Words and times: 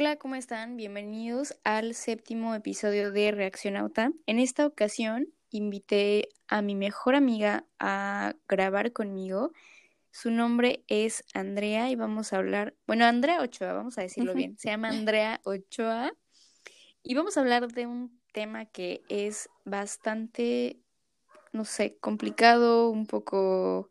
Hola, 0.00 0.14
¿cómo 0.14 0.36
están? 0.36 0.76
Bienvenidos 0.76 1.58
al 1.64 1.92
séptimo 1.92 2.54
episodio 2.54 3.10
de 3.10 3.32
Reacción 3.32 3.76
Auta. 3.76 4.12
En 4.26 4.38
esta 4.38 4.64
ocasión 4.64 5.26
invité 5.50 6.28
a 6.46 6.62
mi 6.62 6.76
mejor 6.76 7.16
amiga 7.16 7.64
a 7.80 8.36
grabar 8.46 8.92
conmigo. 8.92 9.50
Su 10.12 10.30
nombre 10.30 10.84
es 10.86 11.24
Andrea 11.34 11.90
y 11.90 11.96
vamos 11.96 12.32
a 12.32 12.36
hablar, 12.36 12.76
bueno, 12.86 13.06
Andrea 13.06 13.42
Ochoa, 13.42 13.72
vamos 13.72 13.98
a 13.98 14.02
decirlo 14.02 14.34
bien. 14.34 14.56
Se 14.56 14.68
llama 14.68 14.90
Andrea 14.90 15.40
Ochoa 15.42 16.12
y 17.02 17.16
vamos 17.16 17.36
a 17.36 17.40
hablar 17.40 17.66
de 17.66 17.88
un 17.88 18.20
tema 18.32 18.66
que 18.66 19.02
es 19.08 19.50
bastante, 19.64 20.78
no 21.52 21.64
sé, 21.64 21.96
complicado, 21.98 22.88
un 22.90 23.08
poco 23.08 23.90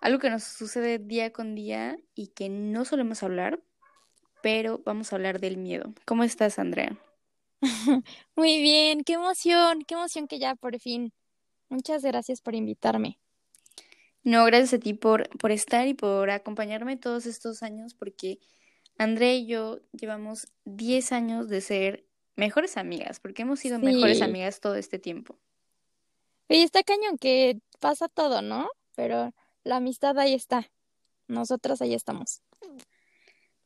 algo 0.00 0.18
que 0.18 0.30
nos 0.30 0.42
sucede 0.42 0.98
día 0.98 1.32
con 1.32 1.54
día 1.54 1.96
y 2.12 2.32
que 2.34 2.48
no 2.48 2.84
solemos 2.84 3.22
hablar, 3.22 3.60
pero 4.42 4.82
vamos 4.84 5.12
a 5.12 5.16
hablar 5.16 5.40
del 5.40 5.56
miedo. 5.56 5.94
¿Cómo 6.04 6.24
estás, 6.24 6.58
Andrea? 6.58 6.98
Muy 8.36 8.60
bien, 8.60 9.04
qué 9.04 9.14
emoción, 9.14 9.82
qué 9.86 9.94
emoción 9.94 10.26
que 10.26 10.38
ya 10.38 10.54
por 10.54 10.78
fin. 10.78 11.12
Muchas 11.68 12.02
gracias 12.02 12.42
por 12.42 12.54
invitarme. 12.54 13.18
No, 14.24 14.44
gracias 14.44 14.74
a 14.74 14.78
ti 14.78 14.94
por, 14.94 15.28
por 15.38 15.50
estar 15.50 15.88
y 15.88 15.94
por 15.94 16.30
acompañarme 16.30 16.96
todos 16.96 17.26
estos 17.26 17.62
años, 17.62 17.94
porque 17.94 18.38
Andrea 18.98 19.34
y 19.34 19.46
yo 19.46 19.80
llevamos 19.92 20.48
10 20.64 21.12
años 21.12 21.48
de 21.48 21.60
ser 21.60 22.04
mejores 22.36 22.76
amigas, 22.76 23.20
porque 23.20 23.42
hemos 23.42 23.60
sido 23.60 23.78
mejores 23.78 24.22
amigas 24.22 24.60
todo 24.60 24.74
este 24.76 24.98
tiempo. 24.98 25.38
Y 26.48 26.62
está 26.62 26.82
cañón 26.82 27.18
que 27.18 27.60
pasa 27.80 28.08
todo, 28.08 28.42
¿no? 28.42 28.68
Pero 28.94 29.32
la 29.64 29.76
amistad 29.76 30.18
ahí 30.18 30.34
está. 30.34 30.70
Nosotras 31.26 31.80
ahí 31.80 31.94
estamos. 31.94 32.42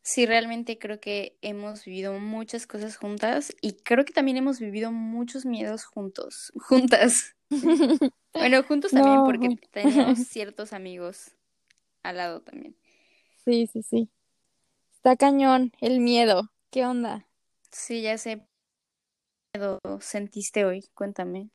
Sí, 0.07 0.25
realmente 0.25 0.79
creo 0.79 1.01
que 1.01 1.37
hemos 1.43 1.85
vivido 1.85 2.13
muchas 2.21 2.69
cosas 2.69 2.97
juntas 2.97 3.53
y 3.61 3.73
creo 3.73 4.05
que 4.05 4.13
también 4.13 4.37
hemos 4.37 4.61
vivido 4.61 4.93
muchos 4.93 5.45
miedos 5.45 5.85
juntos, 5.85 6.53
juntas. 6.61 7.35
bueno, 8.33 8.63
juntos 8.63 8.93
también 8.93 9.25
porque 9.25 9.59
tenemos 9.73 10.19
ciertos 10.29 10.73
amigos 10.73 11.33
al 12.05 12.19
lado 12.19 12.41
también. 12.41 12.77
Sí, 13.45 13.67
sí, 13.67 13.83
sí. 13.83 14.09
Está 14.95 15.17
cañón 15.17 15.73
el 15.81 15.99
miedo. 15.99 16.53
¿Qué 16.71 16.87
onda? 16.87 17.27
Sí, 17.73 18.03
ya 18.03 18.17
sé. 18.17 18.47
¿Qué 19.53 19.59
miedo 19.59 19.81
sentiste 20.01 20.65
hoy? 20.65 20.89
Cuéntame. 20.95 21.51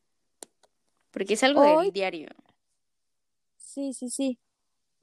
Porque 1.12 1.36
es 1.36 1.44
algo 1.46 1.62
del 1.62 1.94
diario. 1.94 2.28
Sí, 3.56 3.94
sí, 3.94 4.10
sí. 4.10 4.40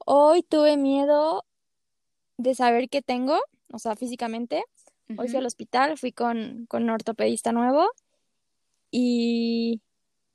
Hoy 0.05 0.43
tuve 0.43 0.77
miedo 0.77 1.48
de 2.39 2.55
saber 2.55 2.89
qué 2.89 3.01
tengo, 3.01 3.37
o 3.71 3.79
sea, 3.79 3.97
físicamente. 3.97 4.63
Hoy 5.17 5.27
fui 5.27 5.37
al 5.37 5.45
hospital, 5.45 5.97
fui 5.97 6.11
con, 6.11 6.65
con 6.67 6.83
un 6.83 6.91
ortopedista 6.91 7.51
nuevo 7.51 7.89
y 8.91 9.81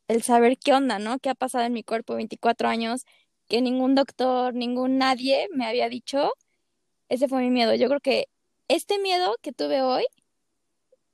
el 0.08 0.22
saber 0.22 0.58
qué 0.58 0.74
onda, 0.74 0.98
¿no? 0.98 1.19
¿Qué 1.19 1.30
ha 1.30 1.34
pasado 1.34 1.64
en 1.64 1.72
mi 1.72 1.83
cuerpo 1.83 2.16
24 2.16 2.69
años? 2.69 3.06
Que 3.48 3.62
ningún 3.62 3.94
doctor, 3.94 4.52
ningún 4.52 4.98
nadie 4.98 5.48
me 5.52 5.64
había 5.64 5.88
dicho. 5.88 6.33
Ese 7.08 7.27
fue 7.27 7.41
mi 7.41 7.50
miedo. 7.50 7.74
Yo 7.74 7.88
creo 7.88 8.00
que 8.00 8.27
este 8.68 8.98
miedo 8.98 9.36
que 9.41 9.52
tuve 9.52 9.80
hoy 9.80 10.05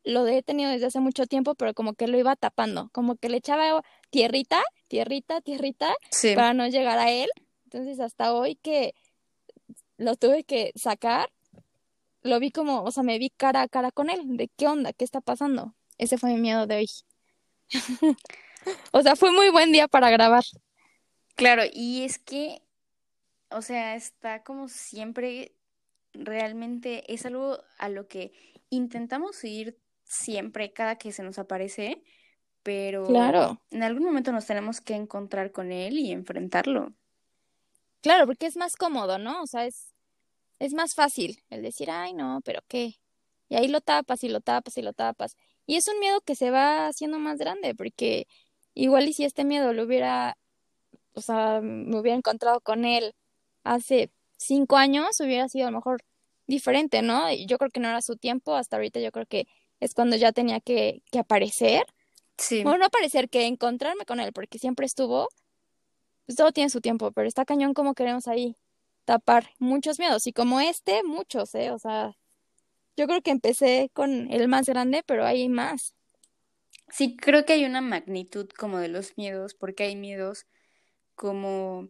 lo 0.03 0.27
he 0.27 0.43
tenido 0.43 0.71
desde 0.71 0.87
hace 0.87 0.99
mucho 0.99 1.27
tiempo, 1.27 1.55
pero 1.55 1.73
como 1.75 1.95
que 1.95 2.09
lo 2.09 2.19
iba 2.19 2.35
tapando, 2.35 2.89
como 2.93 3.15
que 3.15 3.29
le 3.29 3.37
echaba 3.37 3.83
tierrita, 4.09 4.63
tierrita, 4.89 5.41
tierrita, 5.41 5.95
para 6.35 6.55
no 6.55 6.67
llegar 6.67 6.99
a 6.99 7.13
él. 7.13 7.29
Entonces 7.65 8.01
hasta 8.01 8.33
hoy 8.33 8.57
que 8.57 8.95
lo 10.01 10.17
tuve 10.17 10.45
que 10.45 10.73
sacar, 10.77 11.31
lo 12.23 12.41
vi 12.41 12.51
como, 12.51 12.83
o 12.83 12.91
sea, 12.91 13.03
me 13.03 13.19
vi 13.19 13.29
cara 13.31 13.63
a 13.63 13.69
cara 13.69 13.93
con 13.93 14.09
él, 14.09 14.37
de 14.37 14.49
qué 14.49 14.67
onda, 14.67 14.95
qué 14.95 15.05
está 15.05 15.21
pasando. 15.21 15.75
Ese 15.99 16.17
fue 16.17 16.31
mi 16.31 16.41
miedo 16.41 16.67
de 16.67 16.77
hoy. 16.77 16.91
o 18.93 19.03
sea, 19.03 19.15
fue 19.15 19.31
muy 19.31 19.51
buen 19.51 19.73
día 19.73 19.89
para 19.89 20.11
grabar. 20.11 20.45
Claro, 21.37 21.65
y 21.71 22.03
es 22.03 22.19
que, 22.19 22.63
o 23.51 23.61
sea, 23.61 23.95
está 23.95 24.43
como 24.43 24.69
siempre, 24.69 25.55
realmente 26.15 27.13
es 27.13 27.27
algo 27.27 27.59
a 27.79 27.91
lo 27.91 28.09
que 28.09 28.33
intentamos 28.71 29.45
ir 29.45 29.79
siempre, 30.05 30.73
cada 30.73 30.97
que 30.97 31.13
se 31.13 31.23
nos 31.23 31.39
aparece, 31.39 32.03
pero 32.63 33.07
claro. 33.07 33.61
en 33.71 33.83
algún 33.83 34.05
momento 34.05 34.33
nos 34.33 34.47
tenemos 34.47 34.81
que 34.81 34.95
encontrar 34.95 35.53
con 35.53 35.73
él 35.73 35.99
y 35.99 36.11
enfrentarlo. 36.11 36.95
Claro, 38.03 38.27
porque 38.27 38.47
es 38.47 38.57
más 38.57 38.77
cómodo, 38.77 39.19
¿no? 39.19 39.43
O 39.43 39.47
sea, 39.47 39.67
es, 39.67 39.95
es 40.59 40.73
más 40.73 40.95
fácil 40.95 41.43
el 41.51 41.63
decir, 41.63 41.91
ay, 41.91 42.13
no, 42.13 42.41
pero 42.45 42.61
qué. 42.69 42.99
Y 43.49 43.57
ahí 43.57 43.69
lo 43.69 43.81
tapas 43.81 44.25
y 44.25 44.29
lo 44.29 44.41
tapas 44.41 44.77
y 44.79 44.83
lo 44.83 44.93
tapas. 44.93 45.37
Y 45.67 45.77
es 45.77 45.89
un 45.89 45.99
miedo 46.01 46.21
que 46.21 46.35
se 46.35 46.51
va 46.51 46.87
haciendo 46.87 47.19
más 47.19 47.39
grande, 47.39 47.75
porque 47.75 48.27
igual 48.75 49.09
y 49.09 49.13
si 49.13 49.25
este 49.25 49.45
miedo 49.45 49.73
lo 49.73 49.85
hubiera, 49.85 50.39
o 51.15 51.21
sea, 51.21 51.61
me 51.61 51.99
hubiera 51.99 52.17
encontrado 52.17 52.61
con 52.61 52.85
él 52.85 53.15
hace 53.65 54.11
cinco 54.37 54.77
años, 54.77 55.21
hubiera 55.21 55.49
sido 55.49 55.69
a 55.69 55.71
lo 55.71 55.79
mejor 55.79 56.03
diferente, 56.47 57.03
¿no? 57.03 57.31
Y 57.31 57.47
yo 57.47 57.59
creo 57.59 57.71
que 57.71 57.81
no 57.81 57.89
era 57.89 58.03
su 58.03 58.17
tiempo, 58.17 58.55
hasta 58.55 58.77
ahorita 58.77 59.01
yo 59.01 59.13
creo 59.13 59.27
que 59.27 59.47
es 59.81 59.95
cuando 59.95 60.17
ya 60.17 60.33
tenía 60.33 60.61
que, 60.61 61.03
que 61.11 61.19
aparecer. 61.19 61.85
Sí. 62.39 62.63
Bueno, 62.63 62.79
no 62.79 62.87
aparecer, 62.87 63.29
que 63.29 63.47
encontrarme 63.47 64.05
con 64.07 64.21
él, 64.21 64.33
porque 64.33 64.59
siempre 64.59 64.87
estuvo, 64.87 65.29
pues 66.31 66.37
todo 66.37 66.53
tiene 66.53 66.71
su 66.71 66.81
tiempo, 66.81 67.11
pero 67.11 67.27
está 67.27 67.45
cañón 67.45 67.75
como 67.75 67.93
queremos 67.93 68.29
ahí 68.29 68.57
tapar 69.05 69.51
muchos 69.59 69.99
miedos. 69.99 70.29
Y 70.29 70.33
como 70.33 70.61
este, 70.61 71.03
muchos, 71.03 71.53
¿eh? 71.57 71.73
O 71.73 71.79
sea, 71.81 72.17
yo 72.97 73.09
creo 73.09 73.21
que 73.21 73.33
empecé 73.33 73.91
con 73.95 74.31
el 74.31 74.47
más 74.47 74.67
grande, 74.67 75.03
pero 75.05 75.27
hay 75.27 75.49
más. 75.49 75.97
Sí, 76.89 77.17
creo 77.17 77.45
que 77.45 77.55
hay 77.55 77.65
una 77.65 77.81
magnitud 77.81 78.49
como 78.51 78.79
de 78.79 78.87
los 78.87 79.19
miedos, 79.19 79.55
porque 79.55 79.83
hay 79.83 79.97
miedos 79.97 80.47
como 81.17 81.89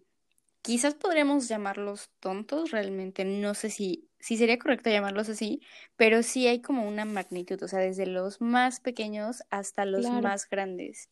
quizás 0.63 0.95
podríamos 0.95 1.47
llamarlos 1.47 2.09
tontos, 2.19 2.71
realmente 2.71 3.27
no 3.27 3.53
sé 3.53 3.69
si, 3.69 4.09
si 4.21 4.39
sería 4.39 4.59
correcto 4.59 4.89
llamarlos 4.89 5.29
así, 5.29 5.61
pero 5.97 6.23
sí 6.23 6.47
hay 6.47 6.63
como 6.63 6.89
una 6.89 7.05
magnitud, 7.05 7.63
o 7.63 7.69
sea, 7.69 7.81
desde 7.81 8.07
los 8.07 8.41
más 8.41 8.81
pequeños 8.81 9.43
hasta 9.51 9.85
los 9.85 10.09
más 10.09 10.49
grandes 10.49 11.11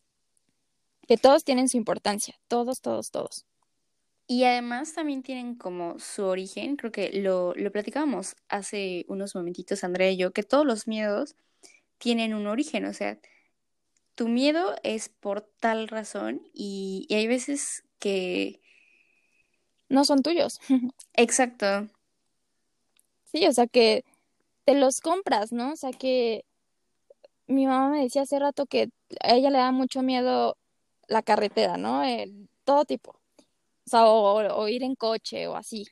que 1.09 1.17
todos 1.17 1.43
tienen 1.43 1.67
su 1.67 1.75
importancia, 1.77 2.35
todos, 2.47 2.81
todos, 2.81 3.09
todos. 3.09 3.47
Y 4.27 4.43
además 4.43 4.93
también 4.93 5.23
tienen 5.23 5.55
como 5.55 5.97
su 5.97 6.23
origen, 6.23 6.75
creo 6.75 6.91
que 6.91 7.11
lo, 7.11 7.55
lo 7.55 7.71
platicábamos 7.71 8.35
hace 8.47 9.05
unos 9.07 9.33
momentitos, 9.33 9.83
Andrea 9.83 10.11
y 10.11 10.17
yo, 10.17 10.33
que 10.33 10.43
todos 10.43 10.67
los 10.67 10.87
miedos 10.87 11.35
tienen 11.97 12.35
un 12.35 12.45
origen, 12.45 12.85
o 12.85 12.93
sea, 12.93 13.17
tu 14.13 14.27
miedo 14.27 14.75
es 14.83 15.09
por 15.09 15.41
tal 15.41 15.87
razón 15.87 16.43
y, 16.53 17.07
y 17.09 17.15
hay 17.15 17.25
veces 17.25 17.83
que... 17.97 18.61
No 19.89 20.05
son 20.05 20.21
tuyos. 20.21 20.59
Exacto. 21.13 21.87
Sí, 23.23 23.47
o 23.47 23.51
sea 23.51 23.65
que 23.65 24.05
te 24.63 24.75
los 24.75 25.01
compras, 25.01 25.51
¿no? 25.51 25.71
O 25.71 25.75
sea 25.75 25.89
que 25.89 26.45
mi 27.47 27.65
mamá 27.65 27.89
me 27.89 28.03
decía 28.03 28.21
hace 28.21 28.37
rato 28.37 28.67
que 28.67 28.89
a 29.21 29.33
ella 29.33 29.49
le 29.49 29.57
da 29.57 29.71
mucho 29.71 30.03
miedo 30.03 30.55
la 31.09 31.23
carretera, 31.23 31.77
¿no? 31.77 32.03
Todo 32.63 32.85
tipo. 32.85 33.11
O 33.11 33.89
sea, 33.89 34.05
o, 34.07 34.67
ir 34.67 34.83
en 34.83 34.95
coche 34.95 35.47
o 35.47 35.55
así. 35.55 35.87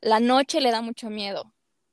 La 0.00 0.20
noche 0.20 0.60
le 0.60 0.70
da 0.70 0.80
mucho 0.82 1.10
miedo. 1.10 1.52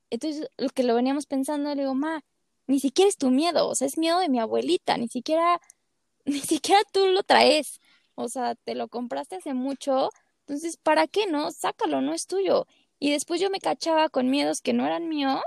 Entonces, 0.09 0.49
lo 0.57 0.69
que 0.69 0.83
lo 0.83 0.95
veníamos 0.95 1.25
pensando, 1.25 1.73
le 1.75 1.81
digo, 1.81 1.95
ma, 1.95 2.23
ni 2.67 2.79
siquiera 2.79 3.09
es 3.09 3.17
tu 3.17 3.31
miedo, 3.31 3.67
o 3.69 3.75
sea, 3.75 3.87
es 3.87 3.97
miedo 3.97 4.19
de 4.19 4.29
mi 4.29 4.39
abuelita, 4.39 4.97
ni 4.97 5.09
siquiera, 5.09 5.59
ni 6.25 6.39
siquiera 6.39 6.81
tú 6.93 7.07
lo 7.07 7.23
traes. 7.23 7.81
O 8.15 8.29
sea, 8.29 8.55
te 8.55 8.75
lo 8.75 8.87
compraste 8.89 9.37
hace 9.37 9.53
mucho, 9.53 10.09
entonces, 10.47 10.77
¿para 10.77 11.07
qué 11.07 11.27
no? 11.27 11.51
Sácalo, 11.51 12.01
no 12.01 12.13
es 12.13 12.25
tuyo. 12.25 12.67
Y 12.99 13.11
después 13.11 13.41
yo 13.41 13.49
me 13.49 13.59
cachaba 13.59 14.09
con 14.09 14.29
miedos 14.29 14.61
que 14.61 14.73
no 14.73 14.85
eran 14.87 15.09
míos, 15.09 15.41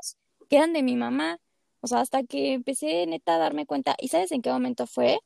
que 0.50 0.56
eran 0.56 0.74
de 0.74 0.82
mi 0.82 0.94
mamá. 0.94 1.40
O 1.80 1.86
sea, 1.86 2.00
hasta 2.00 2.22
que 2.24 2.52
empecé 2.52 3.06
neta 3.06 3.36
a 3.36 3.38
darme 3.38 3.66
cuenta. 3.66 3.96
¿Y 3.98 4.08
sabes 4.08 4.30
en 4.32 4.42
qué 4.42 4.50
momento 4.50 4.86
fue? 4.86 5.20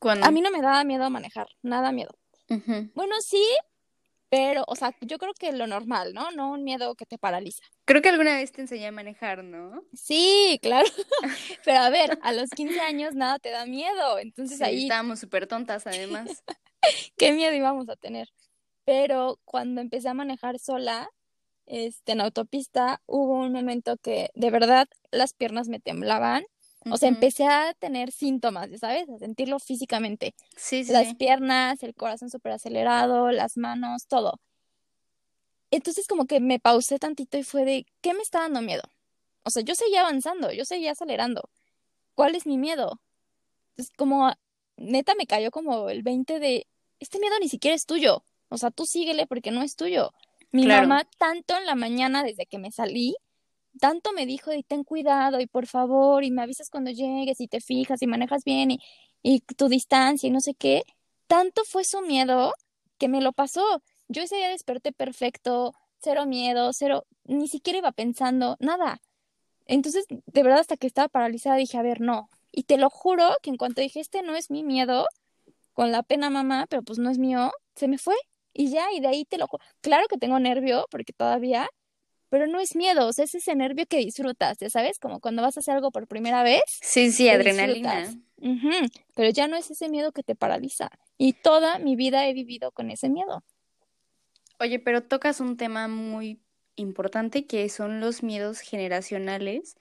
A 0.00 0.30
mí 0.30 0.40
no 0.40 0.50
me 0.50 0.62
daba 0.62 0.84
miedo 0.84 1.08
manejar, 1.10 1.48
nada 1.62 1.92
miedo. 1.92 2.16
Bueno, 2.94 3.20
sí, 3.20 3.44
pero, 4.30 4.64
o 4.66 4.76
sea, 4.76 4.94
yo 5.00 5.18
creo 5.18 5.32
que 5.32 5.52
lo 5.52 5.66
normal, 5.66 6.12
¿no? 6.12 6.30
No 6.30 6.52
un 6.52 6.62
miedo 6.62 6.94
que 6.94 7.06
te 7.06 7.18
paraliza. 7.18 7.62
Creo 7.84 8.02
que 8.02 8.10
alguna 8.10 8.36
vez 8.36 8.52
te 8.52 8.60
enseñé 8.60 8.88
a 8.88 8.92
manejar, 8.92 9.42
¿no? 9.42 9.82
Sí, 9.94 10.58
claro. 10.62 10.88
pero 11.64 11.78
a 11.78 11.90
ver, 11.90 12.18
a 12.22 12.32
los 12.32 12.50
15 12.50 12.80
años 12.80 13.14
nada 13.14 13.38
te 13.38 13.50
da 13.50 13.64
miedo. 13.64 14.18
Entonces 14.18 14.60
ahí. 14.60 14.82
Estábamos 14.82 15.20
súper 15.20 15.46
tontas, 15.46 15.86
además. 15.86 16.44
Qué 17.16 17.32
miedo 17.32 17.54
íbamos 17.54 17.88
a 17.88 17.96
tener. 17.96 18.28
Pero 18.84 19.40
cuando 19.44 19.80
empecé 19.80 20.08
a 20.08 20.14
manejar 20.14 20.58
sola, 20.58 21.10
este, 21.64 22.12
en 22.12 22.20
autopista, 22.20 23.00
hubo 23.06 23.34
un 23.34 23.52
momento 23.52 23.96
que 23.96 24.30
de 24.34 24.50
verdad 24.50 24.88
las 25.10 25.32
piernas 25.32 25.68
me 25.68 25.80
temblaban 25.80 26.44
o 26.90 26.96
sea, 26.96 27.08
empecé 27.08 27.44
a 27.44 27.74
tener 27.74 28.12
síntomas, 28.12 28.68
¿sabes? 28.78 29.08
A 29.08 29.18
sentirlo 29.18 29.58
físicamente. 29.58 30.34
Sí, 30.56 30.84
sí. 30.84 30.92
Las 30.92 31.14
piernas, 31.14 31.82
el 31.82 31.94
corazón 31.94 32.30
súper 32.30 32.52
acelerado, 32.52 33.30
las 33.30 33.56
manos, 33.56 34.06
todo. 34.06 34.40
Entonces 35.70 36.06
como 36.06 36.26
que 36.26 36.40
me 36.40 36.58
pausé 36.58 36.98
tantito 36.98 37.36
y 37.36 37.42
fue 37.42 37.64
de, 37.64 37.86
¿qué 38.00 38.14
me 38.14 38.22
está 38.22 38.40
dando 38.40 38.62
miedo? 38.62 38.82
O 39.44 39.50
sea, 39.50 39.62
yo 39.62 39.74
seguía 39.74 40.00
avanzando, 40.00 40.52
yo 40.52 40.64
seguía 40.64 40.92
acelerando. 40.92 41.50
¿Cuál 42.14 42.34
es 42.34 42.46
mi 42.46 42.58
miedo? 42.58 43.00
Entonces, 43.70 43.94
como 43.96 44.32
neta 44.76 45.14
me 45.14 45.26
cayó 45.26 45.50
como 45.50 45.88
el 45.90 46.02
20 46.02 46.38
de, 46.40 46.66
este 47.00 47.18
miedo 47.18 47.34
ni 47.40 47.48
siquiera 47.48 47.74
es 47.74 47.86
tuyo. 47.86 48.24
O 48.48 48.58
sea, 48.58 48.70
tú 48.70 48.86
síguele 48.86 49.26
porque 49.26 49.50
no 49.50 49.62
es 49.62 49.76
tuyo. 49.76 50.12
Mi 50.50 50.66
mamá 50.66 51.06
tanto 51.18 51.56
en 51.56 51.66
la 51.66 51.74
mañana 51.74 52.22
desde 52.22 52.46
que 52.46 52.58
me 52.58 52.72
salí, 52.72 53.14
tanto 53.80 54.12
me 54.12 54.26
dijo 54.26 54.52
y 54.52 54.62
ten 54.62 54.84
cuidado 54.84 55.40
y 55.40 55.46
por 55.46 55.66
favor 55.66 56.24
y 56.24 56.30
me 56.30 56.42
avisas 56.42 56.70
cuando 56.70 56.90
llegues 56.90 57.40
y 57.40 57.48
te 57.48 57.60
fijas 57.60 58.02
y 58.02 58.06
manejas 58.06 58.44
bien 58.44 58.70
y, 58.72 58.78
y 59.22 59.40
tu 59.40 59.68
distancia 59.68 60.28
y 60.28 60.30
no 60.30 60.40
sé 60.40 60.54
qué. 60.54 60.84
Tanto 61.26 61.64
fue 61.64 61.84
su 61.84 62.00
miedo 62.02 62.54
que 62.98 63.08
me 63.08 63.20
lo 63.20 63.32
pasó. 63.32 63.82
Yo 64.08 64.22
ese 64.22 64.36
día 64.36 64.48
desperté 64.48 64.92
perfecto, 64.92 65.74
cero 66.00 66.26
miedo, 66.26 66.72
cero, 66.72 67.06
ni 67.24 67.48
siquiera 67.48 67.78
iba 67.78 67.92
pensando 67.92 68.56
nada. 68.60 69.00
Entonces, 69.66 70.06
de 70.08 70.42
verdad, 70.42 70.60
hasta 70.60 70.76
que 70.76 70.86
estaba 70.86 71.08
paralizada 71.08 71.56
dije, 71.56 71.78
a 71.78 71.82
ver, 71.82 72.00
no. 72.00 72.28
Y 72.52 72.64
te 72.64 72.78
lo 72.78 72.90
juro 72.90 73.36
que 73.42 73.50
en 73.50 73.56
cuanto 73.56 73.82
dije, 73.82 74.00
este 74.00 74.22
no 74.22 74.34
es 74.34 74.50
mi 74.50 74.64
miedo, 74.64 75.06
con 75.74 75.92
la 75.92 76.02
pena 76.02 76.30
mamá, 76.30 76.66
pero 76.68 76.82
pues 76.82 76.98
no 76.98 77.10
es 77.10 77.18
mío, 77.18 77.52
se 77.76 77.86
me 77.86 77.98
fue. 77.98 78.16
Y 78.52 78.70
ya, 78.70 78.90
y 78.92 79.00
de 79.00 79.08
ahí 79.08 79.24
te 79.24 79.38
lo 79.38 79.46
juro. 79.46 79.62
Claro 79.80 80.08
que 80.08 80.18
tengo 80.18 80.40
nervio, 80.40 80.86
porque 80.90 81.12
todavía, 81.12 81.68
pero 82.28 82.46
no 82.46 82.60
es 82.60 82.76
miedo, 82.76 83.06
o 83.06 83.12
sea, 83.12 83.24
es 83.24 83.34
ese 83.34 83.54
nervio 83.54 83.86
que 83.86 83.98
disfrutas, 83.98 84.58
ya 84.58 84.70
sabes, 84.70 84.98
como 84.98 85.20
cuando 85.20 85.42
vas 85.42 85.56
a 85.56 85.60
hacer 85.60 85.74
algo 85.74 85.90
por 85.90 86.06
primera 86.06 86.42
vez. 86.42 86.62
Sí, 86.80 87.10
sí, 87.10 87.28
adrenalina. 87.28 88.10
Pero 89.14 89.30
ya 89.30 89.48
no 89.48 89.56
es 89.56 89.70
ese 89.70 89.88
miedo 89.88 90.12
que 90.12 90.22
te 90.22 90.34
paraliza. 90.34 90.90
Y 91.16 91.32
toda 91.32 91.78
mi 91.78 91.96
vida 91.96 92.26
he 92.28 92.34
vivido 92.34 92.70
con 92.70 92.90
ese 92.90 93.08
miedo. 93.08 93.42
Oye, 94.60 94.78
pero 94.78 95.02
tocas 95.02 95.40
un 95.40 95.56
tema 95.56 95.88
muy 95.88 96.40
importante 96.76 97.46
que 97.46 97.68
son 97.68 98.00
los 98.00 98.22
miedos 98.22 98.60
generacionales. 98.60 99.76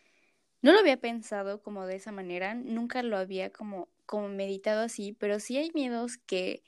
No 0.62 0.72
lo 0.72 0.80
había 0.80 0.98
pensado 0.98 1.62
como 1.62 1.86
de 1.86 1.96
esa 1.96 2.12
manera, 2.12 2.56
nunca 2.56 3.04
lo 3.04 3.18
había 3.18 3.52
como, 3.52 3.90
como 4.06 4.28
meditado 4.30 4.82
así, 4.82 5.14
pero 5.14 5.40
sí 5.40 5.58
hay 5.58 5.72
miedos 5.74 6.18
que, 6.18 6.64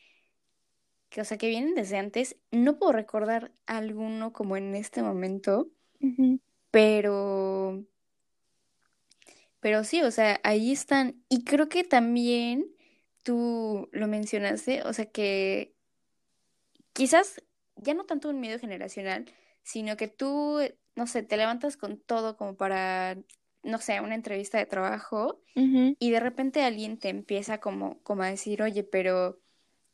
que, 1.10 1.22
o 1.22 1.26
sea, 1.26 1.38
que 1.38 1.48
vienen 1.48 1.76
desde 1.76 1.98
antes. 1.98 2.38
No 2.52 2.78
puedo 2.78 2.92
recordar 2.92 3.52
alguno 3.66 4.32
como 4.34 4.58
en 4.58 4.76
este 4.76 5.02
momento, 5.02 5.70
pero, 6.72 7.84
pero 9.60 9.84
sí, 9.84 10.02
o 10.02 10.12
sea, 10.12 10.40
ahí 10.44 10.72
están. 10.72 11.24
Y 11.30 11.44
creo 11.44 11.68
que 11.68 11.84
también 11.84 12.66
tú 13.24 13.90
lo 13.92 14.08
mencionaste, 14.08 14.84
o 14.84 14.94
sea, 14.94 15.06
que 15.06 15.74
quizás 16.94 17.44
ya 17.76 17.94
no 17.94 18.06
tanto 18.06 18.30
un 18.30 18.40
miedo 18.40 18.60
generacional, 18.60 19.26
sino 19.64 19.98
que 19.98 20.08
tú, 20.08 20.60
no 20.96 21.08
sé, 21.08 21.24
te 21.24 21.38
levantas 21.38 21.78
con 21.78 21.98
todo 21.98 22.38
como 22.38 22.56
para, 22.56 23.18
no 23.64 23.78
sé, 23.80 24.02
una 24.02 24.16
entrevista 24.16 24.58
de 24.58 24.66
trabajo 24.66 25.42
y 25.56 26.12
de 26.12 26.20
repente 26.20 26.64
alguien 26.64 26.98
te 26.98 27.10
empieza 27.10 27.60
como, 27.60 28.02
como 28.04 28.24
a 28.24 28.28
decir, 28.30 28.62
oye, 28.62 28.84
pero 28.84 29.40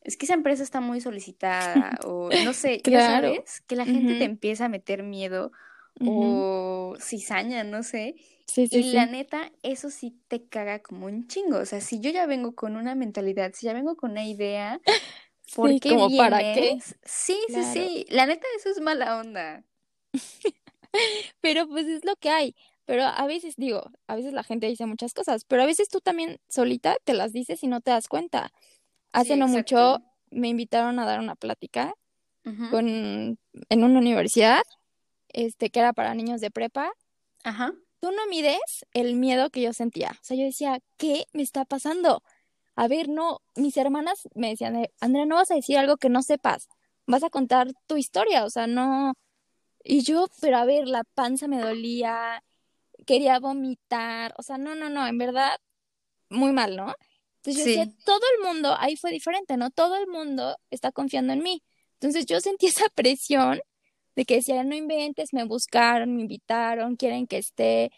es 0.05 0.17
que 0.17 0.25
esa 0.25 0.35
empresa 0.35 0.63
está 0.63 0.79
muy 0.79 1.01
solicitada 1.01 1.97
o 2.05 2.29
no 2.43 2.53
sé, 2.53 2.81
claro. 2.81 3.33
sabes, 3.33 3.61
que 3.67 3.75
la 3.75 3.85
gente 3.85 4.15
te 4.15 4.23
empieza 4.23 4.65
a 4.65 4.69
meter 4.69 5.03
miedo 5.03 5.51
o 5.99 6.95
cizaña, 6.99 7.63
no 7.63 7.83
sé. 7.83 8.15
Sí, 8.47 8.67
sí, 8.67 8.77
y 8.77 8.91
la 8.93 9.07
neta, 9.07 9.51
eso 9.63 9.89
sí 9.89 10.17
te 10.27 10.47
caga 10.47 10.79
como 10.79 11.07
un 11.07 11.27
chingo. 11.27 11.57
O 11.57 11.65
sea, 11.65 11.81
si 11.81 11.99
yo 11.99 12.11
ya 12.11 12.27
vengo 12.27 12.53
con 12.53 12.75
una 12.77 12.93
mentalidad, 12.93 13.51
si 13.53 13.65
ya 13.65 13.73
vengo 13.73 13.97
con 13.97 14.11
una 14.11 14.25
idea, 14.25 14.79
¿Por 15.55 15.79
qué 15.79 15.89
como 15.89 16.15
para 16.15 16.39
qué? 16.39 16.77
Sí, 17.03 17.37
sí, 17.47 17.63
sí. 17.63 18.05
La 18.09 18.25
neta, 18.25 18.45
eso 18.57 18.69
es 18.69 18.79
mala 18.81 19.19
onda. 19.19 19.63
pero 21.41 21.67
pues 21.67 21.87
es 21.87 22.05
lo 22.05 22.15
que 22.15 22.29
hay. 22.29 22.55
Pero 22.85 23.03
a 23.03 23.25
veces 23.25 23.55
digo, 23.55 23.91
a 24.07 24.15
veces 24.15 24.33
la 24.33 24.43
gente 24.43 24.67
dice 24.67 24.85
muchas 24.85 25.13
cosas, 25.13 25.43
pero 25.45 25.63
a 25.63 25.65
veces 25.65 25.89
tú 25.89 26.01
también 26.01 26.39
solita 26.47 26.97
te 27.03 27.13
las 27.13 27.31
dices 27.33 27.63
y 27.63 27.67
no 27.67 27.81
te 27.81 27.91
das 27.91 28.07
cuenta. 28.07 28.51
Hace 29.15 29.35
no 29.35 29.47
mucho 29.47 30.01
me 30.29 30.49
invitaron 30.49 30.99
a 30.99 31.05
dar 31.05 31.19
una 31.19 31.35
plática 31.35 31.93
con, 32.69 32.87
en 32.87 33.83
una 33.83 33.99
universidad, 33.99 34.61
este, 35.29 35.69
que 35.69 35.79
era 35.79 35.93
para 35.93 36.13
niños 36.13 36.41
de 36.41 36.51
prepa. 36.51 36.91
Ajá. 37.43 37.73
Tú 37.99 38.11
no 38.11 38.27
mides 38.29 38.85
el 38.93 39.15
miedo 39.15 39.49
que 39.49 39.61
yo 39.61 39.73
sentía. 39.73 40.11
O 40.11 40.23
sea, 40.23 40.37
yo 40.37 40.43
decía, 40.43 40.79
¿qué 40.97 41.25
me 41.33 41.41
está 41.41 41.65
pasando? 41.65 42.21
a 42.75 42.87
ver, 42.87 43.09
no, 43.09 43.41
mis 43.55 43.77
hermanas 43.77 44.27
me 44.35 44.49
decían, 44.49 44.87
Andrea, 44.99 45.25
no 45.25 45.35
vas 45.35 45.51
a 45.51 45.55
decir 45.55 45.77
algo 45.77 45.97
que 45.97 46.09
no 46.09 46.21
sepas, 46.21 46.67
vas 47.07 47.23
a 47.23 47.29
contar 47.29 47.69
tu 47.87 47.97
historia, 47.97 48.43
o 48.45 48.49
sea, 48.49 48.67
no. 48.67 49.13
Y 49.83 50.01
yo, 50.01 50.27
pero 50.41 50.57
a 50.57 50.65
ver, 50.65 50.87
la 50.87 51.03
panza 51.03 51.47
me 51.47 51.61
dolía, 51.61 52.43
quería 53.05 53.39
vomitar, 53.39 54.33
o 54.37 54.43
sea, 54.43 54.57
no, 54.57 54.75
no, 54.75 54.89
no, 54.89 55.07
en 55.07 55.17
verdad, 55.17 55.57
muy 56.29 56.51
mal, 56.51 56.75
¿no? 56.75 56.93
Entonces 57.45 57.63
yo 57.63 57.79
decía, 57.81 57.95
todo 58.05 58.21
el 58.35 58.47
mundo, 58.47 58.75
ahí 58.79 58.95
fue 58.95 59.11
diferente, 59.11 59.55
¿no? 59.55 59.69
Todo 59.69 59.97
el 59.97 60.07
mundo 60.07 60.57
está 60.71 60.91
confiando 60.91 61.31
en 61.31 61.43
mí. 61.43 61.61
Entonces 61.93 62.25
yo 62.25 62.39
sentí 62.41 62.65
esa 62.67 62.89
presión 62.89 63.61
de 64.15 64.25
que 64.25 64.35
decía, 64.35 64.63
no 64.63 64.75
inventes, 64.75 65.31
me 65.31 65.43
buscaron, 65.43 66.15
me 66.15 66.21
invitaron, 66.23 66.95
quieren 66.95 67.27
que 67.27 67.37
esté. 67.37 67.91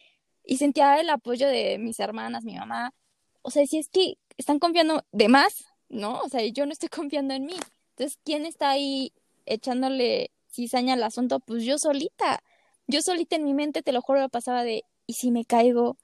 Y 0.44 0.57
sentía 0.57 0.99
el 0.99 1.09
apoyo 1.09 1.47
de 1.47 1.77
mis 1.77 1.99
hermanas, 1.99 2.44
mi 2.44 2.55
mamá. 2.55 2.94
O 3.41 3.51
sea, 3.51 3.65
si 3.65 3.77
es 3.77 3.88
que 3.89 4.17
están 4.38 4.59
confiando 4.59 5.05
de 5.11 5.29
más, 5.29 5.65
¿no? 5.88 6.19
O 6.21 6.29
sea, 6.29 6.45
yo 6.45 6.65
no 6.65 6.73
estoy 6.73 6.89
confiando 6.89 7.33
en 7.33 7.45
mí. 7.45 7.55
Entonces, 7.91 8.19
¿quién 8.25 8.45
está 8.45 8.71
ahí 8.71 9.13
echándole 9.45 10.31
cizaña 10.51 10.95
al 10.95 11.03
asunto? 11.03 11.39
Pues 11.39 11.63
yo 11.63 11.77
solita. 11.77 12.44
Yo 12.88 13.01
solita 13.01 13.38
en 13.38 13.45
mi 13.45 13.53
mente, 13.53 13.81
te 13.81 13.94
lo 13.94 14.01
juro, 14.01 14.19
lo 14.19 14.29
pasaba 14.29 14.63
de, 14.63 14.83
¿y 15.05 15.13
si 15.13 15.31
me 15.31 15.45
caigo? 15.45 15.97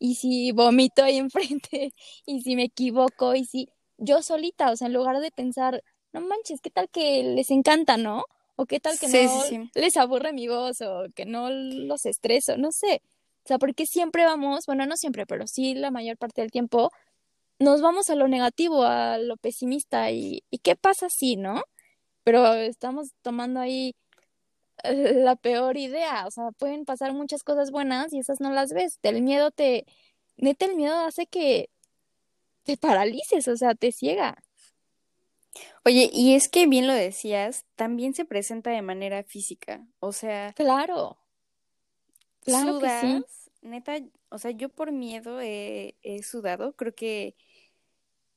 ¿Y 0.00 0.16
si 0.16 0.50
vomito 0.50 1.04
ahí 1.04 1.18
enfrente? 1.18 1.92
¿Y 2.26 2.42
si 2.42 2.56
me 2.56 2.64
equivoco? 2.64 3.36
¿Y 3.36 3.44
si 3.44 3.68
yo 3.98 4.22
solita? 4.22 4.72
O 4.72 4.76
sea, 4.76 4.88
en 4.88 4.94
lugar 4.94 5.20
de 5.20 5.30
pensar, 5.30 5.84
no 6.12 6.22
manches, 6.22 6.60
¿qué 6.60 6.70
tal 6.70 6.88
que 6.88 7.22
les 7.22 7.52
encanta, 7.52 7.96
no? 7.96 8.24
O 8.56 8.66
qué 8.66 8.80
tal 8.80 8.98
que 8.98 9.08
no 9.08 9.68
les 9.74 9.96
aburre 9.96 10.32
mi 10.32 10.48
voz 10.48 10.80
o 10.80 11.04
que 11.14 11.24
no 11.24 11.50
los 11.50 12.04
estreso, 12.06 12.56
no 12.56 12.72
sé. 12.72 13.02
O 13.44 13.48
sea, 13.48 13.58
porque 13.58 13.86
siempre 13.86 14.24
vamos, 14.24 14.66
bueno, 14.66 14.84
no 14.86 14.96
siempre, 14.96 15.24
pero 15.26 15.46
sí 15.46 15.74
la 15.74 15.90
mayor 15.90 16.18
parte 16.18 16.42
del 16.42 16.50
tiempo 16.50 16.90
nos 17.58 17.80
vamos 17.80 18.10
a 18.10 18.14
lo 18.16 18.28
negativo, 18.28 18.84
a 18.84 19.18
lo 19.18 19.36
pesimista 19.36 20.10
y, 20.10 20.44
y 20.50 20.58
qué 20.58 20.76
pasa 20.76 21.08
si, 21.10 21.36
¿no? 21.36 21.62
Pero 22.24 22.54
estamos 22.54 23.12
tomando 23.22 23.60
ahí 23.60 23.94
la 24.84 25.36
peor 25.36 25.76
idea, 25.76 26.26
o 26.26 26.30
sea, 26.30 26.50
pueden 26.52 26.84
pasar 26.84 27.12
muchas 27.12 27.42
cosas 27.42 27.70
buenas 27.70 28.12
y 28.12 28.18
esas 28.18 28.40
no 28.40 28.50
las 28.50 28.72
ves. 28.72 28.98
El 29.02 29.22
miedo 29.22 29.50
te, 29.50 29.86
neta, 30.36 30.66
el 30.66 30.76
miedo 30.76 30.98
hace 30.98 31.26
que 31.26 31.70
te 32.64 32.76
paralices, 32.76 33.48
o 33.48 33.56
sea, 33.56 33.74
te 33.74 33.92
ciega. 33.92 34.42
Oye, 35.84 36.10
y 36.12 36.34
es 36.34 36.48
que 36.48 36.66
bien 36.66 36.86
lo 36.86 36.92
decías, 36.92 37.64
también 37.74 38.14
se 38.14 38.24
presenta 38.24 38.70
de 38.70 38.82
manera 38.82 39.24
física, 39.24 39.86
o 39.98 40.12
sea. 40.12 40.52
Claro. 40.54 41.18
Claro 42.40 42.78
que 42.78 42.88
sí. 43.00 43.24
Neta, 43.62 43.98
o 44.30 44.38
sea, 44.38 44.52
yo 44.52 44.70
por 44.70 44.92
miedo 44.92 45.40
he 45.40 46.20
sudado, 46.22 46.74
creo 46.74 46.94
que 46.94 47.36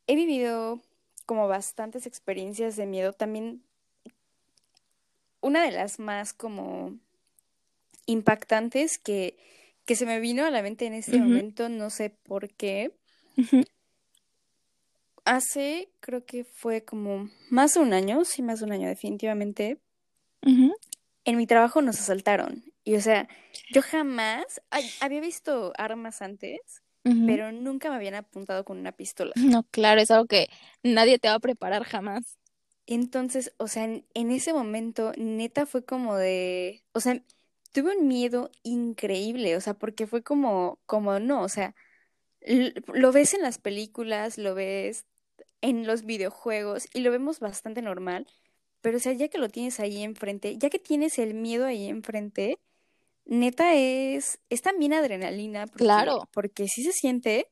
he 0.08 0.15
vivido 0.15 0.82
como 1.25 1.48
bastantes 1.48 2.06
experiencias 2.06 2.75
de 2.75 2.86
miedo. 2.86 3.13
También 3.13 3.63
una 5.44 5.64
de 5.64 5.72
las 5.72 6.00
más 6.00 6.34
como 6.34 6.98
impactantes 8.06 8.98
que, 8.98 9.38
que 9.86 9.96
se 9.96 10.06
me 10.06 10.20
vino 10.20 10.46
a 10.46 10.50
la 10.50 10.64
mente 10.64 10.86
en 10.86 10.94
este 10.94 11.20
momento, 11.20 11.70
no 11.70 11.90
sé 11.90 12.10
por 12.10 12.50
qué. 12.50 12.96
Hace, 15.26 15.90
creo 16.00 16.26
que 16.26 16.44
fue 16.44 16.84
como 16.84 17.30
más 17.50 17.76
de 17.76 17.82
un 17.82 17.94
año, 17.94 18.26
sí, 18.26 18.42
más 18.42 18.60
de 18.60 18.66
un 18.66 18.72
año 18.72 18.88
definitivamente. 18.88 19.80
En 21.26 21.38
mi 21.38 21.46
trabajo 21.46 21.82
nos 21.82 22.00
asaltaron. 22.00 22.64
Y 22.84 22.96
o 22.96 23.02
sea, 23.02 23.28
yo 23.72 23.82
jamás 23.82 24.62
había 25.00 25.22
visto 25.22 25.72
armas 25.78 26.22
antes 26.22 26.82
pero 27.26 27.52
nunca 27.52 27.90
me 27.90 27.98
habían 27.98 28.16
apuntado 28.16 28.64
con 28.64 28.78
una 28.78 28.92
pistola. 28.92 29.34
No, 29.36 29.64
claro, 29.64 30.02
es 30.02 30.10
algo 30.12 30.26
que 30.26 30.48
nadie 30.84 31.20
te 31.20 31.28
va 31.28 31.36
a 31.36 31.40
preparar 31.40 31.84
jamás. 31.84 32.38
Entonces, 32.86 33.54
o 33.58 33.68
sea, 33.68 33.86
en, 33.86 34.32
ese 34.32 34.54
momento, 34.54 35.13
neta 35.18 35.66
fue 35.66 35.86
como 35.86 36.18
de, 36.18 36.84
o 36.94 37.00
sea, 37.00 37.22
tuve 37.72 37.98
un 37.98 38.08
miedo 38.08 38.52
increíble, 38.63 39.56
o 39.56 39.62
sea, 39.62 39.74
porque 39.74 40.06
fue 40.06 40.22
como, 40.22 40.80
como 40.86 41.20
no, 41.20 41.44
o 41.44 41.50
sea, 41.50 41.75
lo 42.94 43.12
ves 43.13 43.34
en 43.34 43.42
las 43.42 43.58
películas, 43.58 44.38
lo 44.38 44.54
ves 44.54 45.06
en 45.62 45.88
los 45.88 46.04
videojuegos 46.04 46.88
y 46.94 47.00
lo 47.00 47.12
vemos 47.12 47.40
bastante 47.40 47.82
normal, 47.82 48.28
pero 48.82 48.98
o 48.98 49.00
sea, 49.00 49.13
ya 49.13 49.30
que 49.30 49.38
lo 49.38 49.48
tienes 49.48 49.80
ahí 49.80 50.04
enfrente, 50.04 50.58
ya 50.58 50.70
que 50.70 50.80
tienes 50.80 51.18
el 51.20 51.34
miedo 51.34 51.66
ahí 51.66 51.88
enfrente, 51.88 52.60
neta 53.25 53.75
es, 53.75 54.40
es 54.50 54.62
también 54.62 54.94
adrenalina. 54.94 55.68
claro. 55.68 56.28
Porque 56.34 56.68
sí 56.68 56.84
se 56.84 56.92
siente, 56.92 57.48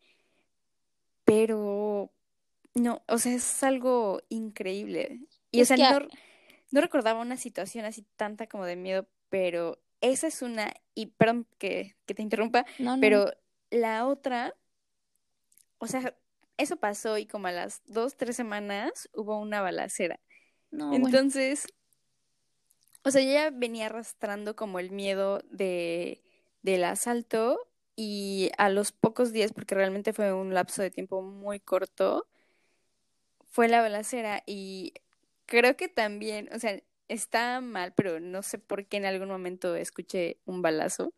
pero 1.23 2.11
no, 2.73 3.03
o 3.07 3.17
sea, 3.17 3.33
es 3.33 3.63
algo 3.63 4.21
increíble. 4.29 5.19
Y 5.51 5.61
o 5.61 5.65
sea, 5.65 5.77
no, 5.77 6.07
no, 6.71 6.81
recordaba 6.81 7.21
una 7.21 7.37
situación 7.37 7.85
así 7.85 8.05
tanta 8.15 8.47
como 8.47 8.65
de 8.65 8.75
miedo, 8.75 9.07
pero 9.29 9.81
esa 9.99 10.27
es 10.27 10.41
una, 10.41 10.73
y 10.95 11.07
perdón 11.07 11.47
que, 11.57 11.95
que 12.05 12.13
te 12.13 12.21
interrumpa, 12.21 12.65
No, 12.79 12.95
no. 12.95 13.01
pero 13.01 13.31
la 13.69 14.07
otra, 14.07 14.55
o 15.77 15.87
sea, 15.87 16.15
eso 16.57 16.77
pasó 16.77 17.17
y 17.17 17.25
como 17.25 17.47
a 17.47 17.51
las 17.51 17.81
dos, 17.85 18.15
tres 18.15 18.35
semanas 18.35 19.09
hubo 19.13 19.39
una 19.39 19.61
balacera. 19.61 20.19
no, 20.69 20.89
bueno. 20.89 21.07
Entonces, 21.07 21.67
o 23.03 23.11
sea, 23.11 23.21
yo 23.21 23.31
ya 23.31 23.49
venía 23.49 23.87
arrastrando 23.87 24.55
como 24.55 24.79
el 24.79 24.91
miedo 24.91 25.41
de, 25.49 26.21
del 26.61 26.83
asalto 26.83 27.59
y 27.95 28.51
a 28.57 28.69
los 28.69 28.91
pocos 28.91 29.31
días, 29.31 29.53
porque 29.53 29.75
realmente 29.75 30.13
fue 30.13 30.33
un 30.33 30.53
lapso 30.53 30.81
de 30.81 30.91
tiempo 30.91 31.21
muy 31.21 31.59
corto, 31.59 32.27
fue 33.51 33.69
la 33.69 33.81
balacera 33.81 34.43
y 34.47 34.93
creo 35.47 35.77
que 35.77 35.89
también, 35.89 36.49
o 36.53 36.59
sea, 36.59 36.81
está 37.09 37.61
mal, 37.61 37.93
pero 37.95 38.19
no 38.21 38.43
sé 38.43 38.59
por 38.59 38.87
qué 38.87 38.97
en 38.97 39.05
algún 39.05 39.29
momento 39.29 39.75
escuché 39.75 40.39
un 40.45 40.63
balazo. 40.63 41.13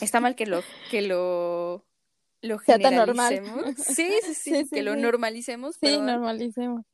Está 0.00 0.20
mal 0.20 0.36
que 0.36 0.46
lo, 0.46 0.62
que 0.90 1.02
lo, 1.02 1.86
lo 2.42 2.58
Sea 2.66 2.78
tan 2.80 2.94
normal. 2.96 3.40
generalicemos. 3.40 3.76
Sí, 3.76 4.10
sí, 4.22 4.34
sí, 4.34 4.56
Sí, 4.56 4.64
sí, 4.64 4.66
que 4.70 4.82
lo 4.82 4.94
sí. 4.94 4.96
normalicemos, 4.96 5.78
Sí, 5.80 5.80
perdón. 5.80 6.06
normalicemos. 6.06 6.84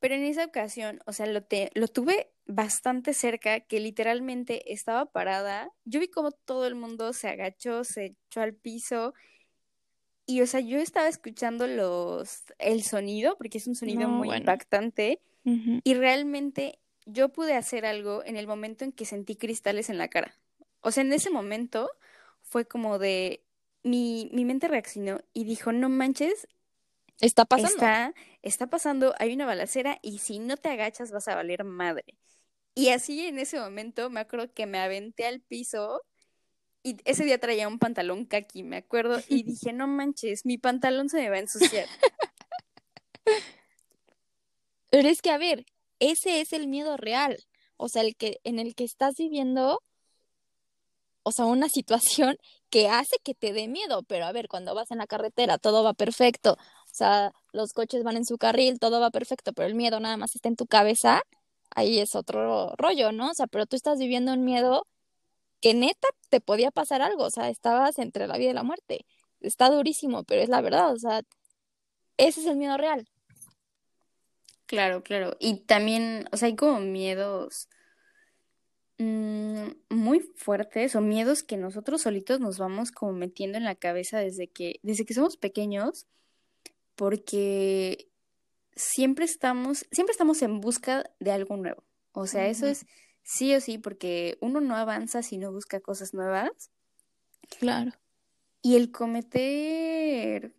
Pero 0.00 0.14
en 0.14 0.24
esa 0.24 0.44
ocasión, 0.44 1.00
o 1.06 1.12
sea, 1.12 1.26
lo, 1.26 1.42
te, 1.42 1.70
lo 1.74 1.88
tuve 1.88 2.30
bastante 2.46 3.14
cerca, 3.14 3.60
que 3.60 3.80
literalmente 3.80 4.72
estaba 4.72 5.06
parada. 5.06 5.70
Yo 5.84 6.00
vi 6.00 6.08
como 6.08 6.30
todo 6.32 6.66
el 6.66 6.76
mundo 6.76 7.12
se 7.12 7.28
agachó, 7.28 7.84
se 7.84 8.16
echó 8.28 8.40
al 8.42 8.54
piso. 8.54 9.12
Y, 10.28 10.42
o 10.42 10.46
sea, 10.46 10.60
yo 10.60 10.78
estaba 10.78 11.08
escuchando 11.08 11.66
los, 11.66 12.44
el 12.58 12.82
sonido, 12.84 13.36
porque 13.38 13.58
es 13.58 13.66
un 13.66 13.74
sonido 13.74 14.08
No, 14.08 14.10
muy 14.10 14.28
bueno. 14.28 14.36
impactante. 14.40 15.22
Y 15.84 15.94
realmente 15.94 16.80
yo 17.06 17.30
pude 17.30 17.54
hacer 17.54 17.86
algo 17.86 18.22
en 18.24 18.36
el 18.36 18.46
momento 18.46 18.84
en 18.84 18.92
que 18.92 19.06
sentí 19.06 19.36
cristales 19.36 19.88
en 19.88 19.98
la 19.98 20.08
cara. 20.08 20.34
O 20.82 20.90
sea, 20.90 21.02
en 21.02 21.12
ese 21.14 21.30
momento 21.30 21.90
fue 22.42 22.66
como 22.66 22.98
de, 22.98 23.42
mi, 23.82 24.30
mi 24.34 24.44
mente 24.44 24.68
reaccionó 24.68 25.20
y 25.32 25.44
dijo, 25.44 25.72
no 25.72 25.88
manches, 25.88 26.46
Está 27.20 27.44
pasando. 27.44 27.76
Está, 27.76 28.14
está 28.42 28.68
pasando, 28.68 29.14
hay 29.18 29.32
una 29.34 29.46
balacera 29.46 29.98
y 30.02 30.18
si 30.18 30.38
no 30.38 30.56
te 30.56 30.68
agachas 30.70 31.10
vas 31.12 31.28
a 31.28 31.34
valer 31.34 31.64
madre. 31.64 32.04
Y 32.74 32.90
así 32.90 33.26
en 33.26 33.38
ese 33.38 33.58
momento 33.58 34.10
me 34.10 34.20
acuerdo 34.20 34.52
que 34.54 34.66
me 34.66 34.78
aventé 34.78 35.26
al 35.26 35.40
piso 35.40 36.02
y 36.90 36.96
ese 37.04 37.24
día 37.24 37.38
traía 37.38 37.68
un 37.68 37.78
pantalón 37.78 38.24
kaki, 38.24 38.62
me 38.62 38.78
acuerdo, 38.78 39.20
y 39.28 39.42
dije, 39.44 39.72
no 39.72 39.86
manches, 39.86 40.44
mi 40.44 40.58
pantalón 40.58 41.08
se 41.08 41.18
me 41.18 41.30
va 41.30 41.36
a 41.36 41.40
ensuciar. 41.40 41.86
Pero 44.90 45.08
es 45.08 45.20
que, 45.20 45.30
a 45.30 45.38
ver, 45.38 45.66
ese 46.00 46.40
es 46.40 46.52
el 46.52 46.66
miedo 46.68 46.96
real. 46.96 47.36
O 47.76 47.88
sea, 47.88 48.02
el 48.02 48.16
que, 48.16 48.40
en 48.44 48.58
el 48.58 48.74
que 48.74 48.84
estás 48.84 49.14
viviendo, 49.18 49.82
o 51.22 51.32
sea, 51.32 51.44
una 51.46 51.68
situación 51.68 52.36
que 52.70 52.88
hace 52.88 53.16
que 53.22 53.34
te 53.34 53.52
dé 53.52 53.68
miedo. 53.68 54.02
Pero 54.04 54.26
a 54.26 54.32
ver, 54.32 54.48
cuando 54.48 54.74
vas 54.74 54.90
en 54.90 54.98
la 54.98 55.06
carretera, 55.06 55.58
todo 55.58 55.84
va 55.84 55.94
perfecto. 55.94 56.52
O 56.54 56.94
sea, 56.94 57.32
los 57.52 57.72
coches 57.72 58.02
van 58.02 58.16
en 58.16 58.24
su 58.24 58.38
carril, 58.38 58.78
todo 58.78 59.00
va 59.00 59.10
perfecto, 59.10 59.52
pero 59.52 59.68
el 59.68 59.74
miedo 59.74 60.00
nada 60.00 60.16
más 60.16 60.34
está 60.34 60.48
en 60.48 60.56
tu 60.56 60.66
cabeza. 60.66 61.22
Ahí 61.74 61.98
es 62.00 62.14
otro 62.14 62.74
rollo, 62.76 63.12
¿no? 63.12 63.30
O 63.30 63.34
sea, 63.34 63.46
pero 63.46 63.66
tú 63.66 63.76
estás 63.76 63.98
viviendo 63.98 64.32
un 64.32 64.44
miedo 64.44 64.86
que 65.60 65.74
neta 65.74 66.08
te 66.30 66.40
podía 66.40 66.70
pasar 66.70 67.02
algo. 67.02 67.24
O 67.24 67.30
sea, 67.30 67.48
estabas 67.48 67.98
entre 67.98 68.26
la 68.26 68.38
vida 68.38 68.50
y 68.50 68.54
la 68.54 68.62
muerte. 68.62 69.06
Está 69.40 69.70
durísimo, 69.70 70.24
pero 70.24 70.42
es 70.42 70.48
la 70.48 70.60
verdad. 70.60 70.92
O 70.92 70.98
sea, 70.98 71.22
ese 72.16 72.40
es 72.40 72.46
el 72.46 72.56
miedo 72.56 72.76
real. 72.76 73.08
Claro, 74.66 75.02
claro. 75.02 75.36
Y 75.40 75.60
también, 75.60 76.28
o 76.30 76.36
sea, 76.36 76.46
hay 76.48 76.56
como 76.56 76.80
miedos 76.80 77.68
mm, 78.98 79.68
muy 79.88 80.20
fuertes 80.36 80.94
o 80.94 81.00
miedos 81.00 81.42
que 81.42 81.56
nosotros 81.56 82.02
solitos 82.02 82.40
nos 82.40 82.58
vamos 82.58 82.90
como 82.92 83.12
metiendo 83.12 83.56
en 83.56 83.64
la 83.64 83.76
cabeza 83.76 84.18
desde 84.18 84.48
que, 84.48 84.78
desde 84.82 85.06
que 85.06 85.14
somos 85.14 85.38
pequeños, 85.38 86.06
porque 86.96 88.10
siempre 88.76 89.24
estamos, 89.24 89.86
siempre 89.90 90.12
estamos 90.12 90.42
en 90.42 90.60
busca 90.60 91.10
de 91.18 91.32
algo 91.32 91.56
nuevo. 91.56 91.84
O 92.12 92.26
sea, 92.26 92.48
eso 92.48 92.66
es 92.66 92.84
sí 93.28 93.54
o 93.54 93.60
sí, 93.60 93.76
porque 93.76 94.38
uno 94.40 94.62
no 94.62 94.74
avanza 94.74 95.22
si 95.22 95.36
no 95.36 95.52
busca 95.52 95.80
cosas 95.80 96.14
nuevas. 96.14 96.70
Claro. 97.58 97.92
Y 98.62 98.76
el 98.76 98.90
cometer, 98.90 100.54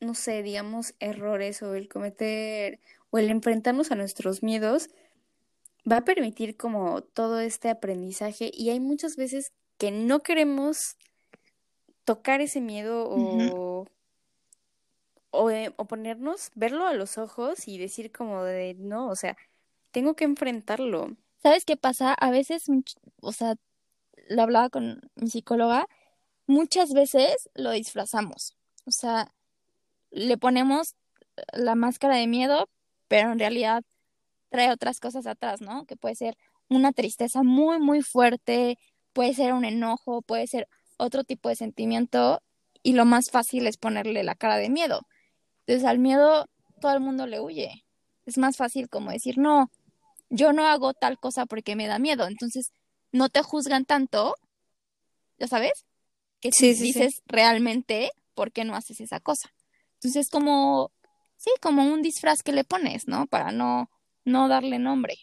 no 0.00 0.14
sé, 0.14 0.42
digamos, 0.42 0.94
errores 1.00 1.62
o 1.62 1.74
el 1.74 1.86
cometer 1.86 2.80
o 3.10 3.18
el 3.18 3.28
enfrentarnos 3.28 3.92
a 3.92 3.94
nuestros 3.94 4.42
miedos 4.42 4.88
va 5.90 5.98
a 5.98 6.04
permitir 6.04 6.56
como 6.56 7.02
todo 7.02 7.40
este 7.40 7.68
aprendizaje 7.68 8.50
y 8.54 8.70
hay 8.70 8.80
muchas 8.80 9.16
veces 9.16 9.52
que 9.76 9.90
no 9.90 10.20
queremos 10.20 10.96
tocar 12.04 12.40
ese 12.40 12.62
miedo 12.62 13.06
o, 13.06 13.84
o, 15.30 15.50
eh, 15.50 15.74
o 15.76 15.84
ponernos, 15.84 16.50
verlo 16.54 16.86
a 16.86 16.94
los 16.94 17.18
ojos 17.18 17.68
y 17.68 17.76
decir 17.76 18.12
como 18.12 18.44
de, 18.44 18.74
no, 18.78 19.08
o 19.08 19.14
sea, 19.14 19.36
tengo 19.90 20.16
que 20.16 20.24
enfrentarlo. 20.24 21.14
¿Sabes 21.42 21.64
qué 21.64 21.76
pasa? 21.76 22.14
A 22.14 22.30
veces, 22.30 22.64
o 23.20 23.32
sea, 23.32 23.54
lo 24.28 24.42
hablaba 24.42 24.70
con 24.70 25.00
mi 25.16 25.30
psicóloga, 25.30 25.86
muchas 26.46 26.92
veces 26.92 27.48
lo 27.54 27.70
disfrazamos. 27.70 28.56
O 28.84 28.90
sea, 28.90 29.32
le 30.10 30.36
ponemos 30.38 30.96
la 31.52 31.74
máscara 31.74 32.16
de 32.16 32.26
miedo, 32.26 32.68
pero 33.08 33.32
en 33.32 33.38
realidad 33.38 33.84
trae 34.50 34.70
otras 34.70 35.00
cosas 35.00 35.26
atrás, 35.26 35.60
¿no? 35.60 35.86
Que 35.86 35.96
puede 35.96 36.14
ser 36.14 36.36
una 36.68 36.92
tristeza 36.92 37.42
muy, 37.42 37.78
muy 37.78 38.02
fuerte, 38.02 38.78
puede 39.12 39.34
ser 39.34 39.52
un 39.52 39.64
enojo, 39.64 40.22
puede 40.22 40.46
ser 40.46 40.68
otro 40.96 41.24
tipo 41.24 41.48
de 41.48 41.56
sentimiento, 41.56 42.42
y 42.82 42.92
lo 42.92 43.04
más 43.04 43.30
fácil 43.30 43.66
es 43.66 43.76
ponerle 43.76 44.22
la 44.22 44.34
cara 44.34 44.56
de 44.56 44.70
miedo. 44.70 45.02
Entonces, 45.66 45.84
al 45.88 45.98
miedo 45.98 46.46
todo 46.80 46.92
el 46.92 47.00
mundo 47.00 47.26
le 47.26 47.40
huye. 47.40 47.84
Es 48.26 48.38
más 48.38 48.56
fácil 48.56 48.88
como 48.88 49.10
decir, 49.10 49.38
no, 49.38 49.70
yo 50.30 50.52
no 50.52 50.66
hago 50.66 50.94
tal 50.94 51.18
cosa 51.18 51.46
porque 51.46 51.76
me 51.76 51.86
da 51.86 51.98
miedo. 51.98 52.26
Entonces, 52.26 52.70
no 53.12 53.28
te 53.28 53.42
juzgan 53.42 53.84
tanto, 53.84 54.34
¿ya 55.38 55.46
sabes? 55.48 55.84
Que 56.40 56.52
si 56.52 56.74
Sí, 56.74 56.74
sí, 56.74 56.92
sí. 56.92 57.00
dices 57.00 57.22
realmente 57.26 58.10
por 58.34 58.52
qué 58.52 58.64
no 58.64 58.76
haces 58.76 59.00
esa 59.00 59.20
cosa. 59.20 59.50
Entonces, 59.94 60.26
es 60.26 60.30
como, 60.30 60.92
sí, 61.36 61.50
como 61.60 61.84
un 61.92 62.02
disfraz 62.02 62.42
que 62.42 62.52
le 62.52 62.64
pones, 62.64 63.08
¿no? 63.08 63.26
Para 63.26 63.52
no, 63.52 63.90
no 64.24 64.48
darle 64.48 64.78
nombre. 64.78 65.16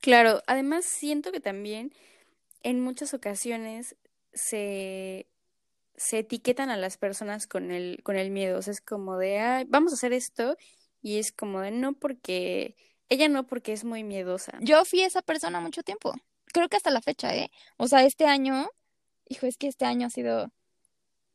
Claro, 0.00 0.42
además 0.46 0.84
siento 0.84 1.32
que 1.32 1.40
también 1.40 1.92
en 2.62 2.80
muchas 2.80 3.14
ocasiones 3.14 3.96
se, 4.32 5.26
se 5.96 6.20
etiquetan 6.20 6.70
a 6.70 6.76
las 6.76 6.98
personas 6.98 7.46
con 7.46 7.70
el, 7.72 8.02
con 8.04 8.16
el 8.16 8.30
miedo. 8.30 8.58
O 8.58 8.62
sea, 8.62 8.72
es 8.72 8.80
como 8.80 9.18
de, 9.18 9.38
"Ay, 9.40 9.64
vamos 9.68 9.92
a 9.92 9.96
hacer 9.96 10.12
esto. 10.12 10.56
Y 11.02 11.18
es 11.18 11.32
como 11.32 11.60
de, 11.60 11.70
no 11.72 11.94
porque, 11.94 12.76
ella 13.08 13.28
no 13.28 13.46
porque 13.46 13.72
es 13.72 13.84
muy 13.84 14.04
miedosa. 14.04 14.52
Yo 14.60 14.84
fui 14.84 15.00
esa 15.00 15.22
persona 15.22 15.60
mucho 15.60 15.82
tiempo. 15.82 16.14
Creo 16.52 16.68
que 16.68 16.76
hasta 16.76 16.90
la 16.90 17.00
fecha, 17.00 17.34
¿eh? 17.34 17.50
O 17.76 17.88
sea, 17.88 18.04
este 18.04 18.26
año, 18.26 18.68
hijo, 19.28 19.46
es 19.46 19.56
que 19.56 19.68
este 19.68 19.84
año 19.84 20.06
ha 20.06 20.10
sido, 20.10 20.50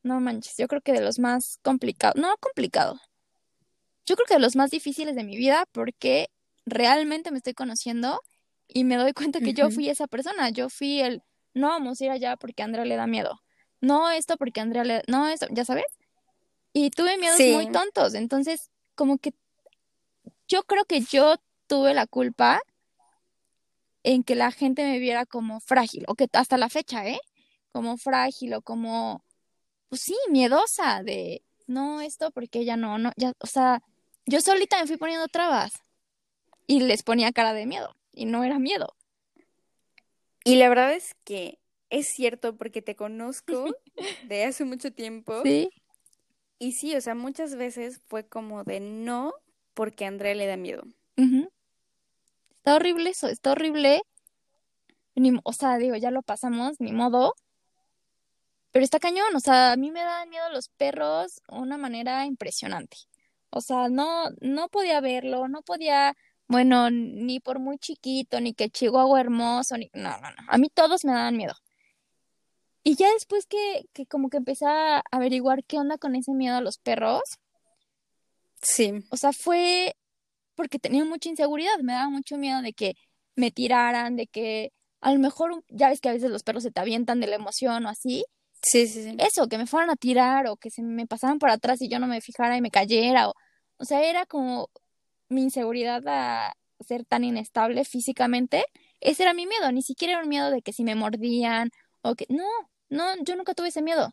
no 0.01 0.19
manches, 0.19 0.57
yo 0.57 0.67
creo 0.67 0.81
que 0.81 0.93
de 0.93 1.01
los 1.01 1.19
más 1.19 1.59
complicados, 1.61 2.15
no 2.15 2.35
complicado, 2.37 2.99
yo 4.05 4.15
creo 4.15 4.25
que 4.25 4.33
de 4.35 4.39
los 4.39 4.55
más 4.55 4.71
difíciles 4.71 5.15
de 5.15 5.23
mi 5.23 5.37
vida 5.37 5.65
porque 5.71 6.29
realmente 6.65 7.31
me 7.31 7.37
estoy 7.37 7.53
conociendo 7.53 8.21
y 8.67 8.83
me 8.83 8.97
doy 8.97 9.13
cuenta 9.13 9.39
que 9.39 9.53
yo 9.53 9.69
fui 9.69 9.89
esa 9.89 10.07
persona. 10.07 10.49
Yo 10.49 10.69
fui 10.69 10.99
el, 11.01 11.21
no 11.53 11.67
vamos 11.69 12.01
a 12.01 12.05
ir 12.05 12.11
allá 12.11 12.37
porque 12.37 12.63
a 12.63 12.65
Andrea 12.65 12.85
le 12.85 12.95
da 12.95 13.07
miedo. 13.07 13.41
No 13.81 14.09
esto 14.09 14.37
porque 14.37 14.59
a 14.59 14.63
Andrea 14.63 14.83
le, 14.83 15.03
no 15.07 15.27
esto, 15.27 15.47
¿ya 15.51 15.65
sabes? 15.65 15.85
Y 16.73 16.89
tuve 16.89 17.17
miedos 17.17 17.39
muy 17.39 17.71
tontos. 17.71 18.13
Entonces, 18.13 18.71
como 18.95 19.17
que 19.17 19.33
yo 20.47 20.63
creo 20.63 20.85
que 20.85 21.01
yo 21.01 21.35
tuve 21.73 21.95
la 21.95 22.05
culpa 22.05 22.61
en 24.03 24.23
que 24.23 24.35
la 24.35 24.51
gente 24.51 24.83
me 24.83 24.99
viera 24.99 25.25
como 25.25 25.59
frágil, 25.59 26.03
o 26.07 26.13
que 26.13 26.27
hasta 26.33 26.55
la 26.59 26.69
fecha, 26.69 27.07
¿eh? 27.07 27.19
Como 27.71 27.97
frágil 27.97 28.53
o 28.53 28.61
como, 28.61 29.23
pues 29.89 30.01
sí, 30.01 30.15
miedosa 30.29 31.01
de, 31.01 31.41
no, 31.65 32.01
esto 32.01 32.29
porque 32.29 32.59
ella 32.59 32.77
no, 32.77 32.99
no, 32.99 33.11
ya, 33.17 33.33
o 33.39 33.47
sea, 33.47 33.81
yo 34.27 34.39
solita 34.39 34.79
me 34.79 34.85
fui 34.85 34.97
poniendo 34.97 35.27
trabas 35.27 35.73
y 36.67 36.81
les 36.81 37.01
ponía 37.01 37.31
cara 37.31 37.53
de 37.53 37.65
miedo 37.65 37.95
y 38.11 38.25
no 38.25 38.43
era 38.43 38.59
miedo. 38.59 38.95
y 40.43 40.57
la 40.57 40.69
verdad 40.69 40.93
es 40.93 41.15
que 41.23 41.57
es 41.89 42.07
cierto 42.07 42.55
porque 42.55 42.83
te 42.83 42.95
conozco 42.95 43.65
de 44.21 44.43
hace 44.45 44.63
mucho 44.63 44.91
tiempo. 44.93 45.41
Sí, 45.43 45.69
Y 46.59 46.73
sí, 46.73 46.95
o 46.95 47.01
sea, 47.01 47.15
muchas 47.15 47.55
veces 47.55 47.99
fue 48.07 48.27
como 48.27 48.63
de 48.63 48.79
no 48.79 49.33
porque 49.73 50.05
a 50.05 50.09
Andrea 50.09 50.35
le 50.35 50.45
da 50.45 50.55
miedo. 50.57 50.83
ujú. 51.17 51.52
Está 52.63 52.75
horrible 52.77 53.09
eso, 53.09 53.27
está 53.27 53.51
horrible. 53.51 54.03
Ni, 55.15 55.37
o 55.43 55.51
sea, 55.51 55.77
digo, 55.77 55.97
ya 55.97 56.11
lo 56.11 56.21
pasamos, 56.21 56.79
ni 56.79 56.93
modo. 56.93 57.35
Pero 58.71 58.85
está 58.85 58.99
cañón, 58.99 59.35
o 59.35 59.39
sea, 59.41 59.73
a 59.73 59.75
mí 59.75 59.91
me 59.91 60.01
dan 60.01 60.29
miedo 60.29 60.49
los 60.49 60.69
perros 60.69 61.41
de 61.49 61.57
una 61.57 61.77
manera 61.77 62.25
impresionante. 62.25 62.95
O 63.49 63.59
sea, 63.59 63.89
no, 63.89 64.29
no 64.39 64.69
podía 64.69 65.01
verlo, 65.01 65.49
no 65.49 65.61
podía 65.61 66.15
Bueno, 66.47 66.89
ni 66.89 67.41
por 67.41 67.59
muy 67.59 67.77
chiquito, 67.79 68.39
ni 68.39 68.53
que 68.53 68.69
Chihuahua 68.69 69.19
hermoso, 69.19 69.77
ni... 69.77 69.89
No, 69.93 70.11
no, 70.21 70.29
no. 70.31 70.43
A 70.47 70.57
mí 70.57 70.69
todos 70.69 71.03
me 71.03 71.11
daban 71.11 71.35
miedo. 71.35 71.55
Y 72.83 72.95
ya 72.95 73.11
después 73.11 73.45
que, 73.45 73.85
que 73.91 74.05
como 74.05 74.29
que 74.29 74.37
empecé 74.37 74.65
a 74.67 75.03
averiguar 75.11 75.65
qué 75.65 75.77
onda 75.79 75.97
con 75.97 76.15
ese 76.15 76.31
miedo 76.33 76.55
a 76.57 76.61
los 76.61 76.77
perros, 76.77 77.23
Sí. 78.61 78.93
o 79.09 79.17
sea, 79.17 79.33
fue 79.33 79.95
porque 80.55 80.79
tenía 80.79 81.05
mucha 81.05 81.29
inseguridad, 81.29 81.79
me 81.81 81.93
daba 81.93 82.09
mucho 82.09 82.37
miedo 82.37 82.61
de 82.61 82.73
que 82.73 82.95
me 83.35 83.51
tiraran, 83.51 84.15
de 84.15 84.27
que 84.27 84.71
a 85.01 85.11
lo 85.13 85.19
mejor, 85.19 85.63
ya 85.69 85.89
ves 85.89 85.99
que 86.01 86.09
a 86.09 86.13
veces 86.13 86.31
los 86.31 86.43
perros 86.43 86.63
se 86.63 86.71
te 86.71 86.79
avientan 86.79 87.19
de 87.19 87.27
la 87.27 87.35
emoción 87.35 87.85
o 87.85 87.89
así, 87.89 88.25
Sí, 88.61 88.87
sí, 88.87 89.03
sí. 89.03 89.15
eso, 89.19 89.47
que 89.49 89.57
me 89.57 89.67
fueran 89.67 89.89
a 89.89 89.95
tirar 89.97 90.47
o 90.47 90.55
que 90.55 90.69
se 90.71 90.81
me 90.81 91.05
pasaran 91.05 91.37
por 91.39 91.49
atrás 91.49 91.81
y 91.81 91.89
yo 91.89 91.99
no 91.99 92.07
me 92.07 92.21
fijara 92.21 92.55
y 92.57 92.61
me 92.61 92.71
cayera, 92.71 93.29
o, 93.29 93.33
o 93.77 93.85
sea, 93.85 94.03
era 94.03 94.25
como 94.25 94.69
mi 95.29 95.43
inseguridad 95.43 96.01
a 96.07 96.53
ser 96.79 97.05
tan 97.05 97.23
inestable 97.25 97.83
físicamente, 97.85 98.65
ese 99.01 99.23
era 99.23 99.33
mi 99.33 99.45
miedo, 99.47 99.71
ni 99.71 99.81
siquiera 99.81 100.13
era 100.13 100.23
un 100.23 100.29
miedo 100.29 100.51
de 100.51 100.61
que 100.61 100.73
si 100.73 100.83
me 100.83 100.95
mordían 100.95 101.69
o 102.01 102.15
que, 102.15 102.25
no, 102.29 102.45
no, 102.89 103.03
yo 103.23 103.35
nunca 103.35 103.53
tuve 103.53 103.69
ese 103.69 103.81
miedo. 103.81 104.11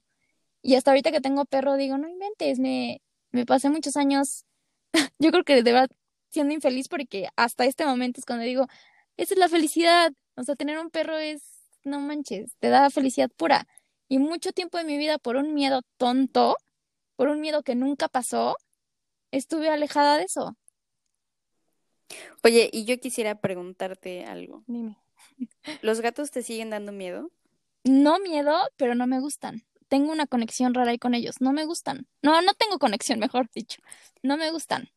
Y 0.63 0.75
hasta 0.77 0.91
ahorita 0.93 1.13
que 1.13 1.21
tengo 1.21 1.45
perro 1.47 1.77
digo, 1.77 1.99
no 1.99 2.09
inventes, 2.09 2.59
me, 2.59 3.03
me 3.33 3.47
pasé 3.47 3.71
muchos 3.71 3.97
años, 3.97 4.45
yo 5.19 5.31
creo 5.31 5.45
que 5.45 5.63
de 5.63 5.73
verdad 5.73 5.91
siendo 6.31 6.55
infeliz 6.55 6.89
porque 6.89 7.29
hasta 7.37 7.65
este 7.65 7.85
momento 7.85 8.21
es 8.21 8.27
cuando 8.27 8.45
digo, 8.45 8.67
esa 9.17 9.35
es 9.35 9.41
la 9.41 9.49
felicidad, 9.49 10.13
o 10.37 10.45
sea, 10.45 10.57
tener 10.57 10.79
un 10.79 10.91
perro 10.91 11.19
es, 11.19 11.43
no 11.85 12.01
manches, 12.01 12.55
te 12.59 12.69
da 12.69 12.91
felicidad 12.91 13.31
pura. 13.37 13.67
Y 14.09 14.19
mucho 14.19 14.53
tiempo 14.53 14.79
de 14.79 14.85
mi 14.85 14.97
vida 14.97 15.19
por 15.19 15.37
un 15.37 15.55
miedo 15.55 15.83
tonto, 15.99 16.57
por 17.17 17.29
un 17.29 17.41
miedo 17.41 17.63
que 17.63 17.75
nunca 17.75 18.09
pasó, 18.09 18.57
estuve 19.31 19.69
alejada 19.69 20.17
de 20.17 20.25
eso. 20.25 20.57
Oye, 22.43 22.71
y 22.73 22.85
yo 22.87 22.99
quisiera 22.99 23.41
preguntarte 23.41 24.25
algo. 24.25 24.65
Dime. 24.67 24.97
¿Los 25.83 26.01
gatos 26.01 26.31
te 26.31 26.43
siguen 26.43 26.71
dando 26.71 26.93
miedo? 26.93 27.31
No 27.85 28.19
miedo, 28.19 28.57
pero 28.77 28.95
no 28.95 29.07
me 29.07 29.21
gustan. 29.21 29.65
Tengo 29.89 30.13
una 30.13 30.27
conexión 30.27 30.75
rara 30.75 30.91
ahí 30.91 30.99
con 30.99 31.15
ellos. 31.15 31.41
No 31.41 31.53
me 31.53 31.65
gustan. 31.65 32.07
No, 32.23 32.41
no 32.43 32.55
tengo 32.55 32.79
conexión, 32.79 33.19
mejor 33.19 33.49
dicho. 33.53 33.81
No 34.23 34.37
me 34.37 34.51
gustan. 34.51 34.91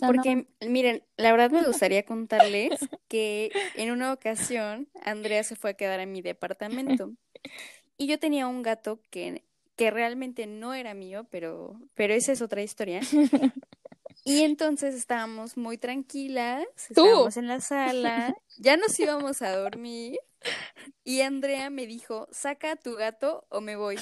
No. 0.00 0.06
Porque, 0.06 0.46
miren, 0.60 1.02
la 1.16 1.32
verdad 1.32 1.50
me 1.50 1.64
gustaría 1.64 2.04
contarles 2.04 2.70
que 3.08 3.50
en 3.74 3.90
una 3.90 4.12
ocasión 4.12 4.88
Andrea 5.02 5.42
se 5.44 5.56
fue 5.56 5.70
a 5.70 5.74
quedar 5.74 6.00
en 6.00 6.12
mi 6.12 6.22
departamento 6.22 7.12
y 7.96 8.06
yo 8.06 8.18
tenía 8.18 8.46
un 8.46 8.62
gato 8.62 9.00
que, 9.10 9.44
que 9.76 9.90
realmente 9.90 10.46
no 10.46 10.74
era 10.74 10.94
mío, 10.94 11.26
pero, 11.30 11.80
pero 11.94 12.14
esa 12.14 12.32
es 12.32 12.40
otra 12.40 12.62
historia. 12.62 13.00
Y 14.24 14.42
entonces 14.44 14.94
estábamos 14.94 15.56
muy 15.56 15.76
tranquilas, 15.76 16.64
Tú. 16.94 17.04
estábamos 17.04 17.36
en 17.36 17.48
la 17.48 17.60
sala, 17.60 18.34
ya 18.58 18.76
nos 18.76 18.98
íbamos 18.98 19.42
a 19.42 19.54
dormir 19.56 20.18
y 21.04 21.20
Andrea 21.20 21.70
me 21.70 21.86
dijo, 21.86 22.28
saca 22.30 22.72
a 22.72 22.76
tu 22.76 22.94
gato 22.94 23.44
o 23.50 23.60
me 23.60 23.76
voy. 23.76 23.98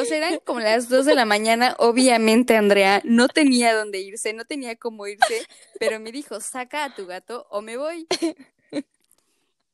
O 0.00 0.04
sea, 0.04 0.16
eran 0.18 0.38
como 0.44 0.60
las 0.60 0.88
dos 0.88 1.06
de 1.06 1.14
la 1.14 1.24
mañana, 1.24 1.74
obviamente 1.78 2.56
Andrea 2.56 3.00
no 3.04 3.28
tenía 3.28 3.74
dónde 3.74 4.00
irse, 4.00 4.32
no 4.32 4.44
tenía 4.44 4.76
cómo 4.76 5.06
irse, 5.06 5.46
pero 5.78 6.00
me 6.00 6.12
dijo, 6.12 6.40
saca 6.40 6.84
a 6.84 6.94
tu 6.94 7.06
gato 7.06 7.46
o 7.50 7.62
me 7.62 7.76
voy. 7.76 8.06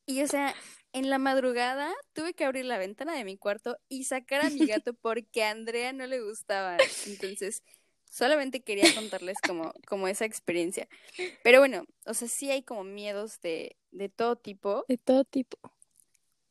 Y 0.07 0.21
o 0.21 0.27
sea, 0.27 0.53
en 0.93 1.09
la 1.09 1.17
madrugada 1.17 1.91
tuve 2.13 2.33
que 2.33 2.45
abrir 2.45 2.65
la 2.65 2.77
ventana 2.77 3.15
de 3.15 3.25
mi 3.25 3.37
cuarto 3.37 3.77
y 3.89 4.03
sacar 4.03 4.45
a 4.45 4.49
mi 4.49 4.65
gato 4.65 4.93
porque 4.93 5.43
a 5.43 5.49
Andrea 5.51 5.93
no 5.93 6.05
le 6.05 6.21
gustaba. 6.21 6.77
Entonces, 7.07 7.63
solamente 8.09 8.61
quería 8.61 8.93
contarles 8.95 9.37
como, 9.45 9.73
como 9.87 10.07
esa 10.07 10.25
experiencia. 10.25 10.87
Pero 11.43 11.59
bueno, 11.59 11.85
o 12.05 12.13
sea, 12.13 12.27
sí 12.27 12.49
hay 12.49 12.63
como 12.63 12.83
miedos 12.83 13.41
de, 13.41 13.75
de 13.91 14.09
todo 14.09 14.35
tipo. 14.35 14.85
De 14.87 14.97
todo 14.97 15.25
tipo. 15.25 15.57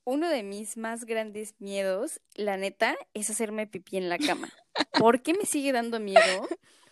Uno 0.04 0.28
de 0.28 0.42
mis 0.42 0.76
más 0.76 1.04
grandes 1.04 1.54
miedos, 1.60 2.20
la 2.34 2.56
neta, 2.56 2.96
es 3.14 3.30
hacerme 3.30 3.66
pipí 3.66 3.96
en 3.96 4.08
la 4.08 4.18
cama. 4.18 4.50
¿Por 4.96 5.22
qué 5.22 5.34
me 5.34 5.46
sigue 5.46 5.72
dando 5.72 6.00
miedo? 6.00 6.48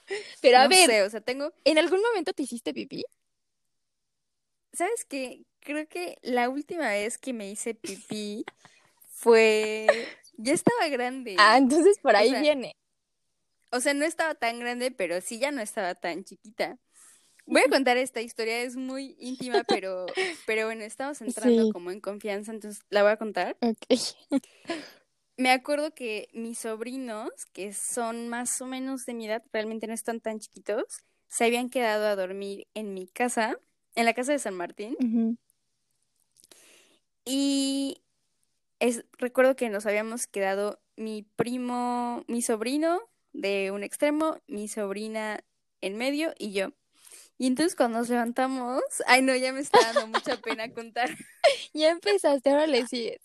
Pero 0.40 0.58
a 0.58 0.68
No 0.68 0.68
ver, 0.68 0.90
sé, 0.90 1.02
o 1.02 1.10
sea, 1.10 1.20
tengo, 1.20 1.52
¿en 1.64 1.78
algún 1.78 2.02
momento 2.02 2.32
te 2.32 2.44
hiciste 2.44 2.74
pipí? 2.74 3.04
¿sabes 4.72 5.04
qué? 5.04 5.44
Creo 5.60 5.86
que 5.88 6.18
la 6.22 6.48
última 6.48 6.88
vez 6.90 7.18
que 7.18 7.32
me 7.32 7.50
hice 7.50 7.74
pipí 7.74 8.44
fue, 9.10 10.12
ya 10.36 10.52
estaba 10.54 10.88
grande. 10.88 11.34
Ah, 11.36 11.58
entonces 11.58 11.98
por 11.98 12.16
O 12.16 12.16
ahí 12.16 12.30
sea, 12.30 12.42
viene. 12.42 12.76
O 13.72 13.80
sea, 13.80 13.94
no 13.94 14.04
estaba 14.04 14.34
tan 14.34 14.60
grande, 14.60 14.90
pero 14.92 15.20
sí 15.20 15.38
ya 15.38 15.50
no 15.50 15.60
estaba 15.62 15.94
tan 15.96 16.24
chiquita. 16.24 16.78
Voy 17.46 17.62
a 17.62 17.70
contar 17.70 17.96
esta 17.96 18.20
historia, 18.20 18.62
es 18.62 18.76
muy 18.76 19.16
íntima, 19.18 19.64
pero, 19.64 20.06
pero 20.46 20.66
bueno, 20.66 20.84
estamos 20.84 21.20
entrando 21.20 21.64
Sí. 21.64 21.72
como 21.72 21.90
en 21.90 22.00
confianza, 22.00 22.52
entonces 22.52 22.82
la 22.88 23.02
voy 23.02 23.12
a 23.12 23.16
contar. 23.16 23.56
Ok. 23.60 23.86
Me 25.36 25.50
acuerdo 25.50 25.94
que 25.94 26.28
mis 26.32 26.58
sobrinos, 26.58 27.30
que 27.52 27.72
son 27.72 28.28
más 28.28 28.60
o 28.60 28.66
menos 28.66 29.06
de 29.06 29.14
mi 29.14 29.26
edad, 29.26 29.42
realmente 29.52 29.86
no 29.86 29.94
están 29.94 30.20
tan 30.20 30.38
chiquitos, 30.38 30.84
se 31.28 31.44
habían 31.44 31.70
quedado 31.70 32.06
a 32.06 32.16
dormir 32.16 32.68
en 32.74 32.94
mi 32.94 33.08
casa, 33.08 33.58
en 33.94 34.04
la 34.04 34.12
casa 34.14 34.32
de 34.32 34.38
San 34.38 34.54
Martín, 34.54 34.96
y 37.24 38.02
es, 38.78 39.04
recuerdo 39.18 39.56
que 39.56 39.70
nos 39.70 39.86
habíamos 39.86 40.26
quedado 40.26 40.80
mi 40.96 41.22
primo, 41.22 42.24
mi 42.28 42.42
sobrino 42.42 43.00
de 43.32 43.70
un 43.70 43.82
extremo, 43.82 44.38
mi 44.46 44.68
sobrina 44.68 45.42
en 45.80 45.96
medio 45.96 46.34
y 46.38 46.52
yo. 46.52 46.72
Y 47.42 47.48
entonces 47.48 47.74
cuando 47.74 47.98
nos 47.98 48.08
levantamos, 48.08 48.84
ay 49.04 49.20
no, 49.20 49.34
ya 49.34 49.52
me 49.52 49.58
está 49.58 49.80
dando 49.92 50.06
mucha 50.06 50.36
pena 50.36 50.72
contar. 50.72 51.10
Ya 51.74 51.90
empezaste, 51.90 52.48
ahora 52.48 52.68
le 52.68 52.86
sigues. 52.86 53.20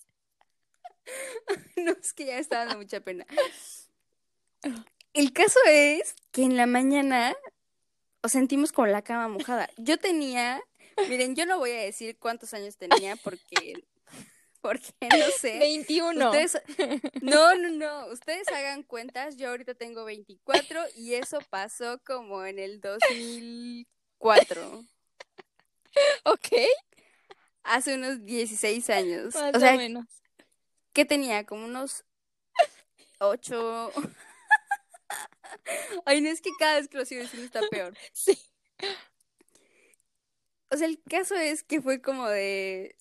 No, 1.76 1.92
es 1.92 2.14
que 2.14 2.26
ya 2.26 2.34
me 2.34 2.40
está 2.40 2.66
dando 2.66 2.78
mucha 2.78 3.00
pena. 3.00 3.28
El 5.14 5.34
caso 5.34 5.60
es 5.68 6.16
que 6.32 6.42
en 6.42 6.58
la 6.58 6.66
mañana 6.66 7.38
o 8.24 8.28
sentimos 8.28 8.72
con 8.72 8.92
la 8.92 9.04
cama 9.04 9.28
mojada. 9.28 9.70
Yo 9.78 10.00
tenía, 10.00 10.64
miren, 11.08 11.36
yo 11.36 11.46
no 11.46 11.60
voy 11.60 11.70
a 11.74 11.82
decir 11.82 12.18
cuántos 12.18 12.56
años 12.56 12.76
tenía 12.76 13.18
porque, 13.18 13.84
porque 14.62 14.94
no 15.16 15.30
sé. 15.40 15.60
21. 15.60 16.32
Ustedes, 16.32 16.60
no, 17.22 17.54
no, 17.54 17.70
no, 17.70 18.08
ustedes 18.08 18.48
hagan 18.48 18.82
cuentas, 18.82 19.38
yo 19.38 19.50
ahorita 19.50 19.76
tengo 19.76 20.06
24 20.06 20.86
y 20.96 21.14
eso 21.14 21.38
pasó 21.52 22.02
como 22.04 22.44
en 22.46 22.58
el 22.58 22.82
2004, 24.20 24.86
Ok, 26.24 26.48
hace 27.64 27.96
unos 27.96 28.24
16 28.26 28.90
años. 28.90 29.36
más 29.36 29.56
O 29.56 29.60
sea, 29.60 29.74
o 29.74 29.78
menos. 29.78 30.06
¿qué 30.94 31.06
tenía? 31.06 31.46
Como 31.46 31.66
unos 31.66 32.06
8. 33.20 33.92
Ay, 36.06 36.22
no 36.22 36.30
es 36.30 36.42
que 36.42 36.50
cada 36.60 36.76
vez 36.76 36.88
que 36.88 36.98
lo 36.98 37.06
sigo 37.06 37.22
diciendo 37.22 37.46
está 37.46 37.62
peor. 37.70 37.94
Sí. 38.14 38.38
O 40.70 40.76
sea, 40.76 40.88
el 40.88 41.02
caso 41.10 41.36
es 41.36 41.64
que 41.64 41.82
fue 41.82 42.02
como 42.02 42.28
de... 42.28 42.98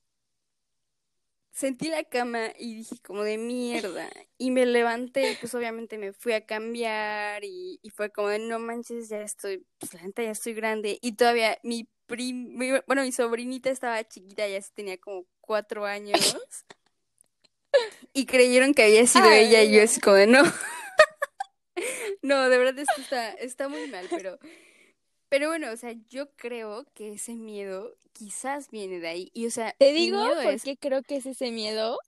Sentí 1.56 1.88
la 1.88 2.04
cama 2.04 2.52
y 2.58 2.74
dije 2.76 2.96
como 3.02 3.22
de 3.24 3.38
mierda. 3.38 4.10
Y 4.36 4.50
me 4.50 4.66
levanté 4.66 5.30
y 5.30 5.34
pues 5.36 5.54
obviamente 5.54 5.96
me 5.96 6.12
fui 6.12 6.34
a 6.34 6.44
cambiar 6.44 7.44
y, 7.44 7.80
y 7.82 7.88
fue 7.88 8.10
como 8.10 8.28
de 8.28 8.38
no 8.40 8.58
manches, 8.58 9.08
ya 9.08 9.22
estoy, 9.22 9.64
pues 9.78 9.94
la 9.94 10.02
neta 10.02 10.22
ya 10.22 10.32
estoy 10.32 10.52
grande. 10.52 10.98
Y 11.00 11.12
todavía 11.12 11.58
mi 11.62 11.88
prim, 12.04 12.58
mi- 12.58 12.72
bueno, 12.86 13.00
mi 13.02 13.10
sobrinita 13.10 13.70
estaba 13.70 14.06
chiquita, 14.06 14.46
ya 14.46 14.60
tenía 14.74 14.98
como 14.98 15.24
cuatro 15.40 15.86
años. 15.86 16.20
Y 18.12 18.26
creyeron 18.26 18.74
que 18.74 18.84
había 18.84 19.06
sido 19.06 19.24
Ay, 19.24 19.46
ella 19.46 19.62
y 19.62 19.72
yo 19.74 19.82
así 19.82 19.98
como 20.00 20.16
de 20.16 20.26
no. 20.26 20.42
No, 22.22 22.48
de 22.50 22.58
verdad 22.58 22.78
esto 22.78 23.00
está, 23.00 23.30
está 23.32 23.68
muy 23.68 23.86
mal, 23.86 24.06
pero... 24.10 24.38
Pero 25.28 25.48
bueno, 25.48 25.72
o 25.72 25.76
sea, 25.76 25.92
yo 26.08 26.30
creo 26.36 26.86
que 26.94 27.12
ese 27.14 27.34
miedo 27.34 27.96
quizás 28.16 28.70
viene 28.70 29.00
de 29.00 29.08
ahí. 29.08 29.30
Y 29.34 29.46
o 29.46 29.50
sea, 29.50 29.74
Te 29.78 29.92
digo 29.92 30.18
miedo 30.18 30.42
por 30.42 30.52
es... 30.54 30.62
qué 30.64 30.76
creo 30.76 31.02
que 31.02 31.16
es 31.16 31.26
ese 31.26 31.50
miedo. 31.50 31.98